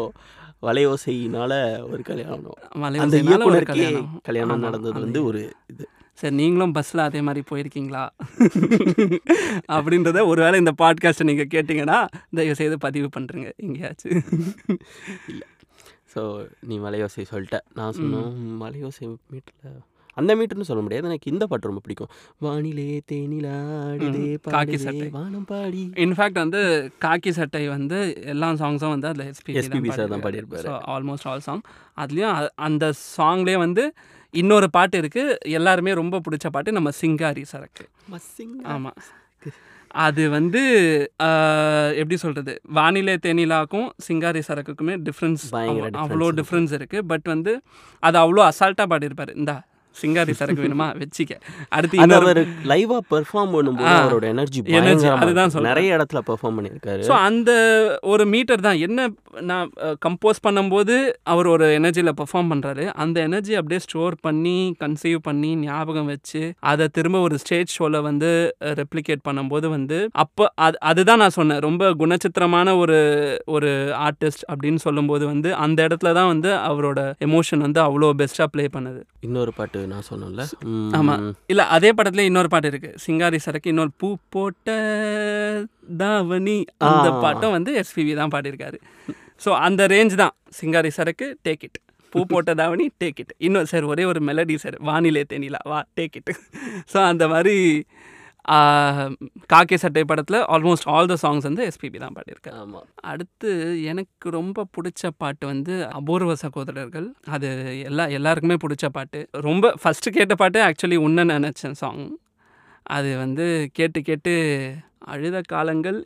வலையோசையினால 0.62 1.52
ஒரு 1.90 2.02
கல்யாணம் 2.02 3.00
அந்த 3.00 3.16
இயக்குனருக்கே 3.18 3.90
கல்யாணம் 4.22 4.60
நடந்தது 4.60 5.00
வந்து 5.00 5.22
ஒரு 5.24 5.42
இது 5.66 5.84
சரி 6.18 6.34
நீங்களும் 6.34 6.72
பஸ்ஸில் 6.74 7.04
அதே 7.04 7.20
மாதிரி 7.20 7.42
போயிருக்கீங்களா 7.50 8.04
அப்படின்றத 9.68 10.24
ஒருவேளை 10.26 10.56
இந்த 10.58 10.72
பாட்காஸ்ட்டை 10.78 11.26
நீங்கள் 11.26 11.52
கேட்டிங்கன்னா 11.54 11.98
தயவு 12.36 12.54
செய்து 12.54 12.78
பதிவு 12.78 13.08
பண்ணுறேங்க 13.16 13.50
எங்கேயாச்சும் 13.56 14.24
இல்லை 15.28 15.46
ஸோ 16.14 16.22
நீ 16.60 16.76
மலையோசை 16.78 17.24
சொல்லிட்ட 17.32 17.58
நான் 17.74 17.96
சொன்னோம் 17.96 18.34
மலையோசை 18.60 19.06
மீட்டில் 19.30 19.78
அந்த 20.18 20.34
மீட்டர்னு 20.34 20.68
சொல்ல 20.68 20.82
முடியாது 20.82 21.08
எனக்கு 21.10 21.32
இந்த 21.32 21.44
பாட்டு 21.46 21.70
ரொம்ப 21.70 21.82
பிடிக்கும் 21.84 22.10
வானிலே 22.42 22.88
தேனிலாடுதே 23.12 24.26
காக்கி 24.48 24.78
சட்டை 24.78 25.08
வானம் 25.12 25.46
பாடி 25.46 25.82
இன்ஃபேக்ட் 26.04 26.40
வந்து 26.42 26.62
காக்கி 26.98 27.32
சட்டை 27.32 27.64
வந்து 27.68 27.98
எல்லா 28.26 28.50
சாங்ஸும் 28.62 28.94
வந்து 28.94 29.10
அதில் 29.10 29.26
எஸ்பி 29.28 29.58
எஸ்பிபி 29.60 29.92
சார் 29.92 30.12
தான் 30.14 30.24
பாடியிருப்பார் 30.26 30.68
ஆல்மோஸ்ட் 30.94 31.28
ஆல் 31.28 31.44
சாங் 31.44 31.64
அதுலேயும் 31.96 32.48
அந்த 32.68 32.86
சாங்லேயே 33.08 33.58
வந்து 33.58 33.84
இன்னொரு 34.34 34.66
பாட்டு 34.70 34.96
இருக்குது 34.98 35.38
எல்லாருமே 35.52 35.92
ரொம்ப 35.94 36.16
பிடிச்ச 36.18 36.46
பாட்டு 36.48 36.70
நம்ம 36.72 36.90
சிங்காரி 36.98 37.44
சரக்கு 37.46 37.86
ஆமாம் 38.68 38.98
அது 40.00 40.22
வந்து 40.28 40.62
எப்படி 41.96 42.16
சொல்கிறது 42.16 42.52
வானிலை 42.70 43.14
தேனிலாக்கும் 43.18 43.88
சிங்காரி 44.06 44.40
சரக்குக்குமே 44.48 44.94
டிஃப்ரென்ஸ் 45.02 45.44
அவ்வளோ 46.02 46.28
டிஃப்ரென்ஸ் 46.40 46.72
இருக்குது 46.72 47.06
பட் 47.06 47.26
வந்து 47.26 47.52
அது 48.02 48.18
அவ்வளோ 48.18 48.42
அசால்ட்டாக 48.48 48.88
பாடியிருப்பார் 48.88 49.32
இந்தா 49.34 49.56
சிங்காரி 49.98 50.34
சரக்கு 50.38 50.64
வேணுமா 50.64 50.88
வச்சிக்க 51.00 51.34
அடுத்து 51.70 52.00
இன்னொரு 52.00 52.42
லைவாக 52.68 53.02
பெர்ஃபார்ம் 53.12 53.52
பண்ணும்போது 53.54 53.94
அவரோட 53.96 54.26
எனர்ஜி 54.28 54.60
எனர்ஜி 54.78 55.06
அதுதான் 55.16 55.52
சொல்ல 55.52 55.68
நிறைய 55.68 55.96
இடத்துல 55.96 56.20
பெர்ஃபார்ம் 56.28 56.56
பண்ணியிருக்காரு 56.58 57.02
ஸோ 57.08 57.14
அந்த 57.28 57.50
ஒரு 58.08 58.24
மீட்டர் 58.32 58.64
தான் 58.66 58.80
என்ன 58.80 59.08
நான் 59.42 59.68
கம்போஸ் 60.04 60.44
பண்ணும்போது 60.46 60.94
அவர் 61.28 61.48
ஒரு 61.48 61.66
எனர்ஜியில் 61.78 62.16
பெர்ஃபார்ம் 62.18 62.50
பண்ணுறாரு 62.52 62.84
அந்த 62.98 63.16
எனர்ஜி 63.22 63.54
அப்படியே 63.58 63.80
ஸ்டோர் 63.80 64.16
பண்ணி 64.20 64.56
கன்சீவ் 64.80 65.18
பண்ணி 65.20 65.50
ஞாபகம் 65.62 66.08
வச்சு 66.08 66.42
அதை 66.68 66.86
திரும்ப 66.90 67.20
ஒரு 67.20 67.38
ஸ்டேஜ் 67.38 67.74
ஷோவில் 67.76 68.00
வந்து 68.00 68.30
ரெப்ளிகேட் 68.80 69.26
பண்ணும்போது 69.28 69.66
வந்து 69.68 69.98
அப்போ 70.18 70.46
அது 70.58 70.78
அதுதான் 70.88 71.22
நான் 71.22 71.36
சொன்னேன் 71.36 71.62
ரொம்ப 71.68 71.92
குணச்சித்திரமான 71.98 72.76
ஒரு 72.78 72.98
ஒரு 73.48 73.70
ஆர்டிஸ்ட் 74.02 74.44
அப்படின்னு 74.50 74.82
சொல்லும்போது 74.82 75.24
வந்து 75.26 75.50
அந்த 75.58 75.78
இடத்துல 75.88 76.12
தான் 76.12 76.30
வந்து 76.30 76.52
அவரோட 76.68 77.00
எமோஷன் 77.26 77.64
வந்து 77.66 77.80
அவ்வளோ 77.80 78.12
பெஸ்ட்டாக 78.18 78.48
ப்ளே 78.48 78.66
பண்ணுது 78.74 79.00
இன்னொரு 79.20 79.52
பாட்டு 79.52 79.86
நான் 79.88 80.06
சொன்னோம்ல 80.08 80.44
ஆமாம் 80.94 81.22
இல்லை 81.46 81.64
அதே 81.74 81.90
படத்துல 81.92 82.26
இன்னொரு 82.28 82.48
பாட்டு 82.48 82.70
இருக்கு 82.72 82.90
சிங்காரி 83.04 83.40
சரக்கு 83.44 83.72
இன்னொரு 83.72 83.92
பூ 83.96 84.08
போட்ட 84.28 84.68
தாவணி 85.98 86.56
அந்த 86.86 87.08
பாட்டும் 87.22 87.54
வந்து 87.56 87.72
எஸ்பிவி 87.82 88.14
தான் 88.14 88.34
பாடியிருக்காரு 88.34 88.78
ஸோ 89.44 89.50
அந்த 89.60 89.82
ரேஞ்ச் 89.86 90.16
தான் 90.16 90.34
சிங்காரி 90.58 90.90
சரக்கு 90.92 91.28
டேக் 91.42 91.64
இட் 91.68 91.78
பூ 92.12 92.20
போட்ட 92.26 92.50
தாவணி 92.54 92.84
டேக் 93.00 93.18
இட் 93.20 93.32
இன்னும் 93.38 93.66
சார் 93.66 93.84
ஒரே 93.84 94.04
ஒரு 94.04 94.20
மெலடி 94.22 94.54
சார் 94.58 94.76
வானிலை 94.82 95.22
தேனிலா 95.32 95.60
வா 95.66 95.80
டேக் 95.98 96.16
இட் 96.16 96.32
ஸோ 96.92 96.98
அந்த 97.04 97.24
மாதிரி 97.28 97.56
காக்கே 99.50 99.76
சட்டை 99.76 100.02
படத்தில் 100.04 100.38
ஆல்மோஸ்ட் 100.48 100.86
ஆல் 100.88 101.08
த 101.08 101.16
சாங்ஸ் 101.22 101.46
வந்து 101.48 101.64
எஸ்பிபி 101.66 101.98
தான் 101.98 102.14
பாடியிருக்காரு 102.14 102.56
ஆமாம் 102.56 102.86
அடுத்து 103.04 103.50
எனக்கு 103.84 104.30
ரொம்ப 104.30 104.64
பிடிச்ச 104.76 105.10
பாட்டு 105.16 105.44
வந்து 105.46 105.74
அபூர்வ 105.92 106.34
சகோதரர்கள் 106.36 107.08
அது 107.30 107.48
எல்லா 107.82 108.06
எல்லாருக்குமே 108.10 108.58
பிடிச்ச 108.62 108.88
பாட்டு 108.90 109.20
ரொம்ப 109.42 109.74
ஃபஸ்ட்டு 109.82 110.14
கேட்ட 110.16 110.36
பாட்டு 110.36 110.60
ஆக்சுவலி 110.64 110.98
உன்ன 111.00 111.26
நினச்சேன் 111.32 111.78
சாங் 111.78 112.04
அது 112.86 113.10
வந்து 113.16 113.46
கேட்டு 113.72 114.00
கேட்டு 114.02 114.34
அழுத 115.08 115.38
காலங்கள் 115.48 115.98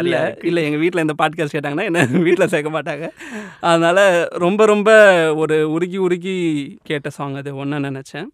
இல்லை 0.00 0.18
இல்லை 0.42 0.60
எங்கள் 0.64 0.82
வீட்டில் 0.82 1.04
இந்த 1.04 1.14
பாட்காஸ்ட் 1.18 1.56
கேட்டாங்கன்னா 1.56 1.86
என்ன 1.88 2.02
வீட்டில் 2.26 2.50
சேர்க்க 2.50 2.70
மாட்டாங்க 2.70 3.06
அதனால் 3.62 4.04
ரொம்ப 4.38 4.66
ரொம்ப 4.66 4.90
ஒரு 5.36 5.56
உருகி 5.70 5.98
உருகி 5.98 6.36
கேட்ட 6.82 7.10
சாங் 7.10 7.36
அது 7.36 7.52
ஒன்று 7.56 7.86
நினச்சேன் 7.86 8.28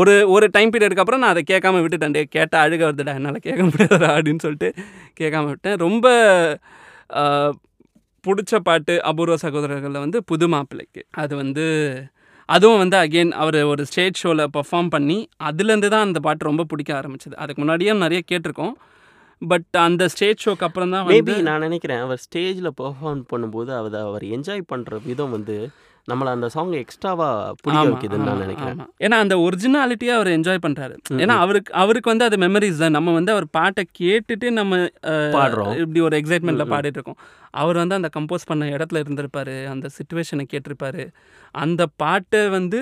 ஒரு 0.00 0.14
ஒரு 0.28 0.46
டைம் 0.50 0.72
பீரியடுக்கு 0.72 1.04
அப்புறம் 1.04 1.22
நான் 1.22 1.34
அதை 1.34 1.44
கேட்காம 1.46 1.82
விட்டுட்டேன் 1.82 2.16
கேட்டால் 2.30 2.64
அழுக 2.64 2.82
வருதுடா 2.84 3.14
என்னால் 3.14 3.40
கேட்க 3.40 3.62
முடியாதா 3.62 4.10
அப்படின்னு 4.16 4.44
சொல்லிட்டு 4.44 4.70
கேட்காம 5.20 5.46
விட்டேன் 5.46 5.78
ரொம்ப 5.78 6.06
பிடிச்ச 8.24 8.58
பாட்டு 8.60 8.94
அபூர்வ 9.04 9.36
சகோதரர்களில் 9.42 10.04
வந்து 10.04 10.18
புது 10.24 10.46
மாப்பிள்ளைக்கு 10.48 11.02
அது 11.14 11.34
வந்து 11.36 11.64
அதுவும் 12.48 12.80
வந்து 12.82 12.96
அகெயின் 12.96 13.32
அவர் 13.34 13.58
ஒரு 13.64 13.82
ஸ்டேஜ் 13.84 14.20
ஷோவில் 14.20 14.50
பர்ஃபார்ம் 14.50 14.90
பண்ணி 14.90 15.16
அதுலேருந்து 15.42 15.88
தான் 15.88 16.06
அந்த 16.06 16.20
பாட்டு 16.20 16.48
ரொம்ப 16.48 16.64
பிடிக்க 16.64 16.90
ஆரம்பிச்சது 16.94 17.34
அதுக்கு 17.34 17.62
முன்னாடியே 17.62 17.94
நிறைய 17.98 18.20
கேட்டிருக்கோம் 18.26 18.74
பட் 19.42 19.76
அந்த 19.78 20.02
ஸ்டேஜ் 20.08 20.44
ஷோக்கு 20.44 20.64
அப்புறம் 20.64 20.92
தான் 20.94 21.06
மேபி 21.06 21.34
நான் 21.42 21.64
நினைக்கிறேன் 21.64 22.00
அவர் 22.00 22.20
ஸ்டேஜில் 22.22 22.70
பெர்ஃபார்ம் 22.78 23.22
பண்ணும்போது 23.32 23.70
அவர் 23.74 23.96
அவர் 24.02 24.24
என்ஜாய் 24.28 24.62
பண்ணுற 24.72 25.00
விதம் 25.04 25.34
வந்து 25.34 25.56
நம்மளை 26.08 26.30
அந்த 26.30 26.48
சாங் 26.48 26.74
எக்ஸ்ட்ராவாக 26.80 27.52
பிடிக்க 27.62 27.84
வைக்குதுன்னு 27.86 28.28
நான் 28.28 28.42
நினைக்கிறேன் 28.42 28.80
ஏன்னா 29.04 29.16
அந்த 29.18 29.34
ஒரிஜினாலிட்டியை 29.38 30.12
அவர் 30.14 30.28
என்ஜாய் 30.28 30.62
பண்ணுறாரு 30.66 30.94
ஏன்னா 31.16 31.34
அவருக்கு 31.36 31.72
அவருக்கு 31.74 32.08
வந்து 32.08 32.24
அது 32.24 32.36
மெமரிஸ் 32.36 32.78
தான் 32.78 32.96
நம்ம 32.98 33.12
வந்து 33.12 33.32
அவர் 33.32 33.46
பாட்டை 33.50 33.84
கேட்டுட்டு 34.00 34.50
நம்ம 34.50 34.76
பாடுறோம் 35.34 35.72
இப்படி 35.76 36.00
ஒரு 36.00 36.16
எக்ஸைட்மெண்ட்டில் 36.20 36.70
பாடிட்டு 36.70 36.98
இருக்கோம் 37.00 37.20
அவர் 37.54 37.76
வந்து 37.76 37.94
அந்த 37.94 38.10
கம்போஸ் 38.16 38.48
பண்ண 38.48 38.64
இடத்துல 38.68 39.02
இருந்திருப்பாரு 39.04 39.56
அந்த 39.66 39.90
சுச்சுவேஷனை 39.98 40.46
கேட்டிருப்பாரு 40.52 41.04
அந்த 41.54 41.84
பாட்டை 41.96 42.42
வந்து 42.48 42.80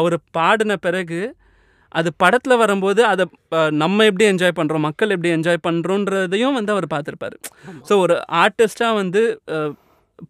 அவர் 0.00 0.18
பாடின 0.30 0.72
பிறகு 0.78 1.20
அது 1.94 2.08
படத்தில் 2.16 2.56
வரும்போது 2.56 3.00
அதை 3.06 3.24
நம்ம 3.74 4.04
எப்படி 4.04 4.24
என்ஜாய் 4.30 4.58
பண்ணுறோம் 4.58 4.80
மக்கள் 4.80 5.10
எப்படி 5.10 5.30
என்ஜாய் 5.34 5.64
பண்ணுறோன்றதையும் 5.66 6.52
வந்து 6.52 6.72
அவர் 6.72 6.86
பார்த்துருப்பாரு 6.94 7.36
ஸோ 7.88 7.96
ஒரு 7.98 8.16
ஆர்டிஸ்ட்டாக 8.34 8.94
வந்து 8.94 9.22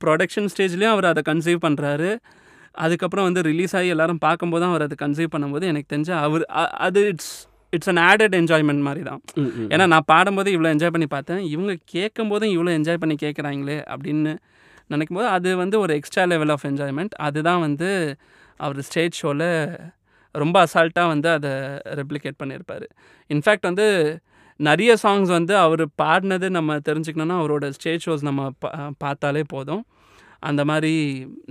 ப்ரொடக்ஷன் 0.04 0.48
ஸ்டேஜ்லேயும் 0.52 0.92
அவர் 0.92 1.06
அதை 1.06 1.22
கன்சீவ் 1.26 1.60
பண்ணுறாரு 1.64 2.10
அதுக்கப்புறம் 2.78 3.26
வந்து 3.28 3.40
ரிலீஸ் 3.42 3.74
ஆகி 3.74 3.88
எல்லோரும் 3.88 4.20
பார்க்கும்போது 4.20 4.64
அவர் 4.64 4.82
அதை 4.82 4.96
கன்சீவ் 5.00 5.30
பண்ணும்போது 5.34 5.64
எனக்கு 5.64 5.88
தெரிஞ்ச 5.94 6.10
அவர் 6.20 6.44
அது 6.78 7.00
it's 7.08 7.32
it's 7.72 7.88
an 7.88 8.02
added 8.04 8.34
enjoyment 8.34 8.82
மாதிரி 8.82 9.02
தான் 9.02 9.20
ஏன்னா 9.68 9.84
நான் 9.86 10.06
பாடும்போது 10.06 10.50
இவ்வளோ 10.54 10.70
என்ஜாய் 10.74 10.94
பண்ணி 10.94 11.08
பார்த்தேன் 11.08 11.42
இவங்க 11.46 11.72
கேட்கும் 11.86 12.28
போதும் 12.28 12.52
இவ்வளோ 12.54 12.72
என்ஜாய் 12.78 13.00
பண்ணி 13.00 13.16
கேட்குறாங்களே 13.22 13.78
அப்படின்னு 13.90 14.32
நினைக்கும் 14.88 15.18
போது 15.18 15.28
அது 15.28 15.50
வந்து 15.56 15.76
ஒரு 15.78 15.92
எக்ஸ்ட்ரா 15.94 16.22
லெவல் 16.24 16.50
ஆஃப் 16.50 16.64
என்ஜாய்மெண்ட் 16.64 17.14
அதுதான் 17.20 17.60
வந்து 17.60 17.90
அவர் 18.60 18.80
ஸ்டேஜ் 18.80 19.18
ஷோவில் 19.20 19.46
ரொம்ப 20.34 20.56
அசால்ட்டாக 20.66 21.08
வந்து 21.08 21.28
அதை 21.30 21.52
ரெப்ளிகேட் 22.00 22.40
பண்ணியிருப்பார் 22.42 22.86
இன்ஃபேக்ட் 23.30 23.68
வந்து 23.68 23.86
நிறைய 24.60 24.92
சாங்ஸ் 25.02 25.30
வந்து 25.30 25.54
அவர் 25.58 25.84
பாடினது 26.02 26.48
நம்ம 26.50 26.76
தெரிஞ்சுக்கணுன்னா 26.86 27.38
அவரோட 27.40 27.66
ஸ்டேஜ் 27.70 28.04
ஷோஸ் 28.06 28.28
நம்ம 28.28 28.42
பா 28.58 28.70
பார்த்தாலே 28.98 29.42
போதும் 29.48 29.82
அந்த 30.42 30.62
மாதிரி 30.64 30.92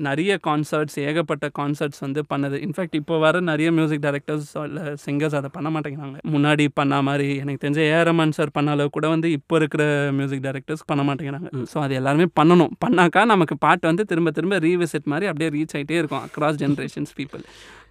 நிறைய 0.00 0.31
கான்சர்ட்ஸ் 0.47 0.97
ஏகப்பட்ட 1.03 1.47
கான்சர்ட்ஸ் 1.59 2.01
வந்து 2.05 2.21
பண்ணது 2.29 2.57
இன்ஃபேக்ட் 2.65 2.95
இப்போ 2.95 3.15
வர 3.19 3.41
நிறைய 3.41 3.69
மியூசிக் 3.71 4.03
டைரக்டர்ஸ் 4.05 4.47
இல்லை 4.63 4.83
சிங்கர்ஸ் 5.03 5.35
அதை 5.35 5.49
பண்ண 5.53 5.69
மாட்டேங்கிறாங்க 5.69 6.19
முன்னாடி 6.31 6.65
பண்ண 6.73 7.01
மாதிரி 7.01 7.27
எனக்கு 7.37 7.61
தெரிஞ்ச 7.65 7.81
ஏ 7.87 7.99
ரமன் 8.03 8.33
சார் 8.37 8.51
பண்ண 8.51 8.71
அளவு 8.71 8.89
கூட 8.89 9.07
வந்து 9.07 9.29
இப்போ 9.31 9.57
இருக்கிற 9.57 9.83
மியூசிக் 10.11 10.43
டைரக்டர்ஸ் 10.43 10.83
பண்ண 10.85 11.03
மாட்டேங்கிறாங்க 11.03 11.51
ஸோ 11.73 11.79
அது 11.79 11.95
எல்லாருமே 11.95 12.27
பண்ணணும் 12.39 12.73
பண்ணாக்கா 12.85 13.23
நமக்கு 13.25 13.57
பாட்டு 13.57 13.87
வந்து 13.87 14.05
திரும்ப 14.05 14.31
திரும்ப 14.31 14.59
ரீவிசிட் 14.59 15.07
மாதிரி 15.07 15.27
அப்படியே 15.27 15.51
ரீச் 15.51 15.75
ஆகிட்டே 15.75 15.99
இருக்கும் 15.99 16.23
அக்ராஸ் 16.23 16.59
ஜென்ரேஷன்ஸ் 16.59 17.13
பீப்புள் 17.15 17.45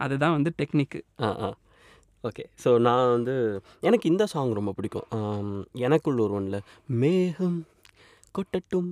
அதுதான் 0.00 0.36
வந்து 0.36 0.52
டெக்னிக்கு 0.58 1.02
ஓகே 2.28 2.44
ஸோ 2.64 2.78
நான் 2.78 3.10
வந்து 3.10 3.62
எனக்கு 3.80 4.08
இந்த 4.08 4.26
சாங் 4.26 4.52
ரொம்ப 4.52 4.72
பிடிக்கும் 4.72 5.66
ஒரு 6.04 6.32
ஒன்றில் 6.32 6.60
மேகம் 6.86 7.66
கொட்டட்டும் 8.38 8.92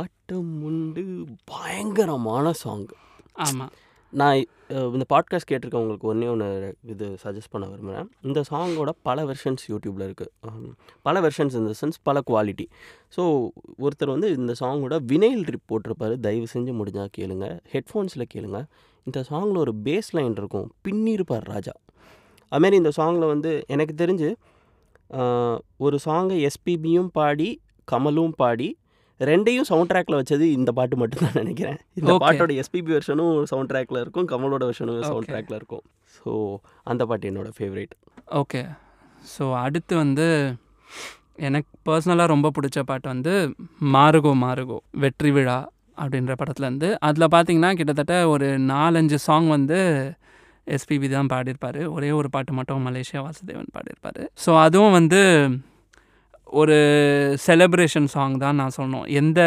ஆட்டம் 0.00 0.62
உண்டு 0.62 1.24
பயங்கரமான 1.44 2.52
சாங் 2.52 2.86
ஆமாம் 3.32 3.70
நான் 4.10 4.44
இந்த 4.68 5.04
பாட்காஸ்ட் 5.08 5.50
கேட்டிருக்கவங்களுக்கு 5.50 6.00
ஒன்றே 6.00 6.26
ஒன்று 6.26 6.76
இது 6.86 7.16
சஜஸ்ட் 7.24 7.50
பண்ண 7.50 7.66
விரும்புகிறேன் 7.66 8.10
இந்த 8.22 8.42
சாங்கோட 8.50 8.88
பல 9.02 9.24
வெர்ஷன்ஸ் 9.24 9.64
யூடியூப்பில் 9.68 10.06
இருக்குது 10.06 10.30
பல 11.02 11.20
வெர்ஷன்ஸ் 11.20 11.54
இந்த 11.54 11.72
சென்ஸ் 11.80 11.98
பல 12.02 12.20
குவாலிட்டி 12.30 12.66
ஸோ 13.16 13.48
ஒருத்தர் 13.78 14.06
வந்து 14.06 14.36
இந்த 14.36 14.54
சாங்கோட 14.60 14.98
வினைல் 15.06 15.44
ட்ரிப் 15.44 15.70
போட்டிருப்பாரு 15.72 16.20
தயவு 16.20 16.46
செஞ்சு 16.54 16.74
முடிஞ்சால் 16.80 17.08
கேளுங்க 17.18 17.60
ஹெட்ஃபோன்ஸில் 17.72 18.30
கேளுங்க 18.34 18.64
இந்த 19.04 19.24
சாங்கில் 19.30 19.56
ஒரு 19.56 19.74
பேஸ் 19.84 20.10
லைன் 20.10 20.32
இருக்கும் 20.32 20.72
பின்னிருப்பார் 20.88 21.44
ராஜா 21.44 21.72
அதுமாரி 22.52 22.76
இந்த 22.76 22.92
சாங்கில் 22.98 23.32
வந்து 23.32 23.52
எனக்கு 23.68 23.94
தெரிஞ்சு 23.96 24.30
ஒரு 25.80 25.96
சாங்கை 26.06 26.38
எஸ்பிபியும் 26.48 27.10
பாடி 27.12 27.50
கமலும் 27.88 28.34
பாடி 28.36 28.68
ரெண்டையும் 29.20 29.66
சவுண்ட் 29.68 29.90
ட்ராக்ல 29.90 30.14
வச்சது 30.20 30.44
இந்த 30.52 30.70
பாட்டு 30.72 30.94
மட்டும்தான் 30.96 31.38
நினைக்கிறேன் 31.40 31.78
இந்த 31.94 32.12
பாட்டோட 32.22 32.52
எஸ்பிபி 32.62 32.90
வெர்ஷனும் 32.94 33.36
சவுண்ட் 33.44 33.70
ட்ராக்ல 33.72 34.00
இருக்கும் 34.00 34.26
கமலோட 34.26 34.64
வெர்ஷனும் 34.64 35.04
சவுண்ட் 35.04 35.30
ட்ராக்ல 35.30 35.56
இருக்கும் 35.56 35.84
ஸோ 36.16 36.32
அந்த 36.84 37.02
பாட்டு 37.06 37.30
என்னோட 37.30 37.50
ஃபேவரேட் 37.56 37.94
ஓகே 38.34 38.62
ஸோ 39.28 39.44
அடுத்து 39.60 39.94
வந்து 39.96 40.26
எனக்கு 41.40 41.70
பர்சனலாக 41.86 42.32
ரொம்ப 42.32 42.48
பிடிச்ச 42.50 42.80
பாட்டு 42.82 43.08
வந்து 43.08 43.32
மாறுகோ 43.94 44.32
மாறுகோ 44.42 44.78
வெற்றி 44.96 45.30
விழா 45.30 45.58
அப்படின்ற 45.98 46.32
படத்துலேருந்து 46.34 46.88
அதில் 47.02 47.32
பார்த்தீங்கன்னா 47.34 47.72
கிட்டத்தட்ட 47.74 48.14
ஒரு 48.28 48.46
நாலஞ்சு 48.68 49.18
சாங் 49.24 49.48
வந்து 49.48 49.80
எஸ்பிபி 50.66 51.08
தான் 51.08 51.30
பாடியிருப்பார் 51.32 51.80
ஒரே 51.86 52.10
ஒரு 52.12 52.28
பாட்டு 52.30 52.52
மட்டும் 52.52 52.86
மலேசியா 52.86 53.22
வாசுதேவன் 53.24 53.70
பாடியிருப்பார் 53.74 54.20
ஸோ 54.44 54.50
அதுவும் 54.60 54.92
வந்து 54.92 55.20
ஒரு 56.52 56.76
செலப்ரேஷன் 57.44 58.08
சாங் 58.14 58.36
தான் 58.38 58.58
நான் 58.60 58.76
சொன்னோம் 58.76 59.06
எந்த 59.12 59.40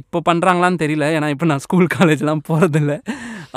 இப்போ 0.00 0.18
பண்ணுறாங்களான்னு 0.28 0.82
தெரியல 0.82 1.06
ஏன்னா 1.14 1.28
இப்போ 1.28 1.46
நான் 1.46 1.64
ஸ்கூல் 1.64 1.88
காலேஜ்லாம் 1.94 2.46
போகிறதில்ல 2.48 2.94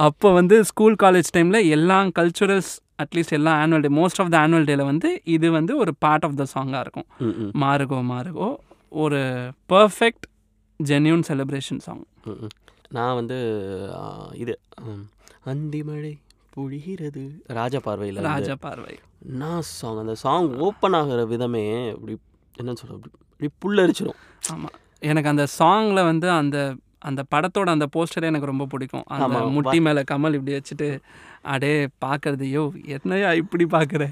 அப்போ 0.00 0.27
வந்து 0.33 0.55
ஸ்கூல் 0.63 0.97
காலேஜ் 1.03 1.29
டைமில் 1.33 1.67
எல்லா 1.69 1.97
கல்ச்சுரல்ஸ் 2.15 2.71
அட்லீஸ்ட் 2.99 3.35
எல்லா 3.37 3.51
annual 3.61 3.83
day 3.83 3.91
most 3.95 4.19
of 4.19 4.31
the 4.31 4.37
annual 4.39 4.67
டேல 4.69 4.85
வந்து 4.85 5.09
இது 5.27 5.47
வந்து 5.51 5.73
ஒரு 5.77 5.91
பார்ட் 5.99 6.25
ஆஃப் 6.25 6.37
த 6.37 6.45
சாங்காக 6.53 6.81
இருக்கும் 6.81 7.07
மாறுகோ 7.63 7.99
மாறுகோ 8.11 8.49
ஒரு 8.91 9.19
பர்ஃபெக்ட் 9.73 10.25
ஜென்யூன் 10.79 11.23
செலிப்ரேஷன் 11.27 11.81
சாங் 11.85 12.03
நான் 12.89 13.15
வந்து 13.15 13.37
இது 14.35 14.53
அந்திமழை 15.47 16.13
புழிகிறது 16.53 17.23
ராஜா 17.57 17.79
பார்வையில் 17.79 18.25
ராஜா 18.27 18.55
பார்வை 18.61 18.95
நான் 19.37 19.67
சாங் 19.69 20.01
அந்த 20.01 20.15
சாங் 20.23 20.49
ஓப்பன் 20.61 20.97
ஆகிற 20.99 21.21
விதமே 21.25 21.63
இப்படி 21.93 22.15
என்ன 22.55 22.75
சொல்ல 22.79 22.97
இப்படி 22.97 23.49
புல்லரிச்சிடும் 23.63 24.19
ஆமாம் 24.51 24.75
எனக்கு 25.07 25.31
அந்த 25.31 25.45
சாங்கில் 25.57 26.07
வந்து 26.07 26.27
அந்த 26.33 26.57
அந்த 26.99 27.21
படத்தோட 27.33 27.67
அந்த 27.69 27.87
போஸ்டரே 27.95 28.29
எனக்கு 28.29 28.51
ரொம்ப 28.51 28.65
பிடிக்கும் 28.65 29.05
அந்த 29.15 29.39
முட்டி 29.55 29.79
மேலே 29.79 30.01
கமல் 30.11 30.37
இப்படி 30.37 30.53
வச்சுட்டு 30.55 30.87
அடே 31.47 31.73
பார்க்குறதையோ 32.05 32.63
என்னையா 32.95 33.31
இப்படி 33.41 33.65
பார்க்குற 33.75 34.03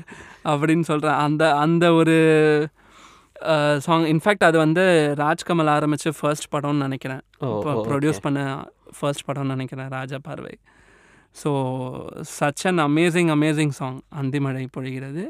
அப்படின்னு 0.44 0.86
சொல்கிறேன் 0.92 1.18
அந்த 1.18 1.44
அந்த 1.56 1.86
ஒரு 1.94 2.18
சாங் 3.86 4.06
இன்ஃபேக்ட் 4.06 4.46
அது 4.46 4.58
வந்து 4.58 4.84
ராஜ்கமல் 5.16 5.74
ஆரம்பித்து 5.74 6.12
ஃபர்ஸ்ட் 6.20 6.48
படம்னு 6.54 6.86
நினைக்கிறேன் 6.88 7.24
ப்ரொடியூஸ் 7.88 8.22
பண்ண 8.22 8.40
ஃபர்ஸ்ட் 9.00 9.28
படம்னு 9.28 9.56
நினைக்கிறேன் 9.56 9.90
Raja 9.90 10.20
Paarvai 10.24 10.56
so 11.36 11.52
such 12.36 12.66
an 12.68 12.82
amazing 12.86 13.30
amazing 13.30 13.74
song 13.74 14.00
அந்திமழை 14.16 14.66
பொழிகிறது 14.78 15.24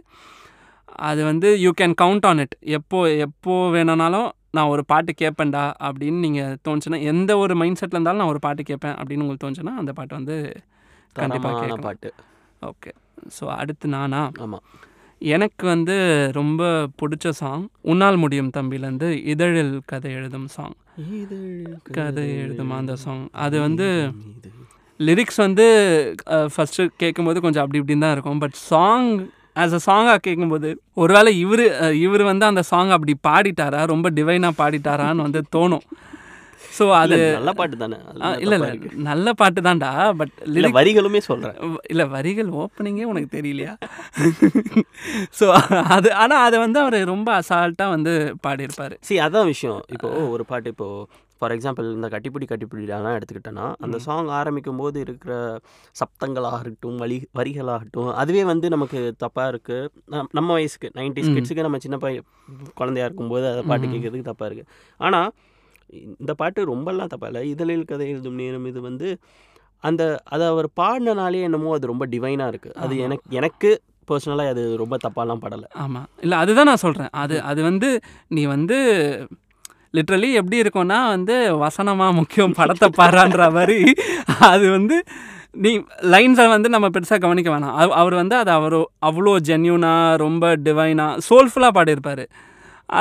அது 1.05 1.21
வந்து 1.23 1.47
you 1.59 1.71
can 1.77 1.95
count 2.01 2.25
on 2.25 2.41
it 2.43 2.55
எப்போ 2.71 2.99
எப்போ 3.19 3.55
வேணும்னாலும் 3.69 4.27
நான் 4.51 4.71
ஒரு 4.73 4.83
பாட்டு 4.85 5.11
கேட்பேன்டா 5.21 5.63
அப்படின்னு 5.79 6.19
நீங்கள் 6.19 6.55
தோணுச்சுன்னா 6.65 6.99
எந்த 7.05 7.31
ஒரு 7.38 7.53
மைண்ட் 7.55 7.79
செட்டில் 7.79 7.97
இருந்தாலும் 7.97 8.21
நான் 8.21 8.33
ஒரு 8.33 8.41
பாட்டு 8.45 8.63
கேட்பேன் 8.63 8.95
அப்படின்னு 8.95 9.23
உங்களுக்கு 9.23 9.45
தோணுச்சுன்னா 9.45 9.75
அந்த 9.75 9.93
பாட்டு 9.93 10.15
வந்து 10.15 10.38
கண்டிப்பாக 11.15 11.77
பாட்டு 11.81 12.11
ஓகே 12.61 12.91
ஸோ 13.38 13.45
அடுத்து 13.55 13.88
நானா 13.88 14.21
ஆமாம் 14.41 14.65
எனக்கு 15.21 15.65
வந்து 15.65 15.95
ரொம்ப 16.31 16.63
பிடிச்ச 17.01 17.29
சாங் 17.33 17.65
உன்னால் 17.83 18.17
முடியும் 18.17 18.51
தம்பிலேருந்து 18.53 19.09
இதழில் 19.25 19.75
கதை 19.85 20.11
எழுதும் 20.11 20.47
சாங் 20.47 20.75
கதை 21.91 22.25
எழுதும் 22.38 22.73
அந்த 22.77 22.95
சாங் 22.95 23.23
அது 23.38 23.57
வந்து 23.59 23.88
லிரிக்ஸ் 24.99 25.39
வந்து 25.39 25.65
ஃபஸ்ட்டு 26.51 26.83
கேட்கும்போது 26.97 27.39
கொஞ்சம் 27.41 27.63
அப்படி 27.63 27.81
இப்படின்னு 27.81 28.05
தான் 28.05 28.15
இருக்கும் 28.15 28.39
பட் 28.39 28.57
சாங் 28.65 29.09
ஆஸ் 29.55 29.75
அ 29.75 29.79
சாங்காக 29.85 30.19
கேட்கும்போது 30.19 30.69
ஒருவேளை 30.93 31.31
இவர் 31.38 31.65
இவர் 31.97 32.23
வந்து 32.23 32.45
அந்த 32.45 32.61
சாங் 32.63 32.91
அப்படி 32.91 33.13
பாடிட்டாரா 33.27 33.81
ரொம்ப 33.85 34.09
டிவைனாக 34.09 34.59
பாடிட்டாரான்னு 34.59 35.25
வந்து 35.27 35.41
தோணும் 35.55 35.85
ஸோ 36.77 36.85
அது 36.93 37.17
நல்ல 37.35 37.51
பாட்டு 37.53 37.75
தானே 37.77 37.97
இல்லை 38.39 38.55
இல்லை 38.57 38.69
நல்ல 39.03 39.27
பாட்டு 39.33 39.59
தான்டா 39.61 39.91
பட் 40.11 40.33
இல்லை 40.49 40.71
வரிகளுமே 40.71 41.19
சொல்கிறேன் 41.27 41.77
இல்லை 41.89 42.05
வரிகள் 42.07 42.49
ஓப்பனிங்கே 42.53 43.05
உனக்கு 43.05 43.29
தெரியலையா 43.38 43.73
ஸோ 45.39 45.47
அது 45.95 46.09
ஆனால் 46.15 46.43
அதை 46.43 46.57
வந்து 46.59 46.79
அவர் 46.79 46.97
ரொம்ப 47.05 47.29
அசால்ட்டாக 47.38 47.93
வந்து 47.95 48.13
பாடியிருப்பார் 48.47 48.95
சரி 49.01 49.19
அதான் 49.19 49.51
விஷயம் 49.53 49.81
இப்போது 49.89 50.29
ஒரு 50.29 50.45
பாட்டு 50.45 50.73
இப்போது 50.73 51.07
ஃபார் 51.45 51.53
எக்ஸாம்பிள் 51.55 51.88
இந்த 51.95 52.07
கட்டிப்பிடி 52.11 52.45
கட்டிப்பிடிலாம் 52.49 53.15
எடுத்துக்கிட்டேன்னா 53.15 53.65
அந்த 53.79 53.97
சாங் 53.99 54.29
ஆரம்பிக்கும் 54.31 54.79
போது 54.79 54.97
இருக்கிற 54.99 55.33
சப்தங்களாகட்டும் 55.95 56.97
வழி 56.97 57.17
வரிகளாகட்டும் 57.39 58.09
அதுவே 58.15 58.43
வந்து 58.43 58.69
நமக்கு 58.69 58.99
தப்பாக 59.23 59.51
இருக்குது 59.51 60.23
நம்ம 60.31 60.49
வயசுக்கு 60.53 60.89
நைன்டிஸ் 60.95 61.33
கிட்ஸுக்கு 61.35 61.65
நம்ம 61.67 61.79
சின்ன 61.79 61.97
பையன் 61.97 62.25
குழந்தையாக 62.73 63.09
இருக்கும்போது 63.09 63.45
அதை 63.51 63.63
பாட்டு 63.63 63.88
கேட்குறதுக்கு 63.88 64.29
தப்பாக 64.31 64.49
இருக்குது 64.49 64.71
ஆனால் 64.99 65.29
இந்த 66.19 66.33
பாட்டு 66.33 66.65
ரொம்பலாம் 66.65 67.11
தப்பாக 67.11 67.31
இல்லை 67.31 67.43
இதழில் 67.51 67.85
கதை 67.85 68.07
எழுதும் 68.09 68.39
நேரம் 68.41 68.65
இது 68.65 68.81
வந்து 68.81 69.09
அந்த 69.83 70.03
அதை 70.25 70.45
அவர் 70.47 70.69
பாடினாலே 70.81 71.41
என்னமோ 71.41 71.75
அது 71.75 71.85
ரொம்ப 71.85 72.05
டிவைனாக 72.07 72.51
இருக்குது 72.51 72.77
அது 72.83 72.95
எனக்கு 72.97 73.35
எனக்கு 73.35 73.71
பர்சனலாக 74.07 74.51
அது 74.51 74.63
ரொம்ப 74.77 74.95
தப்பாலாம் 75.05 75.41
படலை 75.43 75.67
ஆமாம் 75.81 76.07
இல்லை 76.21 76.38
அதுதான் 76.38 76.69
நான் 76.69 76.83
சொல்கிறேன் 76.83 77.11
அது 77.15 77.35
அது 77.43 77.61
வந்து 77.61 77.89
நீ 78.27 78.41
வந்து 78.45 78.77
லிட்ரலி 79.95 80.29
எப்படி 80.33 80.57
இருக்கும்னா 80.63 80.99
வந்து 81.07 81.35
வசனமாக 81.57 82.13
முக்கியம் 82.13 82.57
படத்தை 82.57 82.89
பாருன்ற 82.97 83.45
மாதிரி 83.51 83.79
அது 84.47 84.65
வந்து 84.69 84.97
நீ 85.55 85.71
லைன்ஸை 86.05 86.45
வந்து 86.47 86.69
நம்ம 86.69 86.88
பெருசாக 86.89 87.19
கவனிக்க 87.21 87.49
வேணாம் 87.51 87.75
அவர் 87.93 88.15
வந்து 88.15 88.35
அது 88.35 88.51
அவர் 88.51 88.77
அவ்வளோ 89.01 89.33
ஜென்யூனாக 89.49 90.17
ரொம்ப 90.17 90.45
டிவைனாக 90.65 91.21
சோல்ஃபுல்லாக 91.27 91.77
பாடியிருப்பார் 91.77 92.23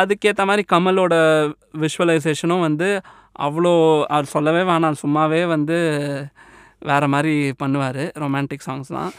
அதுக்கேற்ற 0.00 0.42
மாதிரி 0.44 0.62
கமலோட 0.72 1.14
விஷுவலைசேஷனும் 1.78 2.60
வந்து 2.60 2.88
அவ்வளோ 3.38 3.72
அவர் 4.06 4.32
சொல்லவே 4.32 4.62
வேணாம் 4.62 5.00
சும்மாவே 5.02 5.42
வந்து 5.46 5.78
வேறு 6.84 7.06
மாதிரி 7.08 7.34
பண்ணுவார் 7.62 8.02
ரொமான்டிக் 8.16 8.64
சாங்ஸ்லாம் 8.66 9.12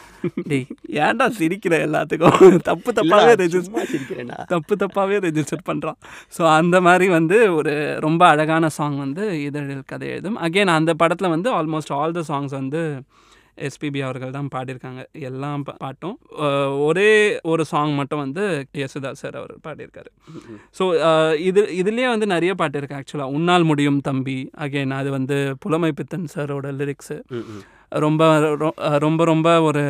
டே 0.47 0.59
ஏன்டா 0.99 1.27
சிரிக்கிற 1.37 1.73
எல்லாத்துக்கும் 1.85 2.57
தப்பு 2.61 2.91
தப்பாகவே 2.91 3.33
ரெஜிஸ்டர் 3.35 3.89
சிரிக்கிறேன்டா 3.93 4.39
தப்பு 4.45 4.75
தப்பாகவே 4.75 5.19
ரெஜிஸ்டர் 5.19 5.63
பண்ணுறான் 5.69 5.99
ஸோ 6.37 6.43
அந்த 6.51 6.79
மாதிரி 6.81 7.07
வந்து 7.09 7.39
ஒரு 7.53 7.73
ரொம்ப 7.99 8.23
அழகான 8.27 8.69
சாங் 8.69 8.97
வந்து 8.97 9.25
இதழில் 9.41 9.85
கதை 9.85 10.09
எழுதும் 10.09 10.39
அகேன் 10.39 10.75
அந்த 10.75 10.93
படத்தில் 10.93 11.33
வந்து 11.35 11.51
ஆல்மோஸ்ட் 11.53 11.93
ஆல் 11.93 12.13
த 12.13 12.23
சாங்ஸ் 12.27 12.55
வந்து 12.55 12.83
எஸ்பிபி 13.57 13.99
அவர்கள் 14.01 14.31
தான் 14.31 14.49
பாடியிருக்காங்க 14.55 15.01
எல்லாம் 15.21 15.63
பாட்டும் 15.77 16.15
ஒரே 16.79 17.09
ஒரு 17.43 17.63
சாங் 17.65 17.93
மட்டும் 17.93 18.21
வந்து 18.21 18.43
யேசுதாஸ் 18.73 19.21
சார் 19.21 19.35
அவர் 19.35 19.53
பாடியிருக்காரு 19.63 20.11
ஸோ 20.79 20.85
இது 21.41 21.63
இதுலேயே 21.75 22.07
வந்து 22.07 22.27
நிறைய 22.27 22.53
பாட்டு 22.55 22.79
இருக்குது 22.79 22.99
ஆக்சுவலாக 22.99 23.35
உன்னால் 23.37 23.63
முடியும் 23.63 23.99
தம்பி 24.01 24.37
அகெயின் 24.57 24.95
அது 24.95 25.11
வந்து 25.11 25.37
புலமை 25.59 25.91
பித்தன் 25.91 26.27
சாரோட 26.35 26.71
லிரிக்ஸு 26.73 27.17
ரொம்ப 27.99 28.23
ரொம்ப 28.99 29.25
ரொம்ப 29.25 29.49
ஒரு 29.61 29.83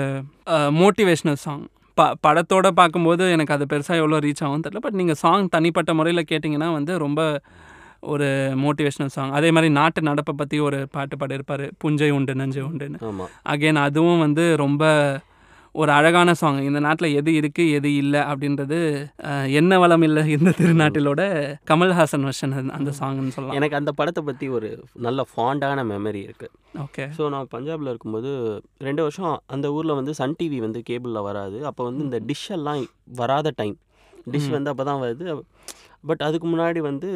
மோட்டிவேஷ்னல் 0.74 1.42
சாங் 1.44 1.64
ப 1.98 2.06
படத்தோடு 2.22 2.70
பார்க்கும்போது 2.74 3.24
எனக்கு 3.32 3.54
அது 3.54 3.66
பெருசாக 3.66 4.02
எவ்வளோ 4.02 4.18
ரீச் 4.20 4.42
ஆகும் 4.44 4.64
தெரியல 4.66 4.80
பட் 4.80 4.94
நீங்கள் 4.94 5.20
சாங் 5.20 5.46
தனிப்பட்ட 5.48 5.92
முறையில் 5.94 6.30
கேட்டிங்கன்னா 6.32 6.68
வந்து 6.72 6.94
ரொம்ப 6.98 7.22
ஒரு 8.06 8.28
மோட்டிவேஷனல் 8.64 9.14
சாங் 9.14 9.32
அதே 9.32 9.50
மாதிரி 9.52 9.70
நாட்டு 9.74 10.02
நடப்பை 10.02 10.34
பற்றி 10.36 10.58
ஒரு 10.60 10.80
பாட்டு 10.92 11.16
பாடியிருப்பார் 11.18 11.66
புஞ்சை 11.84 12.10
உண்டு 12.10 12.36
நஞ்சை 12.36 12.64
உண்டுன்னு 12.64 13.00
அகேன் 13.46 13.86
அதுவும் 13.86 14.20
வந்து 14.20 14.46
ரொம்ப 14.56 14.84
ஒரு 15.76 15.92
அழகான 15.92 16.34
சாங் 16.34 16.60
இந்த 16.60 16.80
நாட்டில் 16.80 17.16
எது 17.16 17.32
இருக்குது 17.32 17.72
எது 17.72 17.90
இல்லை 17.94 18.20
அப்படின்றது 18.30 18.78
என்ன 19.52 19.80
வளம் 19.80 20.06
இல்லை 20.08 20.22
இந்த 20.30 20.52
திருநாட்டிலோட 20.52 21.22
கமல்ஹாசன் 21.68 22.24
வருஷன் 22.24 22.54
அந்த 22.70 22.92
சாங்னு 23.00 23.34
சொல்லலாம் 23.36 23.58
எனக்கு 23.58 23.76
அந்த 23.76 23.92
படத்தை 23.92 24.22
பற்றி 24.24 24.48
ஒரு 24.50 24.70
நல்ல 25.00 25.26
ஃபாண்டான 25.32 25.84
மெமரி 25.84 26.22
இருக்குது 26.28 26.54
ஓகே 26.84 27.08
ஸோ 27.18 27.26
நான் 27.30 27.52
பஞ்சாபில் 27.52 27.92
இருக்கும்போது 27.92 28.32
ரெண்டு 28.82 29.02
வருஷம் 29.02 29.36
அந்த 29.48 29.74
ஊரில் 29.74 29.98
வந்து 30.00 30.14
சன் 30.14 30.38
டிவி 30.40 30.60
வந்து 30.60 30.82
கேபிளில் 30.90 31.22
வராது 31.22 31.60
அப்போ 31.66 31.84
வந்து 31.84 32.04
இந்த 32.04 32.22
டிஷ்ஷெல்லாம் 32.26 32.82
வராத 33.16 33.54
டைம் 33.56 33.76
டிஷ் 34.32 34.50
வந்து 34.50 34.72
அப்போ 34.72 34.84
தான் 34.84 35.04
வருது 35.04 35.28
பட் 36.04 36.24
அதுக்கு 36.24 36.48
முன்னாடி 36.48 36.80
வந்து 36.88 37.12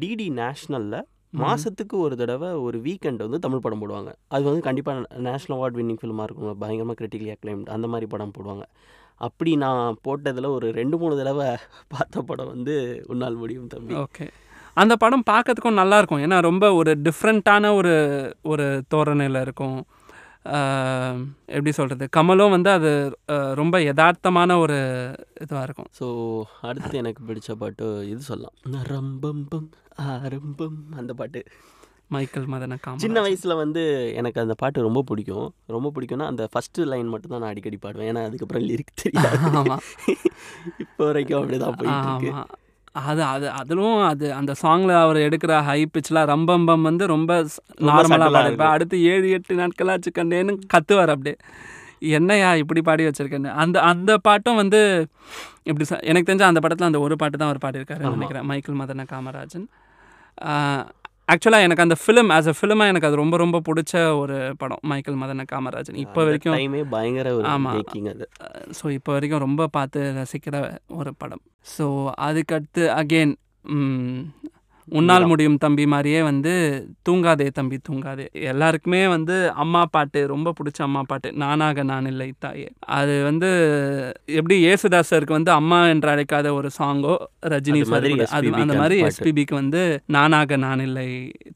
டிடி 0.00 0.28
நேஷ்னலில் 0.34 1.00
மாதத்துக்கு 1.38 1.96
ஒரு 1.98 2.14
தடவை 2.16 2.50
ஒரு 2.58 2.76
வீக்கெண்ட் 2.80 3.24
வந்து 3.24 3.38
தமிழ் 3.38 3.64
படம் 3.64 3.82
போடுவாங்க 3.82 4.10
அது 4.28 4.44
வந்து 4.44 4.62
கண்டிப்பாக 4.62 5.20
நேஷ்னல் 5.20 5.56
அவார்ட் 5.56 5.76
வின்னிங் 5.76 6.00
ஃபிலிமாக 6.00 6.26
இருக்கும் 6.26 6.60
பயங்கரமாக 6.60 6.96
கிரிட்டிக்கலி 7.00 7.32
அக்ளைம்ட் 7.34 7.68
அந்த 7.68 7.86
மாதிரி 7.86 8.06
படம் 8.06 8.34
போடுவாங்க 8.38 8.64
அப்படி 9.20 9.52
நான் 9.56 9.98
போட்டதில் 10.04 10.48
ஒரு 10.48 10.66
ரெண்டு 10.72 10.96
மூணு 10.98 11.14
தடவை 11.16 11.48
பார்த்த 11.88 12.22
படம் 12.22 12.46
வந்து 12.46 12.74
உன்னால் 13.06 13.40
முடியும் 13.40 13.68
தம்பி 13.68 13.96
ஓகே 13.96 14.26
அந்த 14.76 14.94
படம் 14.96 15.28
பார்க்கறதுக்கும் 15.28 15.80
நல்லாயிருக்கும் 15.80 16.22
ஏன்னா 16.22 16.36
ரொம்ப 16.40 16.66
ஒரு 16.72 16.90
டிஃப்ரெண்ட்டான 17.02 17.70
ஒரு 17.74 17.94
ஒரு 18.42 18.66
தோரணையில் 18.88 19.40
இருக்கும் 19.40 19.78
எப்படி 21.48 21.72
சொல்கிறது 21.72 22.04
கமலும் 22.08 22.54
வந்து 22.54 22.70
அது 22.70 22.90
ரொம்ப 23.54 23.76
யதார்த்தமான 23.80 24.58
ஒரு 24.58 24.78
இதுவாக 25.40 25.64
இருக்கும் 25.64 25.90
ஸோ 25.98 26.06
அடுத்து 26.62 26.94
எனக்கு 26.98 27.22
பிடிச்ச 27.24 27.56
பாட்டு 27.56 27.88
இது 28.06 28.20
சொல்லலாம் 28.22 28.86
ரம்பம்பம் 28.90 29.68
ஆரம்பம் 30.08 30.78
அந்த 30.96 31.12
பாட்டு 31.14 31.42
மைக்கேல் 32.10 32.46
மதன 32.46 32.76
சின்ன 32.96 33.18
வயசில் 33.20 33.54
வந்து 33.54 33.82
எனக்கு 34.14 34.38
அந்த 34.40 34.54
பாட்டு 34.54 34.86
ரொம்ப 34.86 35.00
பிடிக்கும் 35.02 35.48
ரொம்ப 35.68 35.88
பிடிக்கும்னா 35.90 36.28
அந்த 36.28 36.44
ஃபஸ்ட்டு 36.52 36.86
லைன் 36.86 37.10
மட்டும் 37.10 37.32
தான் 37.32 37.42
நான் 37.42 37.52
அடிக்கடி 37.52 37.78
பாடுவேன் 37.78 38.08
ஏன்னா 38.10 38.22
அதுக்கப்புறம் 38.24 38.64
லிரிக் 38.64 39.00
தெரியாது 39.02 39.50
ஆமாம் 39.54 39.84
இப்போ 40.84 41.02
வரைக்கும் 41.04 41.40
அப்படிதான் 41.40 41.78
போயிட்டு 41.78 42.32
அது 43.02 43.22
அது 43.24 43.46
அதுவும் 43.52 44.00
அது 44.02 44.26
அந்த 44.32 44.52
சாங்கில் 44.62 44.92
அவர் 44.96 45.18
எடுக்கிற 45.18 45.54
ஹை 45.62 45.80
பிச்சில் 45.86 46.20
ரம்பம்பம் 46.24 46.82
வந்து 46.82 47.06
ரொம்ப 47.06 47.32
நார்மலாக 47.88 48.30
பாடிருப்பேன் 48.30 48.74
அடுத்து 48.74 48.98
ஏழு 49.10 49.28
எட்டு 49.30 49.54
நாட்களாக 49.54 49.96
வச்சுக்கண்டேன்னு 49.96 50.54
கத்துவார் 50.66 51.14
அப்படியே 51.14 51.36
என்னையா 52.10 52.50
இப்படி 52.54 52.80
பாடி 52.82 53.04
வச்சுருக்கேன்னு 53.06 53.52
அந்த 53.56 53.76
அந்த 53.82 54.12
பாட்டும் 54.18 54.60
வந்து 54.60 54.80
இப்படி 55.62 55.86
எனக்கு 56.02 56.28
தெரிஞ்ச 56.28 56.44
அந்த 56.44 56.60
படத்தில் 56.60 56.90
அந்த 56.90 57.00
ஒரு 57.00 57.16
பாட்டு 57.16 57.36
தான் 57.36 57.50
அவர் 57.50 57.64
பாடியிருக்காரு 57.64 58.14
நினைக்கிறேன் 58.14 58.46
மைக்கேல் 58.46 58.80
மதன 58.80 59.06
காமராஜன் 59.10 59.66
ஆக்சுவலாக 61.28 61.66
எனக்கு 61.66 61.84
அந்த 61.84 61.96
ஃபிலிம் 62.02 62.30
ஆஸ் 62.34 62.48
அ 62.48 62.54
ஃபிலிமாக 62.58 62.90
எனக்கு 62.90 63.08
அது 63.08 63.16
ரொம்ப 63.16 63.36
ரொம்ப 63.36 63.58
பிடிச்ச 63.66 63.92
ஒரு 64.16 64.36
படம் 64.56 64.82
மைக்கேல் 64.82 65.18
மதன 65.20 65.44
காமராஜன் 65.50 65.98
இப்போ 65.98 66.20
வரைக்கும் 66.24 66.56
பயங்கர 66.88 67.32
ஆமாம் 67.48 67.82
ஸோ 68.78 68.86
இப்போ 68.90 69.12
வரைக்கும் 69.12 69.44
ரொம்ப 69.46 69.66
பார்த்து 69.68 70.02
ரசிக்கிற 70.16 70.56
ஒரு 70.96 71.12
படம் 71.18 71.42
ஸோ 71.74 71.86
அதுக்கடுத்து 72.20 72.84
அகெயின் 72.94 73.34
உன்னால் 74.92 75.26
முடியும் 75.26 75.58
தம்பி 75.58 75.84
மாதிரியே 75.86 76.20
வந்து 76.22 76.52
தூங்காதே 77.08 77.46
தம்பி 77.50 77.76
தூங்காதே 77.88 78.26
எல்லாருக்குமே 78.50 79.02
வந்து 79.06 79.36
அம்மா 79.62 79.82
பாட்டு 79.88 80.20
ரொம்ப 80.26 80.52
பிடிச்ச 80.58 80.80
அம்மா 80.82 81.02
பாட்டு 81.04 81.28
நானாக 81.38 81.82
நான் 81.84 82.06
இல்லை 82.06 82.28
தாயே 82.38 82.68
அது 82.96 83.14
வந்து 83.22 83.50
எப்படி 84.38 84.56
ஏசுதாசருக்கு 84.68 85.38
வந்து 85.38 85.52
அம்மா 85.52 85.80
என்று 85.88 86.10
அழைக்காத 86.10 86.52
ஒரு 86.54 86.70
சாங்கோ 86.78 87.14
ரஜினி 87.48 87.82
அது 88.32 88.52
அந்த 88.58 88.76
மாதிரி 88.76 88.98
எஸ்பிபிக்கு 89.02 89.54
வந்து 89.54 89.82
நானாக 90.08 90.56
நான் 90.58 90.84
இல்லை 90.86 91.08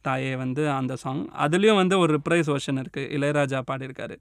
தாயே 0.03 0.33
வந்து 0.37 0.63
அந்த 0.73 0.95
சாங் 0.97 1.23
அதுலேயும் 1.43 1.81
வந்து 1.81 1.97
ஒரு 1.99 2.11
ரிப்ரைஸ் 2.15 2.51
ஓஷன் 2.51 2.81
இருக்கு 2.83 3.05
இளையராஜா 3.17 3.61
பாடியிருக்காரு 3.69 4.17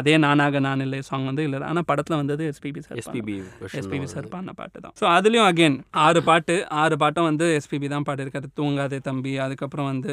அதே 0.00 0.16
நானாக 0.18 0.60
நான் 0.60 0.84
இல்லை 0.86 1.00
சாங் 1.02 1.26
வந்து 1.26 1.44
இல்லை 1.44 1.66
ஆனால் 1.70 1.88
படத்தில் 1.88 2.18
வந்தது 2.18 2.44
SPB 2.52 2.82
sir 2.82 2.98
SPB 2.98 3.36
SPB 3.74 4.06
sir 4.06 4.28
பாடின 4.28 4.54
பாட்டு 4.54 4.78
தான் 4.80 4.96
ஸோ 5.00 5.06
அதுலேயும் 5.12 5.48
அகேன் 5.48 5.78
ஆறு 6.02 6.22
பாட்டு 6.22 6.56
ஆறு 6.80 6.96
பாட்டும் 6.96 7.28
வந்து 7.30 7.48
எஸ்பிபி 7.56 7.88
தான் 7.88 8.08
பாடியிருக்காரு 8.08 8.50
தூங்காதே 8.56 8.98
தம்பி 9.02 9.32
அதுக்கப்புறம் 9.38 9.90
வந்து 9.90 10.12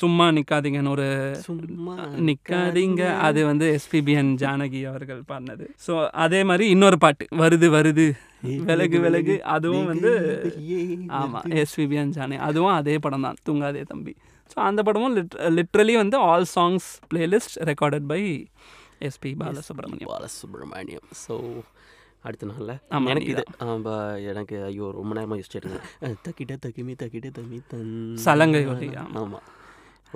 சும்மா 0.00 0.26
நிற்காதீங்கன்னு 0.30 0.92
ஒரு 0.92 1.06
சும்மா 1.40 1.94
நிற்காதீங்க 2.28 3.02
அது 3.20 3.40
வந்து 3.46 3.66
எஸ்பிபிஎன் 3.74 4.32
ஜானகி 4.36 4.80
அவர்கள் 4.84 5.20
பாடினது 5.28 5.66
ஸோ 5.86 5.94
அதே 6.24 6.40
மாதிரி 6.44 6.66
இன்னொரு 6.70 6.98
பாட்டு 6.98 7.26
வருது 7.36 7.68
வருது 7.70 8.06
விலகு 8.62 8.98
விலகு 8.98 9.36
அதுவும் 9.48 9.86
வந்து 9.86 10.12
ஆமாம் 11.18 11.46
எஸ்பிபிஎன் 11.62 12.14
ஜானகி 12.16 12.42
அதுவும் 12.48 12.74
அதே 12.74 12.96
படம் 12.98 13.26
தான் 13.28 13.38
தூங்காதே 13.42 13.84
தம்பி 13.92 14.14
ஸோ 14.50 14.58
அந்த 14.62 14.80
படமும் 14.82 15.14
லிட் 15.14 15.36
லிட்ரலி 15.54 15.94
வந்து 15.96 16.16
all 16.24 16.48
songs 16.56 16.88
playlist 17.08 17.56
recorded 17.70 18.06
by 18.06 18.20
SP 19.02 19.30
Balasubrahmanyam 19.40 20.10
Balasubrahmanyam 20.10 21.08
so 21.24 21.36
அடுத்த 22.24 22.46
நாளில் 22.46 22.74
எனக்கு 23.06 23.30
இது 23.30 23.42
எனக்கு 24.30 24.56
ஐயோ 24.64 24.86
ரொம்ப 24.92 25.10
நேரமாக 25.14 25.38
யோசிச்சுட்டு 25.38 25.66
இருக்கேன் 25.66 26.16
தக்கிட்ட 26.24 26.54
தக்கிமி 26.62 26.94
தக்கிட்ட 27.00 27.30
தம்மி 27.32 27.58
தன் 27.68 27.92
சலங்கை 28.24 28.62
ஆமாம் 29.16 29.44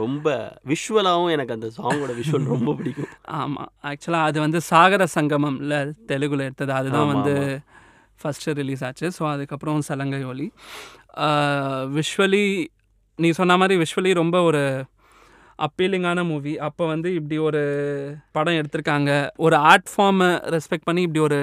ரொம்ப 0.00 0.29
விஷுவலாகவும் 0.65 1.33
எனக்கு 1.33 1.55
அந்த 1.55 1.69
சாங்கோட 1.77 2.13
விஷுவல் 2.19 2.51
ரொம்ப 2.55 2.73
பிடிக்கும் 2.75 3.13
ஆமாம் 3.39 3.71
ஆக்சுவலாக 3.85 4.29
அது 4.29 4.39
வந்து 4.41 4.59
சாகர 4.69 5.05
சங்கமம் 5.15 5.59
இல்லை 5.63 5.81
தெலுங்குல 6.09 6.47
எடுத்தது 6.49 6.73
அதுதான் 6.73 7.11
வந்து 7.13 7.35
ஃபஸ்ட்டு 8.21 8.55
ரிலீஸ் 8.55 8.85
ஆச்சு 8.85 9.09
ஸோ 9.17 9.25
அதுக்கப்புறம் 9.33 9.87
சலங்கை 9.89 10.21
ஒலி 10.25 10.47
விஷுவலி 11.97 12.45
நீ 13.19 13.29
சொன்ன 13.33 13.57
மாதிரி 13.57 13.77
விஷுவலி 13.77 14.13
ரொம்ப 14.15 14.37
ஒரு 14.43 14.63
அப்பீலிங்கான 15.59 16.23
மூவி 16.25 16.53
அப்போ 16.67 16.85
வந்து 16.87 17.09
இப்படி 17.15 17.37
ஒரு 17.47 17.63
படம் 18.33 18.59
எடுத்திருக்காங்க 18.59 19.13
ஒரு 19.39 19.57
ஆர்ட் 19.65 19.91
ஃபார்மை 19.93 20.29
ரெஸ்பெக்ட் 20.55 20.89
பண்ணி 20.89 21.03
இப்படி 21.03 21.23
ஒரு 21.25 21.41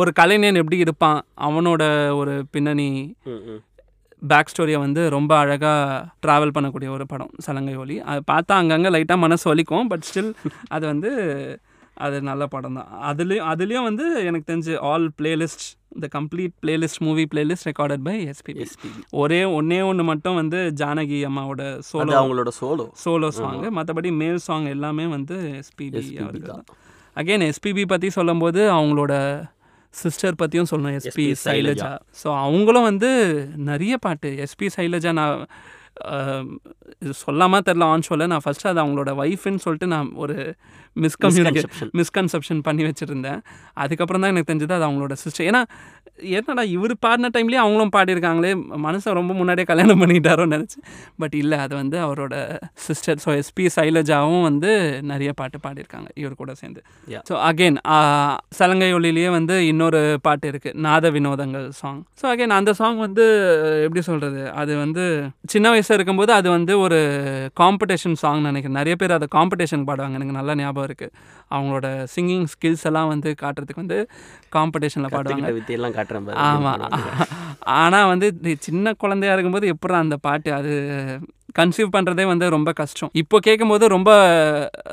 ஒரு 0.00 0.10
கலைஞன் 0.12 0.60
எப்படி 0.60 0.78
இருப்பான் 0.78 1.18
அவனோட 1.40 1.82
ஒரு 2.12 2.32
பின்னணி 2.50 2.88
பேக் 4.22 4.50
ஸ்டோரியை 4.52 4.78
வந்து 4.78 5.02
ரொம்ப 5.08 5.32
அழகாக 5.36 6.00
ட்ராவல் 6.26 6.54
பண்ணக்கூடிய 6.56 6.88
ஒரு 6.88 7.04
படம் 7.06 7.32
சலங்கை 7.38 7.74
ஒலி 7.76 7.96
அது 8.04 8.20
பார்த்தா 8.32 8.58
அங்கங்கே 8.60 8.90
லைட்டாக 8.90 9.18
மனசு 9.18 9.44
வலிக்கும் 9.50 9.88
பட் 9.88 10.06
ஸ்டில் 10.08 10.30
அது 10.68 10.84
வந்து 10.86 11.10
அது 11.96 12.16
நல்ல 12.22 12.44
படம் 12.46 12.76
தான் 12.78 12.88
அதுலேயும் 13.08 13.48
அதுலேயும் 13.50 13.88
வந்து 13.88 14.04
எனக்கு 14.22 14.48
தெரிஞ்சு 14.50 14.72
ஆல் 14.84 15.06
பிளேலிஸ்ட் 15.18 15.64
இந்த 15.94 16.06
complete 16.08 16.54
playlist 16.62 17.00
movie 17.00 17.24
playlist 17.32 17.68
recorded 17.70 18.02
by 18.02 18.16
SP 18.24 18.54
ஒரே 19.14 19.40
ஒன்றே 19.52 19.80
ஒன்று 19.82 20.04
மட்டும் 20.04 20.38
வந்து 20.40 20.60
ஜானகி 20.80 21.18
அம்மாவோட 21.24 21.64
சோலோ 21.90 22.14
அவங்களோட 22.14 22.52
சோலோ 22.60 22.86
சோலோ 23.04 23.30
சாங்கு 23.38 23.70
மற்றபடி 23.78 24.12
மேல் 24.16 24.40
சாங் 24.44 24.68
எல்லாமே 24.68 25.06
வந்து 25.08 25.36
எஸ்பிபி 25.60 26.00
அவர்கள் 26.18 26.50
தான் 26.50 26.64
அகெயின் 27.16 27.46
எஸ்பிபி 27.48 27.84
பற்றி 27.86 28.08
சொல்லும்போது 28.10 28.62
அவங்களோட 28.72 29.12
சிஸ்டர் 30.02 30.36
பற்றியும் 30.36 30.68
சொல்லணும் 30.70 30.96
எஸ்பி 31.00 31.26
சைலஜா 31.44 31.90
ஸோ 32.22 32.28
அவங்களும் 32.38 32.82
வந்து 32.82 33.10
நிறைய 33.62 33.96
பாட்டு 33.96 34.30
எஸ்பி 34.38 34.68
சைலஜா 34.76 35.12
நான் 35.12 35.36
இது 37.02 37.12
சொல்லாமல் 37.24 37.64
தெரில 37.66 37.86
ஆன் 37.86 38.02
ஷோவில் 38.02 38.26
நான் 38.26 38.44
ஃபஸ்ட்டு 38.44 38.68
அது 38.68 38.80
அவங்களோட 38.84 39.10
ஒய்ஃப்னு 39.16 39.62
சொல்லிட்டு 39.64 39.86
நான் 39.86 40.08
ஒரு 40.16 40.36
மிஸ்கம்யூனிகேஷன் 40.96 41.90
மிஸ்கன்செப்ஷன் 41.94 42.60
பண்ணி 42.60 42.82
வச்சுருந்தேன் 42.84 43.40
அதுக்கப்புறம் 43.76 44.22
தான் 44.22 44.32
எனக்கு 44.32 44.50
தெரிஞ்சது 44.50 44.76
அது 44.76 44.86
அவங்களோட 44.88 45.14
சிஸ்டர் 45.14 45.46
ஏன்னா 45.46 45.62
என்னடா 46.30 46.64
இவர் 46.66 46.94
பாடின 47.00 47.30
டைம்லேயே 47.34 47.60
அவங்களும் 47.60 47.92
பாடியிருக்காங்களே 47.92 48.50
மனசை 48.84 49.12
ரொம்ப 49.12 49.32
முன்னாடியே 49.34 49.66
கல்யாணம் 49.66 50.02
பண்ணிட்டாரோன்னு 50.02 50.56
நினச்சி 50.56 50.78
பட் 51.18 51.34
இல்லை 51.34 51.56
அது 51.58 51.74
வந்து 51.74 51.96
அவரோட 51.98 52.34
சிஸ்டர் 52.86 53.20
ஸோ 53.24 53.32
எஸ்பி 53.38 53.64
சைலஜாவும் 53.76 54.44
வந்து 54.44 54.70
நிறைய 55.02 55.30
பாட்டு 55.32 55.58
பாடியிருக்காங்க 55.58 56.08
இவர் 56.14 56.34
கூட 56.34 56.52
சேர்ந்து 56.54 56.82
ஸோ 57.30 57.36
அகெயின் 57.48 57.78
சலங்கை 58.50 58.90
ஒளிலேயே 58.92 59.30
வந்து 59.30 59.56
இன்னொரு 59.66 60.02
பாட்டு 60.22 60.48
இருக்குது 60.52 60.78
நாத 60.78 61.10
வினோதங்கள் 61.10 61.66
சாங் 61.72 62.00
ஸோ 62.22 62.26
அகெயின் 62.32 62.56
அந்த 62.58 62.74
சாங் 62.74 62.98
வந்து 62.98 63.26
எப்படி 63.84 64.02
சொல்கிறது 64.02 64.42
அது 64.54 64.72
வந்து 64.76 65.04
சின்ன 65.48 65.66
வயசு 65.70 65.83
வயசாக 65.84 65.98
இருக்கும்போது 65.98 66.32
அது 66.32 66.48
வந்து 66.48 66.72
ஒரு 66.78 66.98
காம்படிஷன் 67.56 68.16
சாங் 68.20 68.46
நினைக்கிறேன் 68.46 68.78
நிறைய 68.80 68.94
பேர் 68.96 69.16
அதை 69.16 69.26
காம்படிஷன் 69.30 69.86
பாடுவாங்க 69.88 70.18
எனக்கு 70.18 70.36
நல்லா 70.36 70.54
ஞாபகம் 70.54 70.86
இருக்குது 70.88 71.14
அவங்களோட 71.50 71.86
சிங்கிங் 72.14 72.46
ஸ்கில்ஸ் 72.52 72.84
எல்லாம் 72.84 73.08
வந்து 73.08 73.30
காட்டுறதுக்கு 73.42 73.84
வந்து 73.84 73.98
காம்படிஷனில் 74.56 75.14
பாடுவாங்க 75.14 75.52
வித்தியெல்லாம் 75.58 75.96
காட்டுறேன் 75.96 76.30
ஆமாம் 76.46 76.84
ஆனால் 77.78 78.10
வந்து 78.12 78.28
சின்ன 78.60 78.94
குழந்தையாக 78.96 79.36
இருக்கும்போது 79.36 79.68
எப்படி 79.68 80.00
அந்த 80.00 80.18
பாட்டு 80.22 80.50
அது 80.52 80.72
கன்சீவ் 81.56 81.90
பண்ணுறதே 81.92 82.24
வந்து 82.24 82.46
ரொம்ப 82.48 82.70
கஷ்டம் 82.72 83.10
இப்போ 83.14 83.36
கேட்கும்போது 83.38 83.84
ரொம்ப 83.88 84.10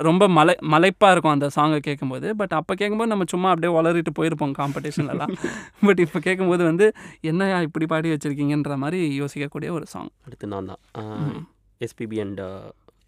ரொம்ப 0.00 0.23
மலை 0.29 0.55
மலைப்பாக 0.71 1.13
இருக்கும் 1.13 1.33
அந்த 1.33 1.47
சாங்கை 1.55 1.79
கேட்கும்போது 1.79 2.27
பட் 2.35 2.53
அப்போ 2.53 2.73
கேட்கும்போது 2.73 3.11
நம்ம 3.13 3.27
சும்மா 3.29 3.49
அப்படியே 3.49 3.71
வளரிட்டு 3.77 4.11
போயிருப்போம் 4.11 4.55
காம்படிஷன்லலாம் 4.59 5.33
பட் 5.81 6.01
இப்போ 6.05 6.19
கேட்கும்போது 6.19 6.63
வந்து 6.63 6.87
என்ன 7.23 7.49
இப்படி 7.61 7.85
பாடி 7.85 8.11
வச்சுருக்கீங்கன்ற 8.11 8.75
மாதிரி 8.77 8.99
யோசிக்கக்கூடிய 9.15 9.71
ஒரு 9.71 9.87
சாங் 9.87 10.11
அடுத்து 10.25 10.47
நான் 10.47 10.69
தான் 10.71 11.41
எஸ்பிபி 11.81 12.19
அண்ட் 12.19 12.43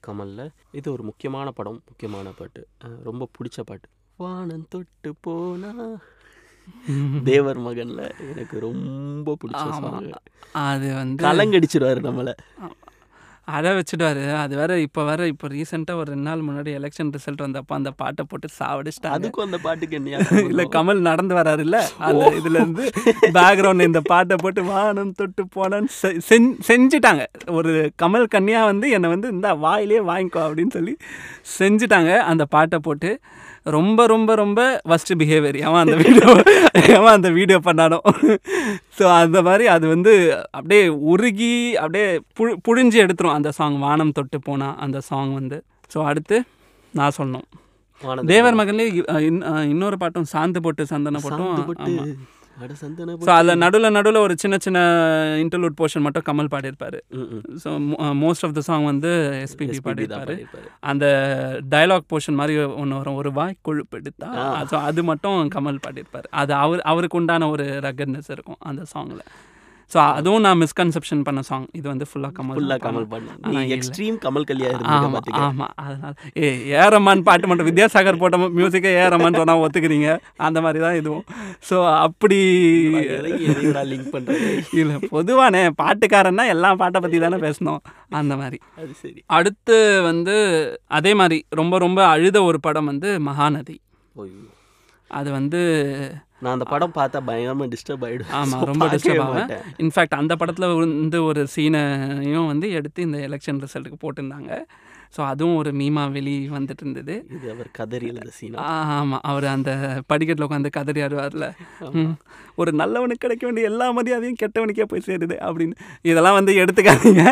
கமலில் 0.04 0.46
இது 0.72 0.88
ஒரு 0.92 1.04
முக்கியமான 1.04 1.48
படம் 1.52 1.80
முக்கியமான 1.84 2.34
பாட்டு 2.38 2.64
ரொம்ப 3.04 3.28
பிடிச்ச 3.38 3.60
பாட்டு 3.64 3.90
வானம் 4.20 4.68
தொட்டு 4.70 5.12
போனா 5.22 5.72
தேவர் 7.26 7.60
மகன்ல 7.60 8.02
எனக்கு 8.26 8.58
ரொம்ப 8.62 9.34
பிடிச்ச 9.42 9.64
அது 10.62 10.88
வந்து 10.94 11.24
கலங்கடிச்சிருவாரு 11.24 12.02
நம்மளை 12.06 12.34
அதை 13.48 13.70
வச்சுடுவாரு 13.72 14.22
அது 14.34 14.54
வேற 14.56 14.74
இப்போ 14.80 15.02
வேற 15.04 15.22
இப்போ 15.28 15.48
ரீசெண்டாக 15.48 16.00
ஒரு 16.00 16.10
ரெண்டு 16.12 16.28
நாள் 16.30 16.44
முன்னாடி 16.44 16.72
எலெக்ஷன் 16.72 17.10
ரிசல்ட் 17.12 17.44
வந்தப்போ 17.46 17.74
அந்த 17.74 17.92
பாட்டை 17.92 18.24
போட்டு 18.24 18.48
சாவடிச்சிட்டா 18.60 19.10
அதுக்கும் 19.10 19.46
அந்த 19.46 19.58
பாட்டுக்கு 19.58 19.98
என்ன 20.00 20.44
இல்லை 20.44 20.66
கமல் 20.70 21.02
நடந்து 21.02 21.36
வராரு 21.36 21.64
இல்லை 21.64 21.82
அந்த 22.00 22.30
இதுலேருந்து 22.32 22.86
பேக்ரவுண்ட் 23.34 23.88
இந்த 23.88 24.02
பாட்டை 24.06 24.38
போட்டு 24.42 24.64
வானம் 24.64 25.14
தொட்டு 25.14 25.46
போனான்னு 25.56 25.92
செஞ்சுட்டாங்க 26.68 27.26
ஒரு 27.52 27.74
கமல் 28.02 28.28
கன்னியாக 28.28 28.66
வந்து 28.66 28.90
என்னை 28.90 29.10
வந்து 29.10 29.30
இந்த 29.30 29.52
வாயிலே 29.58 30.02
வாங்கிக்கோ 30.06 30.44
அப்படின்னு 30.48 30.72
சொல்லி 30.72 30.96
செஞ்சுட்டாங்க 31.60 32.14
அந்த 32.26 32.46
பாட்டை 32.48 32.80
போட்டு 32.80 33.12
ரொம்ப 33.66 34.06
ரொம்ப 34.06 34.32
ரொம்ப 34.36 34.60
ஃபஸ்ட்டு 34.88 35.18
பிஹேவியர் 35.20 35.58
ஏமா 35.62 35.80
அந்த 35.80 35.96
வீடியோ 35.96 36.32
ஏமா 36.94 37.10
அந்த 37.10 37.30
வீடியோ 37.30 37.58
பண்ணாலும் 37.60 38.04
ஸோ 38.98 39.04
அந்த 39.16 39.38
மாதிரி 39.42 39.66
அது 39.68 39.86
வந்து 39.88 40.14
அப்படியே 40.52 40.84
உருகி 41.12 41.54
அப்படியே 41.76 42.08
பு 42.34 42.46
புழிஞ்சு 42.68 43.00
எடுத்துரும் 43.04 43.36
அந்த 43.36 43.52
சாங் 43.52 43.78
வானம் 43.80 44.12
தொட்டு 44.12 44.40
போனால் 44.42 44.76
அந்த 44.78 45.02
சாங் 45.02 45.34
வந்து 45.34 45.60
ஸோ 45.92 46.00
அடுத்து 46.06 46.40
நான் 46.94 47.18
சொன்னோம் 47.18 47.48
தேவர் 48.28 48.60
மகன்லேயே 48.60 48.90
இன்னொரு 49.70 49.98
பாட்டும் 49.98 50.32
சாந்து 50.34 50.62
போட்டு 50.62 50.86
சந்தன 50.86 51.22
போட்டும் 51.24 51.54
ஸோ 53.26 53.30
அதில் 53.32 53.58
நடுவில் 53.58 53.94
நடுவில் 53.94 54.20
ஒரு 54.20 54.34
சின்ன 54.38 54.56
சின்ன 54.58 54.80
இன்டர்லூட் 55.44 55.78
போர்ஷன் 55.80 56.04
மட்டும் 56.06 56.26
கமல் 56.28 56.52
பாடியிருப்பார் 56.54 56.98
so 57.64 57.70
most 58.16 58.46
of 58.46 58.54
the 58.54 58.62
song 58.62 58.86
வந்து 58.86 59.12
எஸ்பிபி 59.40 59.80
பாடியிருப்பார் 59.84 60.34
அந்த 60.84 61.06
டைலாக் 61.70 62.10
போர்ஷன் 62.10 62.40
மாதிரி 62.42 62.58
ஒன்று 62.76 63.00
வரும் 63.00 63.16
ஒரு 63.16 63.32
வாய் 63.32 63.58
கொழுப்பெடுத்தா 63.70 64.30
ஸோ 64.72 64.78
அது 64.82 65.04
மட்டும் 65.04 65.50
கமல் 65.50 65.84
பாடியிருப்பார் 65.88 66.30
அது 66.34 66.54
அவர் 66.56 66.84
அவருக்கு 66.84 67.20
உண்டான 67.20 67.50
ஒரு 67.50 67.68
ரகர்னஸ் 67.80 68.32
இருக்கும் 68.32 68.62
அந்த 68.62 68.84
சாங்கில் 68.94 69.26
ஸோ 69.94 70.00
அதுவும் 70.14 70.44
நான் 70.44 70.60
மிஸ்கன்செப்ஷன் 70.62 71.24
பண்ண 71.26 71.42
சாங் 71.48 71.66
இது 71.74 71.86
வந்து 71.90 72.06
ஃபுல்லாக 72.10 72.34
கமல் 72.38 72.56
ஃபுல்லாக 72.56 72.80
கமல் 72.86 73.08
பண்ணேன் 73.10 73.68
எக்ஸ்ட்ரீம் 73.76 74.18
கமல் 74.24 74.48
கல்யா 74.50 74.70
ஆமாம் 74.94 75.28
ஆமாம் 75.42 75.74
அதனால் 75.84 76.16
ஏ 76.40 76.50
ஏரமான் 76.78 77.24
பாட்டு 77.24 77.50
மட்டும் 77.50 77.70
வித்யாசாகர் 77.70 78.22
போட்ட 78.22 78.38
மியூசிக்கே 78.56 78.94
ஏரமான் 79.02 79.40
சொன்னால் 79.42 79.64
ஒத்துக்கிறீங்க 79.64 80.10
அந்த 80.42 80.62
மாதிரி 80.62 80.82
தான் 80.84 80.98
இதுவும் 81.02 81.26
ஸோ 81.70 81.78
அப்படி 82.00 82.40
லிங்க் 83.88 84.10
பண்ணுறது 84.12 84.50
இல்லை 84.76 84.98
பொதுவானே 85.12 85.64
பாட்டுக்காரன்னா 85.82 86.46
எல்லா 86.48 86.72
பாட்டை 86.76 87.02
பற்றி 87.02 87.20
தானே 87.20 87.40
பேசணும் 87.44 87.82
அந்த 88.14 88.34
மாதிரி 88.36 88.60
அது 88.80 88.94
சரி 89.02 89.20
அடுத்து 89.34 89.78
வந்து 90.04 90.36
அதே 90.92 91.14
மாதிரி 91.14 91.40
ரொம்ப 91.54 91.78
ரொம்ப 91.80 92.02
அழுத 92.08 92.38
ஒரு 92.44 92.60
படம் 92.60 92.90
வந்து 92.92 93.12
மகாநதி 93.30 93.78
ஓய்வு 94.16 94.42
அது 95.14 95.30
வந்து 95.32 95.62
நான் 96.40 96.56
அந்த 96.56 96.66
படம் 96.70 96.96
பார்த்தா 96.96 97.20
பயங்கரமாக 97.28 97.68
டிஸ்டர்ப் 97.74 98.06
ஆகிடும் 98.06 98.32
ஆமாம் 98.38 98.66
ரொம்ப 98.66 98.88
டிஸ்டர்ப் 98.94 99.24
ஆகும் 99.26 99.52
இன்ஃபேக்ட் 99.84 100.18
அந்த 100.18 100.34
படத்தில் 100.36 100.72
வந்து 100.76 101.20
ஒரு 101.24 101.44
சீனையும் 101.56 102.50
வந்து 102.50 102.70
எடுத்து 102.72 103.02
இந்த 103.02 103.20
எலெக்ஷன் 103.28 103.62
ரிசல்ட்டுக்கு 103.64 104.00
போட்டிருந்தாங்க 104.02 104.52
ஸோ 105.16 105.22
அதுவும் 105.24 105.58
ஒரு 105.58 105.72
மீமா 105.80 106.04
வெளி 106.12 106.34
வந்துட்டு 106.50 106.84
இருந்தது 106.84 107.16
இது 107.36 107.46
அவர் 107.52 107.68
கதறி 107.72 108.08
அந்த 108.14 108.32
சீனா 108.38 108.64
ஆமாம் 108.92 109.22
அவர் 109.24 109.46
அந்த 109.48 109.72
படிக்கட்டில் 110.08 110.46
உட்காந்து 110.48 110.70
கதறி 110.70 111.02
ஆடுவார்ல 111.04 111.48
ஒரு 112.56 112.72
நல்லவனுக்கு 112.74 113.24
கிடைக்க 113.26 113.44
வேண்டிய 113.46 113.70
எல்லா 113.70 113.88
மரியாதையும் 113.92 114.40
கெட்டவனுக்கே 114.42 114.88
போய் 114.90 115.06
சேருது 115.06 115.36
அப்படின்னு 115.40 115.76
இதெல்லாம் 116.04 116.38
வந்து 116.40 116.54
எடுத்துக்காதீங்க 116.62 117.26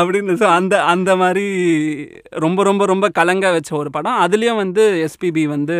அப்படின்னு 0.00 0.36
ஸோ 0.42 0.48
அந்த 0.52 0.76
அந்த 0.86 1.10
மாதிரி 1.16 1.46
ரொம்ப 2.38 2.62
ரொம்ப 2.62 2.86
ரொம்ப 2.86 3.08
கலங்க 3.12 3.50
வச்ச 3.50 3.72
ஒரு 3.76 3.90
படம் 3.90 4.20
அதுலேயும் 4.20 4.62
வந்து 4.64 4.84
எஸ்பிபி 5.06 5.44
வந்து 5.48 5.78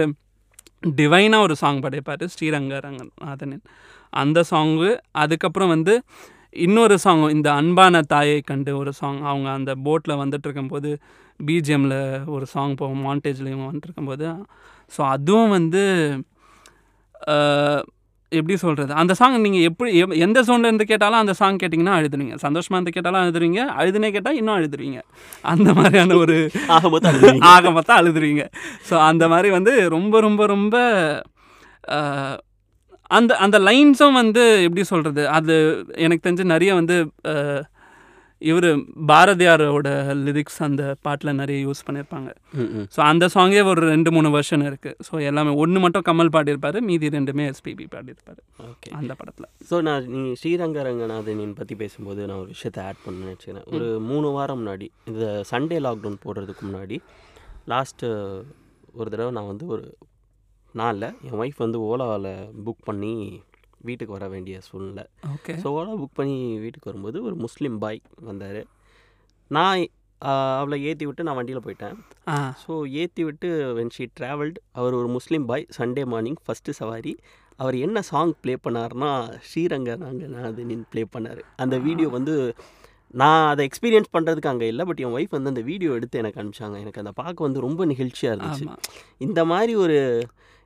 டிவைனாக 0.82 1.42
ஒரு 1.42 1.54
சாங் 1.56 1.80
படைப்பார் 1.80 2.24
ஸ்ரீரங்க 2.28 2.74
ரங்கநாதனின் 2.80 3.64
அந்த 4.12 4.44
சாங்கு 4.50 4.90
அதுக்கப்புறம் 5.12 5.68
வந்து 5.68 5.94
இன்னொரு 6.56 6.96
சாங் 6.98 7.24
இந்த 7.28 7.48
அன்பான 7.52 8.00
தாயை 8.06 8.38
கண்டு 8.40 8.72
ஒரு 8.76 8.92
சாங் 8.92 9.20
அவங்க 9.22 9.48
அந்த 9.50 9.72
போட்டில் 9.84 10.20
வந்துட்டு 10.20 10.46
இருக்கும்போது 10.46 10.90
பிஜிஎம்மில் 11.40 11.98
ஒரு 12.26 12.46
சாங் 12.46 12.74
போகும் 12.74 13.04
மாண்டேஜ்லேயும் 13.04 13.66
வந்துட்டு 13.66 13.88
இருக்கும்போது 13.88 14.28
ஸோ 14.92 15.00
அதுவும் 15.08 15.50
வந்து 15.50 15.82
எப்படி 18.32 18.56
சொல்கிறது 18.56 18.92
அந்த 18.94 19.12
சாங் 19.14 19.36
நீங்கள் 19.40 19.66
எப்படி 19.68 19.90
எந்த 20.18 20.38
சோன்லேருந்து 20.40 20.68
இருந்து 20.68 20.84
கேட்டாலும் 20.84 21.20
அந்த 21.20 21.34
சாங் 21.34 21.60
கேட்டிங்கன்னா 21.60 21.94
அழுதுறீங்க 21.98 22.34
சந்தோஷமாக 22.36 22.78
இருந்து 22.78 22.94
கேட்டாலும் 22.96 23.22
அழுதுறீங்க 23.22 23.60
அழுதுனே 23.78 24.10
கேட்டால் 24.10 24.36
இன்னும் 24.36 24.56
அழுதுறீங்க 24.56 24.98
அந்த 25.44 25.68
மாதிரியான 25.72 26.16
ஒரு 26.16 26.36
ஆக 26.68 26.88
மொத்தம் 26.88 27.46
ஆக 27.46 27.70
மொத்தம் 27.70 27.98
அழுதுறீங்க 28.00 28.44
ஸோ 28.90 28.96
அந்த 29.04 29.26
மாதிரி 29.28 29.50
வந்து 29.50 29.74
ரொம்ப 29.88 30.20
ரொம்ப 30.20 30.46
ரொம்ப 30.46 30.76
அந்த 33.10 33.32
அந்த 33.36 33.56
லைன்ஸும் 33.60 34.18
வந்து 34.18 34.42
எப்படி 34.62 34.82
சொல்கிறது 34.84 35.22
அது 35.30 35.54
எனக்கு 35.96 36.24
தெரிஞ்சு 36.24 36.46
நிறைய 36.46 36.70
வந்து 36.74 36.96
இவர் 38.42 38.66
பாரதியாரோட 39.08 39.88
லிரிக்ஸ் 40.24 40.60
அந்த 40.62 40.82
பாட்டில் 41.02 41.30
நிறைய 41.34 41.58
யூஸ் 41.64 41.84
பண்ணியிருப்பாங்க 41.86 42.30
ஸோ 42.94 43.00
அந்த 43.02 43.24
சாங்கே 43.34 43.62
ஒரு 43.64 43.82
ரெண்டு 43.88 44.10
மூணு 44.10 44.28
வருஷன் 44.30 44.64
இருக்குது 44.66 45.06
ஸோ 45.08 45.22
எல்லாமே 45.22 45.52
ஒன்று 45.56 45.78
மட்டும் 45.80 46.04
கமல் 46.04 46.32
பாடியிருப்பார் 46.34 46.78
மீதி 46.80 47.08
ரெண்டுமே 47.08 47.46
எஸ்பிபி 47.52 47.86
பாடியிருப்பார் 47.94 48.40
ஓகே 48.68 48.90
அந்த 48.90 49.14
படத்தில் 49.14 49.48
ஸோ 49.70 49.78
நான் 49.80 50.06
நீ 50.08 50.22
ஸ்ரீரங்க 50.34 50.82
ரங்கநாதனின் 50.82 51.56
பற்றி 51.58 51.76
பேசும்போது 51.76 52.20
நான் 52.26 52.40
ஒரு 52.40 52.48
விஷயத்தை 52.48 52.82
ஆட் 52.84 53.02
பண்ண 53.04 53.24
நினச்சிக்கிறேன் 53.24 53.66
ஒரு 53.74 53.88
மூணு 54.08 54.30
வாரம் 54.32 54.60
முன்னாடி 54.62 54.88
இந்த 55.06 55.26
சண்டே 55.50 55.80
லாக்டவுன் 55.80 56.22
போடுறதுக்கு 56.26 56.64
முன்னாடி 56.66 56.98
லாஸ்ட்டு 57.68 58.08
ஒரு 58.94 59.08
தடவை 59.10 59.30
நான் 59.30 59.48
வந்து 59.48 59.66
ஒரு 59.66 59.84
நாளில் 60.74 61.10
என் 61.22 61.38
ஒய்ஃப் 61.38 61.58
வந்து 61.58 61.78
ஓலாவில் 61.84 62.32
புக் 62.64 62.82
பண்ணி 62.84 63.12
வீட்டுக்கு 63.90 64.16
வர 64.16 64.26
வேண்டிய 64.28 64.56
சூழ்நிலை 64.66 65.04
ஓகே 65.28 65.54
ஸோ 65.62 65.70
ஓலா 65.74 65.94
புக் 65.98 66.18
பண்ணி 66.18 66.36
வீட்டுக்கு 66.58 66.90
வரும்போது 66.90 67.20
ஒரு 67.24 67.36
முஸ்லீம் 67.44 67.78
பாய் 67.78 68.00
வந்தார் 68.22 68.60
நான் 69.50 69.82
அவளை 70.56 70.76
ஏற்றி 70.84 71.04
விட்டு 71.06 71.26
நான் 71.26 71.38
வண்டியில் 71.38 71.64
போயிட்டேன் 71.66 71.96
ஸோ 72.62 72.72
ஏற்றி 73.02 73.22
விட்டு 73.24 73.48
வென் 73.76 73.92
ஷி 73.96 74.04
ட்ராவல்டு 74.20 74.58
அவர் 74.72 74.94
ஒரு 74.94 75.08
முஸ்லீம் 75.08 75.44
பாய் 75.46 75.68
சண்டே 75.76 76.04
மார்னிங் 76.04 76.40
ஃபஸ்ட்டு 76.44 76.74
சவாரி 76.78 77.12
அவர் 77.58 77.76
என்ன 77.78 77.98
சாங் 78.08 78.34
ப்ளே 78.40 78.54
பண்ணார்னா 78.64 79.12
ஸ்ரீரங்க 79.46 79.92
நின்று 80.60 80.84
ப்ளே 80.92 81.02
பண்ணார் 81.14 81.40
அந்த 81.56 81.76
வீடியோ 81.78 82.10
வந்து 82.10 82.34
நான் 83.14 83.44
அதை 83.48 83.62
எக்ஸ்பீரியன்ஸ் 83.66 84.12
பண்ணுறதுக்கு 84.12 84.50
அங்கே 84.50 84.66
இல்லை 84.66 84.84
பட் 84.84 85.00
என் 85.00 85.14
ஒய்ஃப் 85.16 85.34
வந்து 85.36 85.52
அந்த 85.52 85.62
வீடியோ 85.62 85.90
எடுத்து 85.94 86.20
எனக்கு 86.20 86.40
அனுப்பிச்சாங்க 86.40 86.76
எனக்கு 86.78 87.00
அதை 87.00 87.12
பார்க்க 87.14 87.46
வந்து 87.46 87.60
ரொம்ப 87.60 87.82
நிகழ்ச்சியாக 87.84 88.34
இருந்துச்சு 88.34 88.66
இந்த 89.18 89.40
மாதிரி 89.44 89.74
ஒரு 89.76 89.96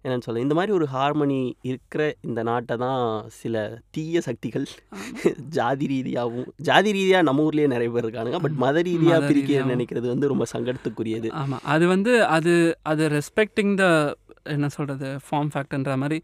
என்னென்னு 0.04 0.26
சொல்ல 0.26 0.44
இந்த 0.44 0.54
மாதிரி 0.54 0.72
ஒரு 0.72 0.86
ஹார்மனி 0.92 1.38
இருக்கிற 1.62 2.02
இந்த 2.20 2.40
நாட்டை 2.42 2.76
தான் 2.78 3.02
சில 3.36 3.64
தீய 3.90 4.20
சக்திகள் 4.20 4.66
ஜாதி 5.56 5.86
ரீதியாகவும் 5.86 6.48
ஜாதி 6.62 6.90
ரீதியாக 6.92 7.26
நம்ம 7.28 7.44
ஊர்லேயே 7.44 7.68
நிறைய 7.68 7.90
பேர் 7.90 8.06
இருக்காங்க 8.06 8.40
பட் 8.40 8.56
மத 8.56 8.82
ரீதியாக 8.82 9.28
பிரிக்க 9.28 9.64
நினைக்கிறது 9.70 10.08
வந்து 10.08 10.30
ரொம்ப 10.32 10.46
சங்கடத்துக்குரியது 10.52 11.30
ஆமாம் 11.38 11.64
அது 11.66 11.86
வந்து 11.86 12.14
அது 12.30 12.54
அது 12.84 13.04
ரெஸ்பெக்டிங் 13.14 13.74
த 13.74 13.86
என்ன 14.46 14.68
சொல்கிறது 14.70 15.08
ஃபார்ம் 15.26 15.52
ஃபேக்டர்ன்ற 15.52 15.94
மாதிரி 15.96 16.18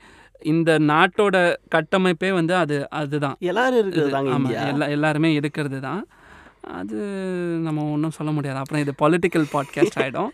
இந்த 0.45 0.71
நாட்டோட 0.89 1.37
கட்டமைப்பே 1.75 2.31
வந்து 2.33 2.55
அது 2.57 2.77
அதுதான் 2.97 3.37
எல்லாரும் 3.45 3.81
இருக்கிறது 3.81 4.11
தாங்க 4.11 4.51
எல்லா 4.65 4.89
எல்லாருமே 4.97 5.31
இருக்கிறது 5.35 5.79
தான் 5.81 6.03
அது 6.75 6.99
நம்ம 7.61 7.85
ஒன்றும் 7.93 8.17
சொல்ல 8.17 8.31
முடியாது 8.31 8.61
அப்புறம் 8.61 8.83
இது 8.83 8.93
பொலிட்டிக்கல் 8.99 9.47
பாட்காஸ்ட் 9.53 9.99
ஆகிடும் 10.01 10.33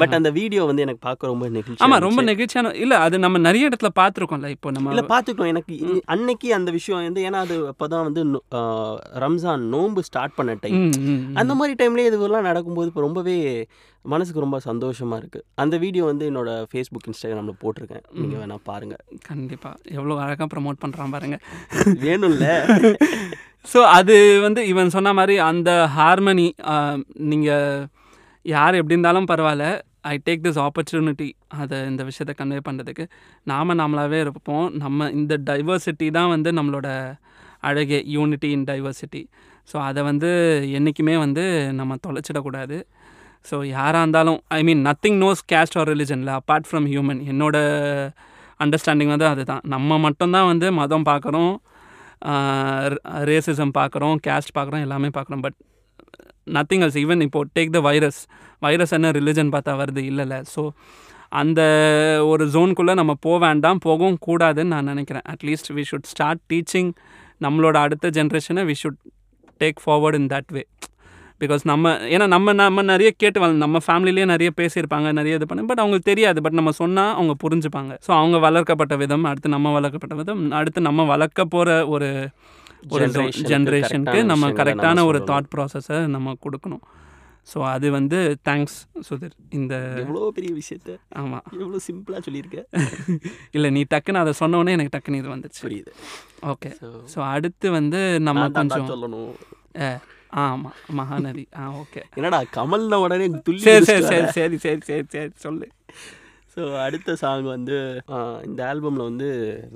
பட் 0.00 0.14
அந்த 0.14 0.30
வீடியோ 0.30 0.62
வந்து 0.64 0.82
எனக்கு 0.82 1.02
பார்க்க 1.02 1.32
ரொம்ப 1.32 1.48
நெகிழ்ச்சி 1.48 1.84
ஆமாம் 1.84 2.02
ரொம்ப 2.02 2.22
நெகிழ்ச்சியான 2.22 2.72
இல்லை 2.76 2.96
அது 2.98 3.18
நம்ம 3.18 3.40
நிறைய 3.40 3.68
இடத்துல 3.68 3.90
பார்த்துருக்கோம்ல 3.98 4.48
இப்போ 4.48 4.70
நம்ம 4.70 4.90
இல்லை 4.90 5.06
பார்த்துருக்கோம் 5.08 5.52
எனக்கு 5.54 5.76
அன்னைக்கு 6.06 6.50
அந்த 6.54 6.70
விஷயம் 6.70 7.02
வந்து 7.02 7.24
ஏன்னா 7.24 7.40
அது 7.40 7.56
அப்போ 7.66 7.88
தான் 7.88 8.06
வந்து 8.08 8.24
ரம்ஜான் 9.18 9.66
நோன்பு 9.68 10.02
ஸ்டார்ட் 10.02 10.36
பண்ண 10.36 10.54
டைம் 10.60 10.80
அந்த 11.34 11.54
மாதிரி 11.54 11.74
டைம்லேயே 11.74 12.10
இதுவெல்லாம் 12.10 12.48
நடக்கும்போது 12.50 12.90
இப்போ 12.92 13.00
ரொம்பவே 13.00 13.36
மனசுக்கு 14.04 14.40
ரொம்ப 14.40 14.58
சந்தோஷமாக 14.60 15.20
இருக்குது 15.20 15.46
அந்த 15.54 15.74
வீடியோ 15.78 16.04
வந்து 16.04 16.24
என்னோட 16.30 16.50
ஃபேஸ்புக் 16.70 17.08
இன்ஸ்டாகிராமில் 17.08 17.60
போட்டிருக்கேன் 17.62 18.04
நீங்கள் 18.14 18.40
வேணால் 18.40 18.64
பாருங்கள் 18.64 19.02
கண்டிப்பாக 19.22 19.76
எவ்வளோ 19.90 20.16
அழகாக 20.18 20.48
ப்ரமோட் 20.54 20.82
பண்ணுறான் 20.84 21.14
பாருங்கள் 21.16 21.42
வேணும்ல 22.04 22.46
ஸோ 23.66 23.78
அது 23.96 24.16
வந்து 24.40 24.60
இவன் 24.66 24.90
சொன்ன 24.90 25.12
மாதிரி 25.12 25.34
அந்த 25.46 25.70
ஹார்மனி 25.96 26.48
நீங்கள் 27.24 27.86
யார் 28.48 28.74
எப்படி 28.74 28.94
இருந்தாலும் 28.94 29.28
பரவாயில்ல 29.30 29.66
ஐ 30.02 30.14
டேக் 30.26 30.44
திஸ் 30.44 30.60
ஆப்பர்ச்சுனிட்டி 30.60 31.28
அதை 31.54 31.76
இந்த 31.86 32.02
விஷயத்தை 32.04 32.34
கன்வே 32.34 32.60
பண்ணுறதுக்கு 32.68 33.04
நாம் 33.44 33.78
நம்மளாகவே 33.78 34.18
இருப்போம் 34.20 34.66
நம்ம 34.74 35.08
இந்த 35.12 35.34
டைவர்சிட்டி 35.44 36.06
தான் 36.10 36.28
வந்து 36.28 36.52
நம்மளோட 36.52 36.88
அழகே 37.60 37.98
யூனிட்டி 38.06 38.48
இன் 38.50 38.66
டைவர்சிட்டி 38.68 39.22
ஸோ 39.72 39.76
அதை 39.78 40.02
வந்து 40.02 40.30
என்றைக்குமே 40.70 41.14
வந்து 41.16 41.44
நம்ம 41.72 41.96
தொலைச்சிடக்கூடாது 42.06 42.76
ஸோ 43.50 43.56
யாராக 43.66 44.02
இருந்தாலும் 44.02 44.38
I 44.48 44.60
mean 44.62 44.82
nothing 44.86 45.18
knows 45.18 45.42
caste 45.48 45.76
or 45.76 45.88
ரிலிஜனில் 45.88 46.32
அப்பார்ட் 46.38 46.68
ஃப்ரம் 46.70 46.86
ஹியூமன் 46.86 47.20
என்னோட 47.28 47.56
அண்டர்ஸ்டாண்டிங் 48.60 49.12
வந்து 49.14 49.28
அதுதான் 49.28 49.62
நம்ம 49.66 49.98
மட்டும்தான் 49.98 50.48
வந்து 50.48 50.68
மதம் 50.72 51.08
பார்க்குறோம் 51.08 51.52
ரேசிசம் 53.24 53.74
பார்க்குறோம் 53.74 54.16
கேஸ்ட் 54.26 54.54
பார்க்குறோம் 54.54 54.84
எல்லாமே 54.86 55.10
பார்க்குறோம் 55.14 55.42
பட் 55.42 55.58
நத்திங் 56.52 56.82
அல்ஸ் 56.82 56.98
ஈவன் 56.98 57.20
இப்போது 57.20 57.50
டேக் 57.56 57.72
த 57.72 57.80
வைரஸ் 57.80 58.20
வைரஸ் 58.58 58.92
என்ன 58.92 59.10
ரிலிஜன் 59.10 59.52
பார்த்தா 59.52 59.74
வருது 59.76 60.02
இல்லைல்ல 60.10 60.36
ஸோ 60.54 60.64
அந்த 61.32 61.60
ஒரு 62.26 62.44
ஜோனுக்குள்ளே 62.48 62.94
நம்ம 62.94 63.14
போக 63.20 63.38
வேண்டாம் 63.46 63.78
போகவும் 63.78 64.18
கூடாதுன்னு 64.26 64.74
நான் 64.74 64.84
நினைக்கிறேன் 64.84 65.26
at least 65.28 65.70
we 65.72 65.82
should 65.90 66.06
start 66.06 66.42
teaching 66.52 66.90
நம்மளோட 67.40 67.76
அடுத்த 67.78 68.10
ஜென்ரேஷனை 68.10 68.62
we 68.64 68.76
should 68.82 69.00
take 69.60 69.80
forward 69.84 70.14
in 70.14 70.30
that 70.32 70.52
way 70.52 70.62
because 71.40 71.62
நம்ம 71.64 71.90
ஏன்னா 72.08 72.26
நம்ம 72.26 72.52
நம்ம 72.52 72.82
நிறைய 72.82 73.10
கேட்டு 73.16 73.38
வளர்ந்து 73.40 73.64
நம்ம 73.64 73.80
ஃபேமிலிலேயே 73.86 74.24
நிறைய 74.24 74.50
பேசியிருப்பாங்க 74.56 75.08
நிறைய 75.12 75.36
இது 75.36 75.46
பண்ண 75.46 75.66
பட் 75.66 75.78
அவங்களுக்கு 75.78 76.10
தெரியாது 76.10 76.38
பட் 76.42 76.52
நம்ம 76.52 76.70
சொன்னால் 76.72 77.12
அவங்க 77.14 77.34
புரிஞ்சுப்பாங்க 77.44 77.92
ஸோ 78.06 78.10
அவங்க 78.12 78.38
வளர்க்கப்பட்ட 78.38 78.96
விதம் 78.96 79.24
அடுத்து 79.24 79.48
நம்ம 79.48 79.72
வளர்க்கப்பட்ட 79.72 80.14
விதம் 80.14 80.42
அடுத்து 80.52 80.80
நம்ம 80.80 81.04
வளர்க்க 81.04 81.46
போகிற 81.46 81.76
ஒரு 81.86 82.08
ஒரு 82.92 83.06
ஜென்ரேஷனுக்கு 83.50 84.20
நம்ம 84.24 84.50
கரெக்டான 84.52 85.04
ஒரு 85.06 85.20
தாட் 85.24 85.50
ப்ராசஸை 85.54 85.98
நம்ம 86.08 86.34
கொடுக்கணும் 86.44 86.84
ஸோ 87.50 87.58
அது 87.66 87.86
வந்து 87.90 88.18
தேங்க்ஸ் 88.48 88.78
சுதீர் 89.08 89.36
இந்த 89.50 89.74
இவ்வளோ 90.00 90.28
பெரிய 90.30 90.50
விஷயத்த 90.56 90.96
ஆமாம் 91.20 91.44
இவ்வளோ 91.54 91.80
சிம்பிளாக 91.86 92.20
சொல்லியிருக்க 92.26 92.58
இல்லை 93.56 93.68
நீ 93.70 93.82
டக்குன்னு 93.88 94.22
அதை 94.24 94.34
சொன்னோன்னே 94.40 94.74
எனக்கு 94.76 94.94
டக்குன்னு 94.96 95.20
இது 95.22 95.30
வந்துச்சு 95.34 95.62
புரியுது 95.66 95.92
ஓகே 96.46 96.72
ஸோ 97.14 97.20
அடுத்து 97.28 97.68
வந்து 97.70 98.02
நம்ம 98.20 98.44
கொஞ்சம் 98.50 98.90
சொல்லணும் 98.90 99.32
ஆமாம் 100.38 100.76
மகாநதி 100.98 101.44
ஆ 101.58 101.66
ஓகே 101.80 102.02
என்னடா 102.16 102.40
கமல்ல 102.52 103.00
உடனே 103.00 103.28
துள்ளி 103.46 103.64
சரி 103.66 103.86
சரி 103.86 104.06
சரி 104.06 104.28
சரி 104.36 104.58
சரி 104.58 104.82
சரி 104.88 105.06
சரி 105.14 105.32
சொல்லு 105.38 105.68
ஸோ 106.56 106.62
அடுத்த 106.84 107.14
சாங் 107.16 107.48
வந்து 107.48 107.76
இந்த 108.44 108.60
ஆல்பமில் 108.68 109.08
வந்து 109.08 109.28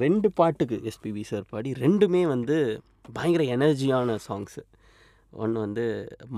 ரெண்டு 0.00 0.28
பாட்டுக்கு 0.33 0.76
எஸ்பிபி 0.91 1.22
சார் 1.28 1.45
பாடி 1.51 1.70
ரெண்டுமே 1.83 2.22
வந்து 2.26 2.57
பயங்கர 3.05 3.45
எனர்ஜியான 3.55 4.18
சாங்ஸு 4.26 4.62
ஒன்று 5.37 5.59
வந்து 5.61 5.87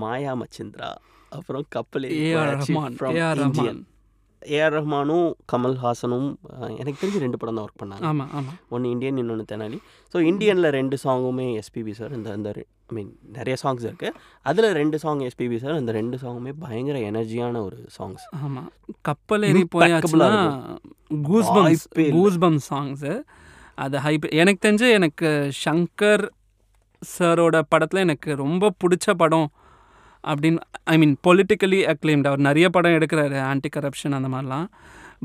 மாயா 0.00 0.33
மச்சிந்திரா 0.35 0.91
அப்புறம் 1.31 1.65
கப்பல் 1.69 2.07
ரஹ்மான் 2.53 3.83
ஏஆர் 4.41 4.73
ரஹ்மானும் 4.73 5.27
கமல் 5.51 5.77
ஹாசனும் 5.77 6.27
எனக்கு 6.77 6.99
தெரிஞ்சு 6.99 7.21
ரெண்டு 7.23 7.37
படம் 7.37 7.55
தான் 7.57 7.65
ஒர்க் 7.65 7.81
பண்ணாங்க 7.81 8.05
ஆமாம் 8.09 8.31
ஆமாம் 8.31 8.57
ஒன்று 8.69 8.91
இந்தியன் 8.91 9.19
இன்னொன்று 9.21 9.45
தெனாலி 9.51 9.79
ஸோ 10.13 10.19
இந்தியனில் 10.25 10.69
ரெண்டு 10.71 10.97
சாங்குமே 11.03 11.47
எஸ்பிபி 11.61 11.93
சார் 11.93 12.13
இந்த 12.13 12.29
அந்த 12.31 12.51
ஐ 12.57 12.95
மீன் 12.95 13.09
நிறைய 13.31 13.55
சாங்ஸ் 13.63 13.85
இருக்குது 13.85 14.13
அதில் 14.45 14.69
ரெண்டு 14.73 14.99
சாங் 14.99 15.23
எஸ்பிபி 15.29 15.57
சார் 15.57 15.75
அந்த 15.75 15.91
ரெண்டு 15.91 16.19
சாங்குமே 16.21 16.53
பயங்கர 16.59 16.99
எனர்ஜியான 17.09 17.63
ஒரு 17.63 17.79
சாங்ஸ் 17.97 18.25
ஆமாம் 18.41 18.69
கப்பல் 19.01 19.47
ஏறி 19.49 19.63
போயாச்சுன்னா 19.75 20.29
கூஸ்பம் 21.25 21.71
கூஸ்பம் 22.11 22.59
சாங்ஸு 22.69 23.13
அது 23.77 23.97
ஹைப் 23.99 24.25
எனக்கு 24.33 24.63
தெரிஞ்சு 24.65 24.89
எனக்கு 24.91 25.29
ஷங்கர் 25.61 26.25
சாரோட 27.09 27.57
படத்தில் 27.69 28.03
எனக்கு 28.03 28.29
ரொம்ப 28.35 28.71
பிடிச்ச 28.83 29.13
படம் 29.13 29.47
அப்படின்னு 30.23 30.61
ஐ 30.85 30.95
மீன் 30.97 31.15
பொலிட்டிக்கலி 31.27 31.79
அக்ளைம்டு 31.85 32.29
அவர் 32.29 32.39
நிறைய 32.39 32.67
படம் 32.69 32.95
எடுக்கிறாரு 32.97 33.37
ஆன்டி 33.45 33.69
கரப்ஷன் 33.69 34.17
அந்த 34.19 34.29
மாதிரிலாம் 34.29 34.67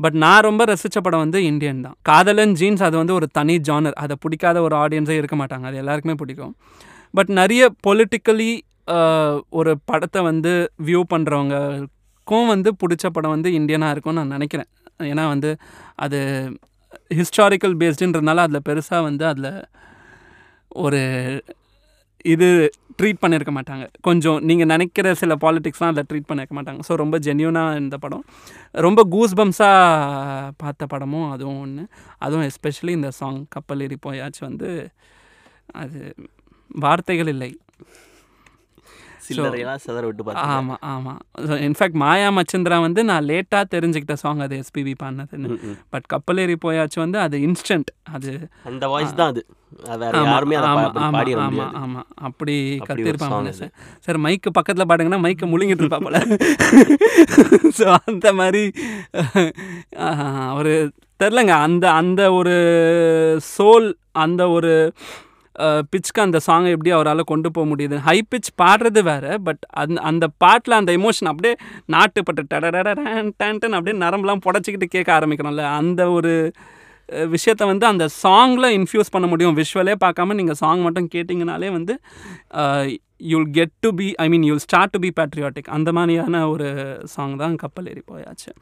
பட் 0.00 0.17
நான் 0.17 0.43
ரொம்ப 0.43 0.65
ரசித்த 0.65 0.99
படம் 1.01 1.23
வந்து 1.23 1.39
இந்தியன் 1.43 1.81
தான் 1.81 1.95
காதலன் 2.01 2.53
ஜீன்ஸ் 2.53 2.83
அது 2.83 2.95
வந்து 2.97 3.13
ஒரு 3.13 3.27
தனி 3.31 3.55
ஜானர் 3.61 3.97
அதை 3.97 4.15
பிடிக்காத 4.19 4.57
ஒரு 4.61 4.75
ஆடியன்ஸே 4.75 5.17
இருக்க 5.17 5.35
மாட்டாங்க 5.35 5.65
அது 5.65 5.77
எல்லாருக்குமே 5.77 6.15
பிடிக்கும் 6.15 6.53
பட் 7.13 7.31
நிறைய 7.31 7.63
பொலிட்டிக்கலி 7.87 8.51
ஒரு 9.51 9.71
படத்தை 9.85 10.21
வந்து 10.21 10.53
வியூ 10.85 11.01
பண்ணுறவங்களுக்கும் 11.09 12.47
வந்து 12.47 12.69
பிடிச்ச 12.81 13.05
படம் 13.09 13.31
வந்து 13.31 13.49
இந்தியனாக 13.51 13.93
இருக்கும்னு 13.93 14.21
நான் 14.21 14.35
நினைக்கிறேன் 14.35 14.69
ஏன்னா 15.03 15.23
வந்து 15.27 15.49
அது 15.95 16.19
ஹிஸ்டாரிக்கல் 17.15 17.75
பேஸ்டுன்றதுனால 17.79 18.43
அதில் 18.45 18.65
பெருசாக 18.69 19.01
வந்து 19.01 19.23
அதில் 19.25 19.51
ஒரு 20.77 21.01
இது 22.25 22.47
ட்ரீட் 22.99 23.21
பண்ணியிருக்க 23.23 23.51
மாட்டாங்க 23.51 23.85
கொஞ்சம் 24.01 24.39
நீங்கள் 24.43 24.67
நினைக்கிற 24.67 25.13
சில 25.13 25.35
பாலிட்டிக்ஸ்லாம் 25.35 25.93
அதை 25.93 26.03
ட்ரீட் 26.09 26.27
பண்ணியிருக்க 26.29 26.55
மாட்டாங்க 26.57 26.81
ஸோ 26.87 26.95
ரொம்ப 26.95 27.17
ஜென்யூனாக 27.17 27.77
இந்த 27.77 27.97
படம் 27.97 28.23
ரொம்ப 28.79 29.03
கூஸ் 29.05 29.35
பம்ஸாக 29.35 30.51
பார்த்த 30.57 30.87
படமும் 30.87 31.31
அதுவும் 31.31 31.59
ஒன்று 31.59 31.83
அதுவும் 32.17 32.45
எஸ்பெஷலி 32.45 32.93
இந்த 32.93 33.11
சாங் 33.11 33.41
கப்பல் 33.49 33.81
ஏறி 33.81 33.97
போயாச்சு 34.01 34.39
வந்து 34.39 34.69
அது 35.75 36.01
வார்த்தைகள் 36.79 37.27
இல்லை 37.27 37.51
சில்லறையெல்லாம் 39.25 39.81
சிதற 39.83 40.03
விட்டு 40.05 40.23
பார்த்தேன் 40.23 40.53
ஆமாம் 40.53 40.81
ஆமாம் 40.91 41.19
இன்ஃபேக்ட் 41.61 41.97
மாயா 41.97 42.29
மச்சந்திரா 42.31 42.77
வந்து 42.79 43.03
நான் 43.03 43.25
லேட்டாக 43.25 43.71
தெரிஞ்சுக்கிட்ட 43.71 44.17
சாங் 44.17 44.43
அது 44.47 44.57
எஸ்பிபி 44.57 44.93
பண்ணதுன்னு 44.99 45.57
பட் 45.89 46.07
கப்பலேறி 46.13 46.57
போயாச்சு 46.61 46.99
வந்து 46.99 47.19
அது 47.19 47.39
இன்ஸ்டன்ட் 47.47 47.91
அது 48.11 48.33
அந்த 48.63 48.87
வாய்ஸ் 48.87 49.15
தான் 49.15 49.29
அது 49.29 49.43
அப்படி 52.21 52.55
கத்திருப்பாங்க 52.87 53.51
சார் 53.51 53.71
சார் 54.05 54.19
மைக்கு 54.19 54.51
பக்கத்தில் 54.51 54.89
பாடுங்கன்னா 54.89 55.21
மைக்கை 55.25 55.47
முழுங்கிட்டு 55.49 55.85
இருப்பாப்பல 55.85 56.19
ஸோ 57.77 57.85
அந்த 58.09 58.27
மாதிரி 58.33 58.63
அவர் 60.49 60.71
தெரிலங்க 61.19 61.55
அந்த 61.61 61.85
அந்த 61.93 62.21
ஒரு 62.33 62.55
சோல் 63.51 63.89
அந்த 64.17 64.41
ஒரு 64.49 64.73
பிச்சுக்கு 65.83 66.21
அந்த 66.21 66.39
சாங்கை 66.47 66.69
எப்படி 66.71 66.91
அவரால் 66.91 67.23
கொண்டு 67.23 67.51
போக 67.51 67.65
முடியுது 67.71 67.95
ஹை 67.99 68.17
பிச் 68.29 68.51
பாடுறது 68.61 69.01
வேறு 69.03 69.39
பட் 69.41 69.63
அந் 69.69 70.01
அந்த 70.01 70.27
பாட்டில் 70.37 70.71
அந்த 70.71 70.91
எமோஷன் 70.97 71.31
அப்படியே 71.31 71.55
நாட்டுப்பட்டு 71.89 72.43
டேன் 72.47 73.31
டேன்டன் 73.37 73.73
அப்படியே 73.73 73.97
நரம்புலாம் 73.99 74.43
புடச்சிக்கிட்டு 74.45 74.87
கேட்க 74.87 75.11
ஆரம்பிக்கிறோம்ல 75.13 75.65
அந்த 75.71 76.11
ஒரு 76.11 76.33
விஷயத்தை 77.29 77.67
வந்து 77.67 77.85
அந்த 77.85 78.09
சாங்கில் 78.23 78.73
இன்ஃப்யூஸ் 78.73 79.11
பண்ண 79.11 79.27
முடியும் 79.27 79.57
விஷுவலே 79.57 79.95
பார்க்காம 80.03 80.33
நீங்கள் 80.33 80.55
சாங் 80.55 80.81
மட்டும் 80.81 81.09
கேட்டிங்கனாலே 81.15 81.71
வந்து 81.71 81.93
you'll 83.23 83.49
get 83.51 83.73
to 83.79 83.89
be 83.91 84.07
I 84.15 84.29
mean 84.29 84.43
you'll 84.43 84.59
start 84.59 84.91
to 84.91 84.99
be 84.99 85.11
patriotic 85.19 85.67
அந்த 85.67 85.91
மாதிரியான 85.91 86.49
ஒரு 86.49 86.67
சாங் 87.05 87.35
தான் 87.35 87.55
கப்பல் 87.55 87.85
ஏறி 87.85 88.03
போயாச்சு 88.11 88.51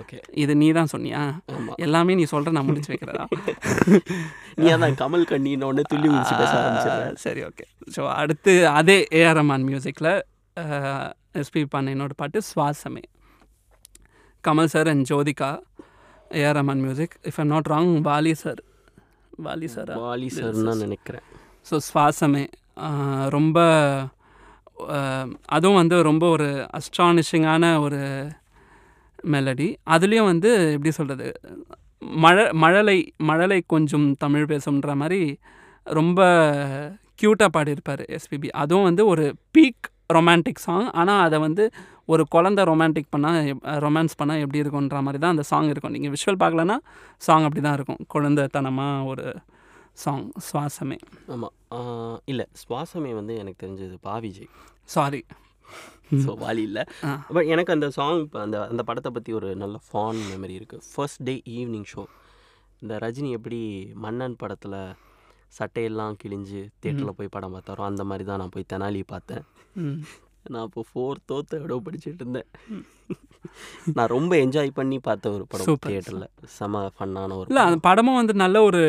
ஓகே 0.00 0.18
இது 0.34 0.52
நீ 0.56 0.66
தான் 0.72 0.90
சொன்னியா 0.92 1.22
எல்லாமே 1.76 2.14
நீ 2.14 2.24
சொல்கிற 2.24 2.52
நான் 2.52 2.66
முடிச்சு 2.66 2.90
வைக்கிறதா 2.92 3.24
நீ 4.58 4.66
அதான் 4.70 4.96
கமல் 4.96 5.28
கண்ணின்னு 5.28 5.84
துள்ளி 5.84 6.08
சரி 7.18 7.42
ஓகே 7.44 7.66
ஸோ 7.96 8.02
அடுத்து 8.14 8.54
அதே 8.70 8.98
ஏஆர் 9.12 9.38
ரமான் 9.38 9.66
மியூசிக்கில் 9.68 10.12
எஸ்பி 11.34 11.62
என்னோட 11.86 12.12
பாட்டு 12.16 12.40
சுவாசமே 12.42 13.04
Kamal 14.44 14.66
sir 14.66 14.88
and 14.88 15.06
Jyothika 15.10 15.50
AR 16.34 16.56
Rahman 16.56 16.82
music 16.82 17.16
if 17.24 17.40
I'm 17.40 17.52
not 17.52 17.68
wrong 17.68 17.92
Vaali 18.02 18.34
sir 18.34 18.62
Vaali 19.38 19.68
sir 19.68 19.90
Vaali 19.98 20.28
sir 20.28 20.56
நினைக்கிறேன் 20.76 21.26
ஸோ 21.66 21.76
சுவாசமே 21.88 22.44
ரொம்ப 23.28 23.58
அதுவும் 25.46 25.78
வந்து 25.78 25.96
ரொம்ப 26.02 26.24
ஒரு 26.28 26.48
அஸ்ட்ரானிஷிங்கான 26.74 27.64
ஒரு 27.80 28.00
மெலடி 29.24 29.68
அதுலேயும் 29.90 30.24
வந்து 30.24 30.50
எப்படி 30.72 30.90
சொல்கிறது 30.90 31.28
மழ 32.18 32.36
மழலை 32.54 32.98
மழலை 33.20 33.60
கொஞ்சம் 33.66 34.08
தமிழ் 34.16 34.50
பேசுன்ற 34.50 34.94
மாதிரி 34.94 35.20
ரொம்ப 35.86 36.20
க்யூட்டாக 37.22 37.50
பாடியிருப்பார் 37.50 38.02
எஸ்பிபி 38.08 38.48
அதுவும் 38.54 38.84
வந்து 38.84 39.04
ஒரு 39.06 39.24
பீக் 39.56 39.86
ரொமான்டிக் 40.12 40.62
சாங் 40.62 40.88
ஆனால் 40.92 41.22
அதை 41.22 41.38
வந்து 41.38 41.64
ஒரு 42.06 42.22
குழந்த 42.34 42.60
ரொமான்டிக் 42.64 43.10
பண்ணால் 43.10 43.48
ரொமான்ஸ் 43.78 44.18
பண்ணால் 44.18 44.42
எப்படி 44.42 44.62
இருக்குன்ற 44.62 45.00
மாதிரி 45.02 45.20
தான் 45.20 45.30
அந்த 45.30 45.44
சாங் 45.48 45.68
இருக்கும் 45.68 45.92
நீங்கள் 45.92 46.14
விஷுவல் 46.14 46.40
பார்க்கலன்னா 46.40 46.76
சாங் 47.22 47.46
அப்படி 47.46 47.62
தான் 47.62 47.76
இருக்கும் 47.76 48.00
குழந்தைத்தனமாக 48.08 49.06
ஒரு 49.06 49.24
சாங் 49.94 50.24
சுவாசமே 50.48 50.98
ஆமாம் 51.28 51.54
இல்லை 52.24 52.46
சுவாசமே 52.62 53.12
வந்து 53.14 53.34
எனக்கு 53.36 53.62
தெரிஞ்சது 53.64 53.96
பாவிஜி 54.02 54.46
சாரி 54.84 55.20
ஸோ 56.24 56.32
வாலி 56.38 56.62
இல்லை 56.62 56.84
பட் 57.34 57.46
எனக்கு 57.46 57.72
அந்த 57.72 57.88
சாங் 57.90 58.20
இப்போ 58.20 58.40
அந்த 58.40 58.58
அந்த 58.66 58.82
படத்தை 58.82 59.12
பற்றி 59.12 59.32
ஒரு 59.32 59.50
நல்ல 59.56 59.76
ஃபான் 59.88 60.20
மெமரி 60.30 60.56
இருக்குது 60.58 60.86
ஃபர்ஸ்ட் 60.92 61.22
டே 61.24 61.34
ஈவினிங் 61.56 61.88
ஷோ 61.92 62.04
இந்த 62.82 62.96
ரஜினி 62.98 63.30
எப்படி 63.30 63.60
மன்னன் 63.96 64.36
படத்தில் 64.36 64.80
சட்டையெல்லாம் 65.58 66.16
கிழிஞ்சு 66.22 66.62
தேட்டரில் 66.80 67.16
போய் 67.16 67.34
படம் 67.36 67.54
பார்த்தாரோ 67.54 67.84
அந்த 67.84 68.02
மாதிரி 68.04 68.24
தான் 68.24 68.38
நான் 68.38 68.54
போய் 68.54 68.70
தெனாலி 68.72 69.02
பார்த்தேன் 69.06 69.44
நான் 70.46 70.66
இப்போ 70.66 71.04
தோத்த 71.26 71.50
தேர்டோ 71.52 71.76
படிச்சுட்டு 71.86 72.22
இருந்தேன் 72.22 72.48
நான் 73.94 74.12
ரொம்ப 74.12 74.32
என்ஜாய் 74.36 74.70
பண்ணி 74.70 74.96
பார்த்த 74.98 75.30
ஒரு 75.30 75.44
படம் 75.46 75.78
தியேட்டரில் 75.84 76.28
செம 76.56 76.82
ஃபன்னான 76.96 77.36
ஒரு 77.36 77.48
இல்லை 77.48 77.64
அந்த 77.64 77.78
படமும் 77.80 78.18
வந்து 78.18 78.34
நல்ல 78.34 78.62
ஒரு 78.62 78.82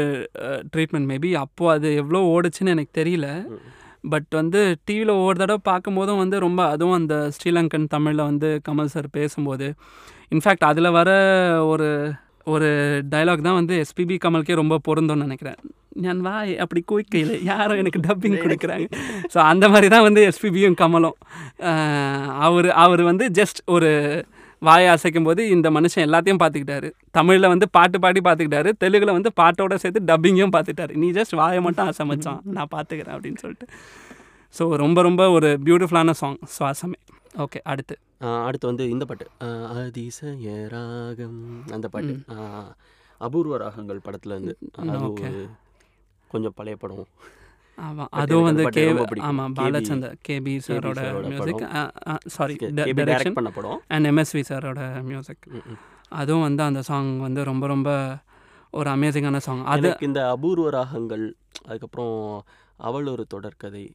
ட்ரீட்மெண்ட் 0.73 1.09
மேபி 1.11 1.31
அப்போது 1.37 1.73
அது 1.73 1.89
எவ்வளோ 1.95 2.21
ஓடுச்சுன்னு 2.29 2.73
எனக்கு 2.73 2.93
தெரியல 2.99 3.27
பட் 4.03 4.29
வந்து 4.31 4.59
டிவியில் 4.85 5.13
ஒவ்வொரு 5.15 5.37
தடவை 5.37 5.61
பார்க்கும்போதும் 5.65 6.17
வந்து 6.17 6.37
ரொம்ப 6.39 6.61
அதுவும் 6.69 6.97
அந்த 6.99 7.15
ஸ்ரீலங்கன் 7.35 7.87
தமிழில் 7.87 8.23
வந்து 8.23 8.49
கமல் 8.67 8.85
சார் 8.85 9.09
பேசும்போது 9.11 9.67
இன்ஃபேக்ட் 10.31 10.65
அதில் 10.65 10.89
வர 10.91 11.09
ஒரு 11.65 11.89
ஒரு 12.47 12.69
டைலாக் 13.09 13.41
தான் 13.41 13.59
வந்து 13.59 13.75
எஸ்பிபி 13.79 14.15
கமல்கே 14.17 14.55
ரொம்ப 14.55 14.75
பொருந்தோன்னு 14.87 15.25
நினைக்கிறேன் 15.25 15.59
நான் 15.97 16.19
வா 16.19 16.35
அப்படி 16.59 16.81
குயிக்கையில் 16.87 17.33
யாரும் 17.43 17.79
எனக்கு 17.79 17.99
டப்பிங் 17.99 18.37
கொடுக்குறாங்க 18.37 18.87
ஸோ 19.33 19.37
அந்த 19.43 19.65
மாதிரி 19.69 19.87
தான் 19.87 20.05
வந்து 20.05 20.21
எஸ்பிபியும் 20.27 20.77
கமலும் 20.81 21.17
அவர் 22.39 22.69
அவர் 22.77 23.01
வந்து 23.03 23.25
ஜஸ்ட் 23.31 23.61
ஒரு 23.67 23.89
வாயை 24.61 24.87
அசைக்கும் 24.89 25.27
போது 25.27 25.41
இந்த 25.49 25.67
மனுஷன் 25.71 26.05
எல்லாத்தையும் 26.05 26.41
பார்த்துக்கிட்டாரு 26.41 26.89
தமிழில் 27.11 27.49
வந்து 27.49 27.67
பாட்டு 27.69 27.97
பாடி 27.99 28.19
பார்த்துக்கிட்டாரு 28.19 28.69
தெலுங்கில் 28.77 29.13
வந்து 29.13 29.31
பாட்டோட 29.37 29.75
சேர்த்து 29.75 30.01
டப்பிங்கும் 30.05 30.53
பார்த்துட்டாரு 30.55 30.93
நீ 30.95 31.09
ஜஸ்ட் 31.11 31.35
வாயை 31.35 31.61
மட்டும் 31.61 31.89
அசமைச்சான் 31.91 32.41
நான் 32.57 32.71
பார்த்துக்கிறேன் 32.71 33.15
அப்படின்னு 33.15 33.41
சொல்லிட்டு 33.41 33.67
ஸோ 34.53 34.65
ரொம்ப 34.75 34.99
ரொம்ப 35.01 35.23
ஒரு 35.29 35.49
பியூட்டிஃபுல்லான 35.65 36.15
சாங் 36.15 36.37
சுவாசமே 36.53 36.99
ஓகே 37.37 37.59
அடுத்து 37.63 37.95
அடுத்து 38.41 38.65
வந்து 38.67 38.85
இந்த 38.89 39.03
பாட்டு 39.05 39.25
அதிசய 39.75 40.55
ராகம் 40.67 41.41
அந்த 41.71 41.87
பாட்டு 41.87 42.15
அபூர்வ 43.21 43.57
ராகங்கள் 43.57 44.05
படத்துல 44.05 44.35
இருந்து 44.35 44.55
கொஞ்சம் 46.31 46.55
பழைய 46.55 46.75
படம் 46.75 47.05
ஆமாம் 47.79 48.09
அதுவும் 48.19 48.47
வந்து 48.47 48.63
கே 48.69 48.83
ஆமாம் 49.27 49.53
பாலச்சந்தர் 49.53 50.15
கேபி 50.27 50.53
சாரோட 50.65 51.01
மியூசிக் 51.25 51.63
சாரி 52.29 52.55
டைரக்ஷன் 52.99 53.37
பண்ண 53.37 53.51
படம் 53.51 53.79
அண்ட் 53.89 54.09
எம்எஸ்வி 54.11 54.43
சாரோட 54.49 54.81
மியூசிக் 55.03 55.47
அதுவும் 56.19 56.45
வந்து 56.47 56.63
அந்த 56.63 56.81
சாங் 56.81 57.11
வந்து 57.19 57.41
ரொம்ப 57.43 57.65
ரொம்ப 57.67 57.89
ஒரு 58.73 58.89
அமேசிங்கான 58.89 59.41
சாங் 59.41 59.63
அது 59.73 59.91
இந்த 60.01 60.21
அபூர்வ 60.31 60.69
ராகங்கள் 60.69 61.25
அதுக்கப்புறம் 61.63 62.15
அவள் 62.79 63.07
ஒரு 63.07 63.23
தொடர்கதை 63.29 63.85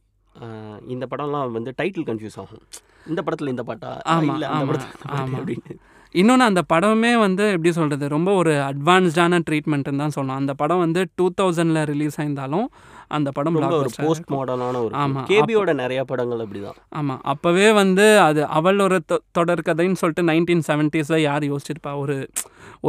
இந்த 0.87 1.05
படம்லாம் 1.11 1.51
வந்து 1.51 1.71
டைட்டில் 1.77 2.07
கன்ஃபியூஸ் 2.07 2.39
ஆகும் 2.39 2.63
இந்த 3.05 3.21
படத்தில் 3.21 3.51
இந்த 3.51 3.63
பாட்டா 3.63 3.91
ஆமாம் 4.11 4.45
ஆமாம் 4.51 4.81
ஆமாம் 5.13 5.35
அப்படின்னு 5.39 5.75
இன்னொன்று 6.15 6.45
அந்த 6.45 6.61
படமே 6.69 7.11
வந்து 7.17 7.45
எப்படி 7.51 7.71
சொல்கிறது 7.71 8.05
ரொம்ப 8.07 8.29
ஒரு 8.33 8.51
அட்வான்ஸ்டான 8.67 9.39
ட்ரீட்மெண்ட்டுன்னு 9.47 10.01
தான் 10.03 10.13
சொல்லலாம் 10.13 10.41
அந்த 10.41 10.53
படம் 10.53 10.83
வந்து 10.83 11.01
டூ 11.15 11.25
தௌசண்டில் 11.39 11.81
ரிலீஸ் 11.85 12.17
ஆயிருந்தாலும் 12.19 12.67
அந்த 13.09 13.29
படம் 13.31 13.57
ஒரு 13.77 13.91
போஸ்ட் 13.97 14.29
மாடலான 14.31 14.79
ஒரு 14.79 14.93
ஆமாம் 14.95 15.25
கேபியோட 15.25 15.73
நிறைய 15.73 16.01
படங்கள் 16.03 16.41
அப்படிதான் 16.43 16.77
ஆமாம் 16.91 17.21
அப்போவே 17.25 17.67
வந்து 17.73 18.05
அது 18.19 18.41
அவள் 18.51 18.79
ஒரு 18.79 18.97
தொடர் 19.31 19.65
கதைன்னு 19.65 20.01
சொல்லிட்டு 20.01 20.23
நைன்டீன் 20.23 20.65
செவன்ட்டீஸில் 20.67 21.19
யார் 21.19 21.45
யோசிச்சிருப்பா 21.45 21.93
ஒரு 21.97 22.17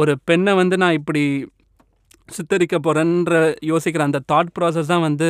ஒரு 0.00 0.13
பெண்ணை 0.23 0.53
வந்து 0.53 0.77
நான் 0.77 0.97
இப்படி 0.97 1.23
சித்தரிக்க 2.29 2.75
போகிறேன்ற 2.79 3.35
யோசிக்கிற 3.63 4.03
அந்த 4.03 4.21
தாட் 4.31 4.53
ப்ராசஸ் 4.57 4.91
தான் 4.91 5.05
வந்து 5.05 5.29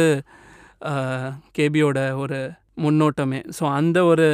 கேபியோட 1.58 2.00
ஒரு 2.18 2.39
முன்னோட்டமே 2.82 3.39
ஸோ 3.60 3.64
அந்த 3.72 3.98
ஒரு 4.06 4.26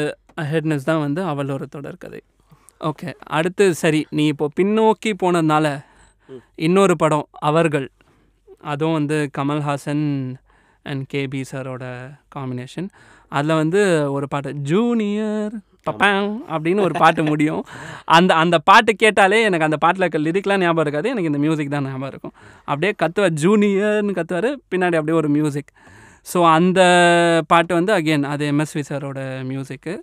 ஹெட்னஸ் 0.43 0.88
தான் 0.88 1.01
வந்து 1.01 1.22
அவள் 1.24 1.51
ஒரு 1.51 1.66
தொடர் 1.68 1.97
கதை 1.97 2.22
ஓகே 2.82 3.09
அடுத்து 3.30 3.66
சரி 3.76 4.01
நீ 4.09 4.24
இப்போ 4.28 4.47
பின்னோக்கி 4.59 5.11
போனதுனால 5.24 5.68
இன்னொரு 6.59 6.95
படம் 6.95 7.28
அவர்கள் 7.41 7.88
அதுவும் 8.64 8.93
வந்து 8.93 9.18
கமல்ஹாசன் 9.38 10.05
அண்ட் 10.86 11.03
கேபி 11.14 11.41
சாரோட 11.51 11.86
காம்பினேஷன் 12.36 12.88
அதில் 13.32 13.55
வந்து 13.55 13.82
ஒரு 14.11 14.26
பாட்டு 14.28 14.51
ஜூனியர் 14.64 15.53
பப்பேங் 15.88 16.30
அப்படின்னு 16.49 16.82
ஒரு 16.82 16.95
பாட்டு 16.99 17.22
முடியும் 17.24 17.64
அந்த 18.09 18.32
அந்த 18.34 18.57
பாட்டு 18.61 18.91
கேட்டாலே 18.95 19.39
எனக்கு 19.43 19.66
அந்த 19.66 19.78
பாட்டில் 19.78 20.03
இருக்க 20.03 20.20
லிரிக்லாம் 20.20 20.61
ஞாபகம் 20.61 20.86
இருக்காது 20.86 21.09
எனக்கு 21.09 21.32
இந்த 21.32 21.38
மியூசிக் 21.38 21.74
தான் 21.74 21.88
ஞாபகம் 21.88 22.11
இருக்கும் 22.11 22.34
அப்படியே 22.68 22.93
கத்துவார் 23.01 23.36
ஜூனியர்னு 23.43 24.16
கத்துவார் 24.16 24.49
பின்னாடி 24.72 24.97
அப்படியே 24.97 25.18
ஒரு 25.18 25.30
மியூசிக் 25.30 25.72
ஸோ 26.28 26.41
அந்த 26.51 26.82
பாட்டு 27.47 27.74
வந்து 27.74 27.93
அகெயின் 27.93 28.26
அது 28.26 28.43
எம்எஸ்வி 28.51 28.84
சரோட 28.89 29.20
மியூசிக்கு 29.43 29.95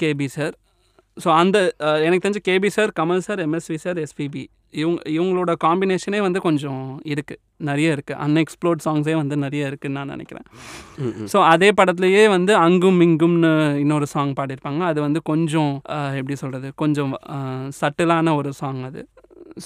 கேபி 0.00 0.28
சார் 0.28 0.54
ஸோ 1.24 1.28
அந்த 1.34 1.58
எனக்கு 2.04 2.24
தெரிஞ்சு 2.24 2.42
KP 2.48 2.68
sir 2.68 2.90
Kamal 3.00 3.24
sir 3.26 3.40
MSV 3.40 3.76
sir 3.76 3.98
SPB 3.98 4.44
இவங்க 4.72 4.98
இவங்களோட 5.08 5.52
காம்பினேஷனே 5.64 6.18
வந்து 6.20 6.40
கொஞ்சம் 6.40 6.82
இருக்குது 7.04 7.40
நிறைய 7.60 7.94
இருக்குது 7.96 8.18
அன்எக்ஸ்ப்ளோர்ட் 8.18 8.84
சாங்ஸே 8.84 9.14
வந்து 9.14 9.36
நிறைய 9.36 9.70
இருக்குதுன்னு 9.70 9.98
நான் 9.98 10.12
நினைக்கிறேன் 10.12 10.46
ஸோ 11.32 11.38
அதே 11.44 11.70
படத்துலையே 11.72 12.24
வந்து 12.28 12.52
அங்கும் 12.58 13.00
இங்கும்னு 13.00 13.52
இன்னொரு 13.80 14.06
சாங் 14.06 14.34
பாடியிருப்பாங்க 14.40 14.82
அது 14.84 15.00
வந்து 15.00 15.22
கொஞ்சம் 15.22 15.72
எப்படி 16.14 16.36
சொல்கிறது 16.36 16.70
கொஞ்சம் 16.74 17.14
சட்டிலான 17.80 18.34
ஒரு 18.34 18.52
சாங் 18.52 18.82
அது 18.82 19.02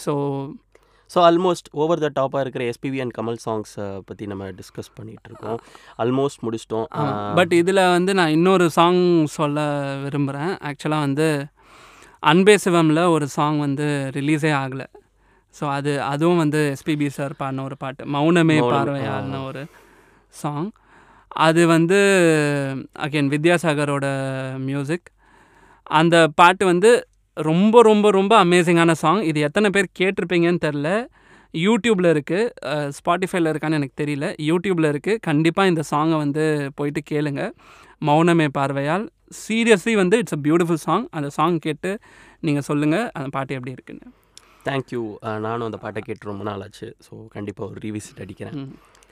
so 0.05 0.14
so 1.12 1.18
almost 1.22 1.68
over 1.74 2.01
the 2.01 2.09
டாப்பாக 2.14 2.43
இருக்கிற 2.45 2.64
எஸ்பிவி 2.68 3.01
அண்ட் 3.03 3.14
கமல் 3.16 3.39
சாங்ஸை 3.43 3.87
பற்றி 4.05 4.24
நம்ம 4.26 4.45
டிஸ்கஸ் 4.59 4.91
பண்ணிகிட்ருக்கோம் 4.97 5.59
ஆல்மோஸ்ட் 5.99 6.43
முடிச்சிட்டோம் 6.45 6.87
பட் 7.35 7.53
uh, 7.53 7.59
இதில் 7.59 7.83
வந்து 7.89 8.12
நான் 8.14 8.33
இன்னொரு 8.33 8.66
சாங் 8.70 9.03
சொல்ல 9.35 9.66
விரும்புகிறேன் 10.03 10.53
ஆக்சுவலாக 10.68 11.07
வந்து 11.07 11.28
அன்பே 12.22 12.57
சிவமில் 12.59 13.03
ஒரு 13.09 13.26
சாங் 13.28 13.59
வந்து 13.59 13.87
ரிலீஸே 14.14 14.53
ஆகலை 14.59 14.87
ஸோ 15.55 15.64
அது 15.70 15.93
அதுவும் 16.05 16.43
வந்து 16.43 16.61
எஸ்பிபி 16.72 17.09
சார் 17.12 17.35
பாடின 17.37 17.64
ஒரு 17.64 17.76
பாட்டு 17.76 18.03
மௌனமே 18.12 18.59
பார்வையான 18.64 19.41
ஒரு 19.45 19.62
சாங் 20.35 20.70
அது 21.41 21.62
வந்து 21.66 21.99
அகேன் 22.99 23.30
வித்யாசாகரோட 23.30 24.07
மியூசிக் 24.62 25.09
அந்த 25.91 26.16
பாட்டு 26.35 26.64
வந்து 26.64 26.91
ரொம்ப 27.37 27.83
ரொம்ப 27.83 28.07
ரொம்ப 28.11 28.33
அமேசிங்கான 28.45 28.95
சாங் 28.97 29.22
இது 29.22 29.41
எத்தனை 29.41 29.68
பேர் 29.70 29.89
கேட்டிருப்பீங்கன்னு 30.01 30.64
தெரில 30.64 30.89
யூடியூப்பில் 31.55 32.09
இருக்குது 32.11 32.91
ஸ்பாட்டிஃபைல 32.97 33.51
இருக்கான்னு 33.53 33.78
எனக்கு 33.78 33.97
தெரியல 34.03 34.26
யூடியூப்பில் 34.43 34.89
இருக்குது 34.91 35.20
கண்டிப்பாக 35.20 35.70
இந்த 35.72 35.83
சாங்கை 35.91 36.18
வந்து 36.18 36.45
போயிட்டு 36.74 37.03
கேளுங்க 37.11 37.43
மௌனமே 38.03 38.49
பார்வையால் 38.51 39.05
சீரியஸ்லி 39.43 39.95
வந்து 39.95 40.18
இட்ஸ் 40.18 40.37
அ 40.37 40.41
பியூட்டிஃபுல் 40.43 40.83
சாங் 40.87 41.07
அந்த 41.11 41.28
சாங் 41.30 41.59
கேட்டு 41.59 41.93
நீங்கள் 42.41 42.66
சொல்லுங்கள் 42.66 43.07
அந்த 43.12 43.28
பாட்டு 43.28 43.57
எப்படி 43.57 43.72
இருக்குன்னு 43.72 44.09
தேங்க்யூ 44.64 45.03
நானும் 45.41 45.66
அந்த 45.66 45.78
பாட்டை 45.78 46.01
கேட்டு 46.03 46.30
ரொம்ப 46.30 46.45
நாள் 46.45 46.61
ஆச்சு 46.61 46.89
ஸோ 47.07 47.14
கண்டிப்பாக 47.28 47.70
ஒரு 47.70 47.80
ரீவிசிட் 47.80 48.22
அடிக்கிறேன் 48.22 48.59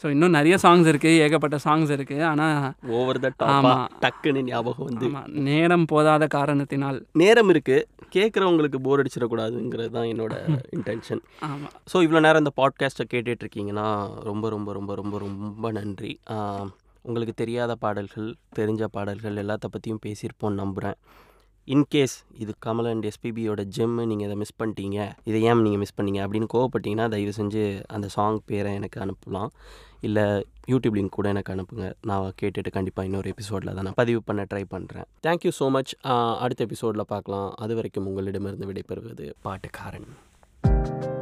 ஸோ 0.03 0.07
இன்னும் 0.11 0.31
நிறைய 0.31 0.55
சாங்ஸ் 0.62 0.87
இருக்குது 0.87 1.21
ஏகப்பட்ட 1.21 1.57
சாங்ஸ் 1.64 1.91
இருக்குது 1.97 2.23
ஆனால் 2.23 2.59
ஓவர் 2.91 3.18
த 3.21 3.31
ஆமாம் 3.47 3.83
டக்குன்னு 4.01 4.43
ஞாபகம் 4.43 4.87
வந்து 4.87 5.09
நேரம் 5.49 5.87
போதாத 5.93 6.27
காரணத்தினால் 6.27 6.99
நேரம் 7.12 7.51
இருக்குது 7.51 7.87
கேட்குறவங்களுக்கு 8.09 8.79
போர் 8.81 9.03
அடிச்சிடக்கூடாதுங்கிறது 9.03 9.91
தான் 9.91 10.09
என்னோட 10.09 10.35
இன்டென்ஷன் 10.71 11.23
ஆமாம் 11.43 11.75
ஸோ 11.93 11.99
இவ்வளோ 12.03 12.21
நேரம் 12.21 12.43
இந்த 12.45 12.55
பாட்காஸ்ட்டை 12.57 13.07
கேட்டுட்ருக்கீங்கன்னா 13.11 13.89
ரொம்ப 14.23 14.49
ரொம்ப 14.49 14.73
ரொம்ப 14.73 14.95
ரொம்ப 14.95 15.18
ரொம்ப 15.18 15.71
நன்றி 15.71 16.12
உங்களுக்கு 17.05 17.35
தெரியாத 17.35 17.75
பாடல்கள் 17.75 18.29
தெரிஞ்ச 18.57 18.85
பாடல்கள் 18.91 19.37
எல்லாத்த 19.37 19.68
பற்றியும் 19.68 20.05
பேசியிருப்போம் 20.07 20.55
நம்புகிறேன் 20.55 20.99
இன்கேஸ் 21.68 22.14
இது 22.35 22.53
கமல் 22.66 22.89
அண்ட் 22.89 23.05
எஸ்பிபியோட 23.05 23.62
ஜிம்மு 23.77 24.05
நீங்கள் 24.07 24.27
இதை 24.27 24.37
மிஸ் 24.37 24.57
பண்ணிட்டீங்க 24.61 24.99
இதை 25.25 25.39
ஏன் 25.43 25.62
நீங்கள் 25.62 25.79
மிஸ் 25.79 25.97
பண்ணீங்க 25.97 26.21
அப்படின்னு 26.25 26.49
கோவப்பட்டீங்கன்னா 26.53 27.07
தயவு 27.09 27.33
செஞ்சு 27.37 27.62
அந்த 27.87 28.07
சாங் 28.09 28.39
பேரை 28.47 28.75
எனக்கு 28.75 28.99
அனுப்பலாம் 29.01 29.51
இல்லை 30.01 30.25
யூடியூப் 30.68 30.97
லிங்க் 30.97 31.16
கூட 31.16 31.29
எனக்கு 31.29 31.53
அனுப்புங்க 31.55 31.87
நான் 32.03 32.33
கேட்டுட்டு 32.43 32.71
கண்டிப்பாக 32.71 33.09
இன்னொரு 33.09 33.31
எபிசோடில் 33.31 33.75
தான் 33.75 33.85
நான் 33.85 34.01
பதிவு 34.01 34.23
பண்ண 34.23 34.43
ட்ரை 34.45 34.64
பண்ணுறேன் 34.71 35.09
தேங்க்யூ 35.27 35.53
ஸோ 35.59 35.68
மச் 35.71 35.95
அடுத்த 36.41 36.62
எபிசோடில் 36.64 37.11
பார்க்கலாம் 37.11 37.49
அது 37.59 37.75
வரைக்கும் 37.75 38.09
உங்களிடமிருந்து 38.12 38.68
விடைபெறுவது 38.73 39.29
பாட்டுக்காரன் 39.45 40.11
thank 40.64 41.05
you 41.05 41.20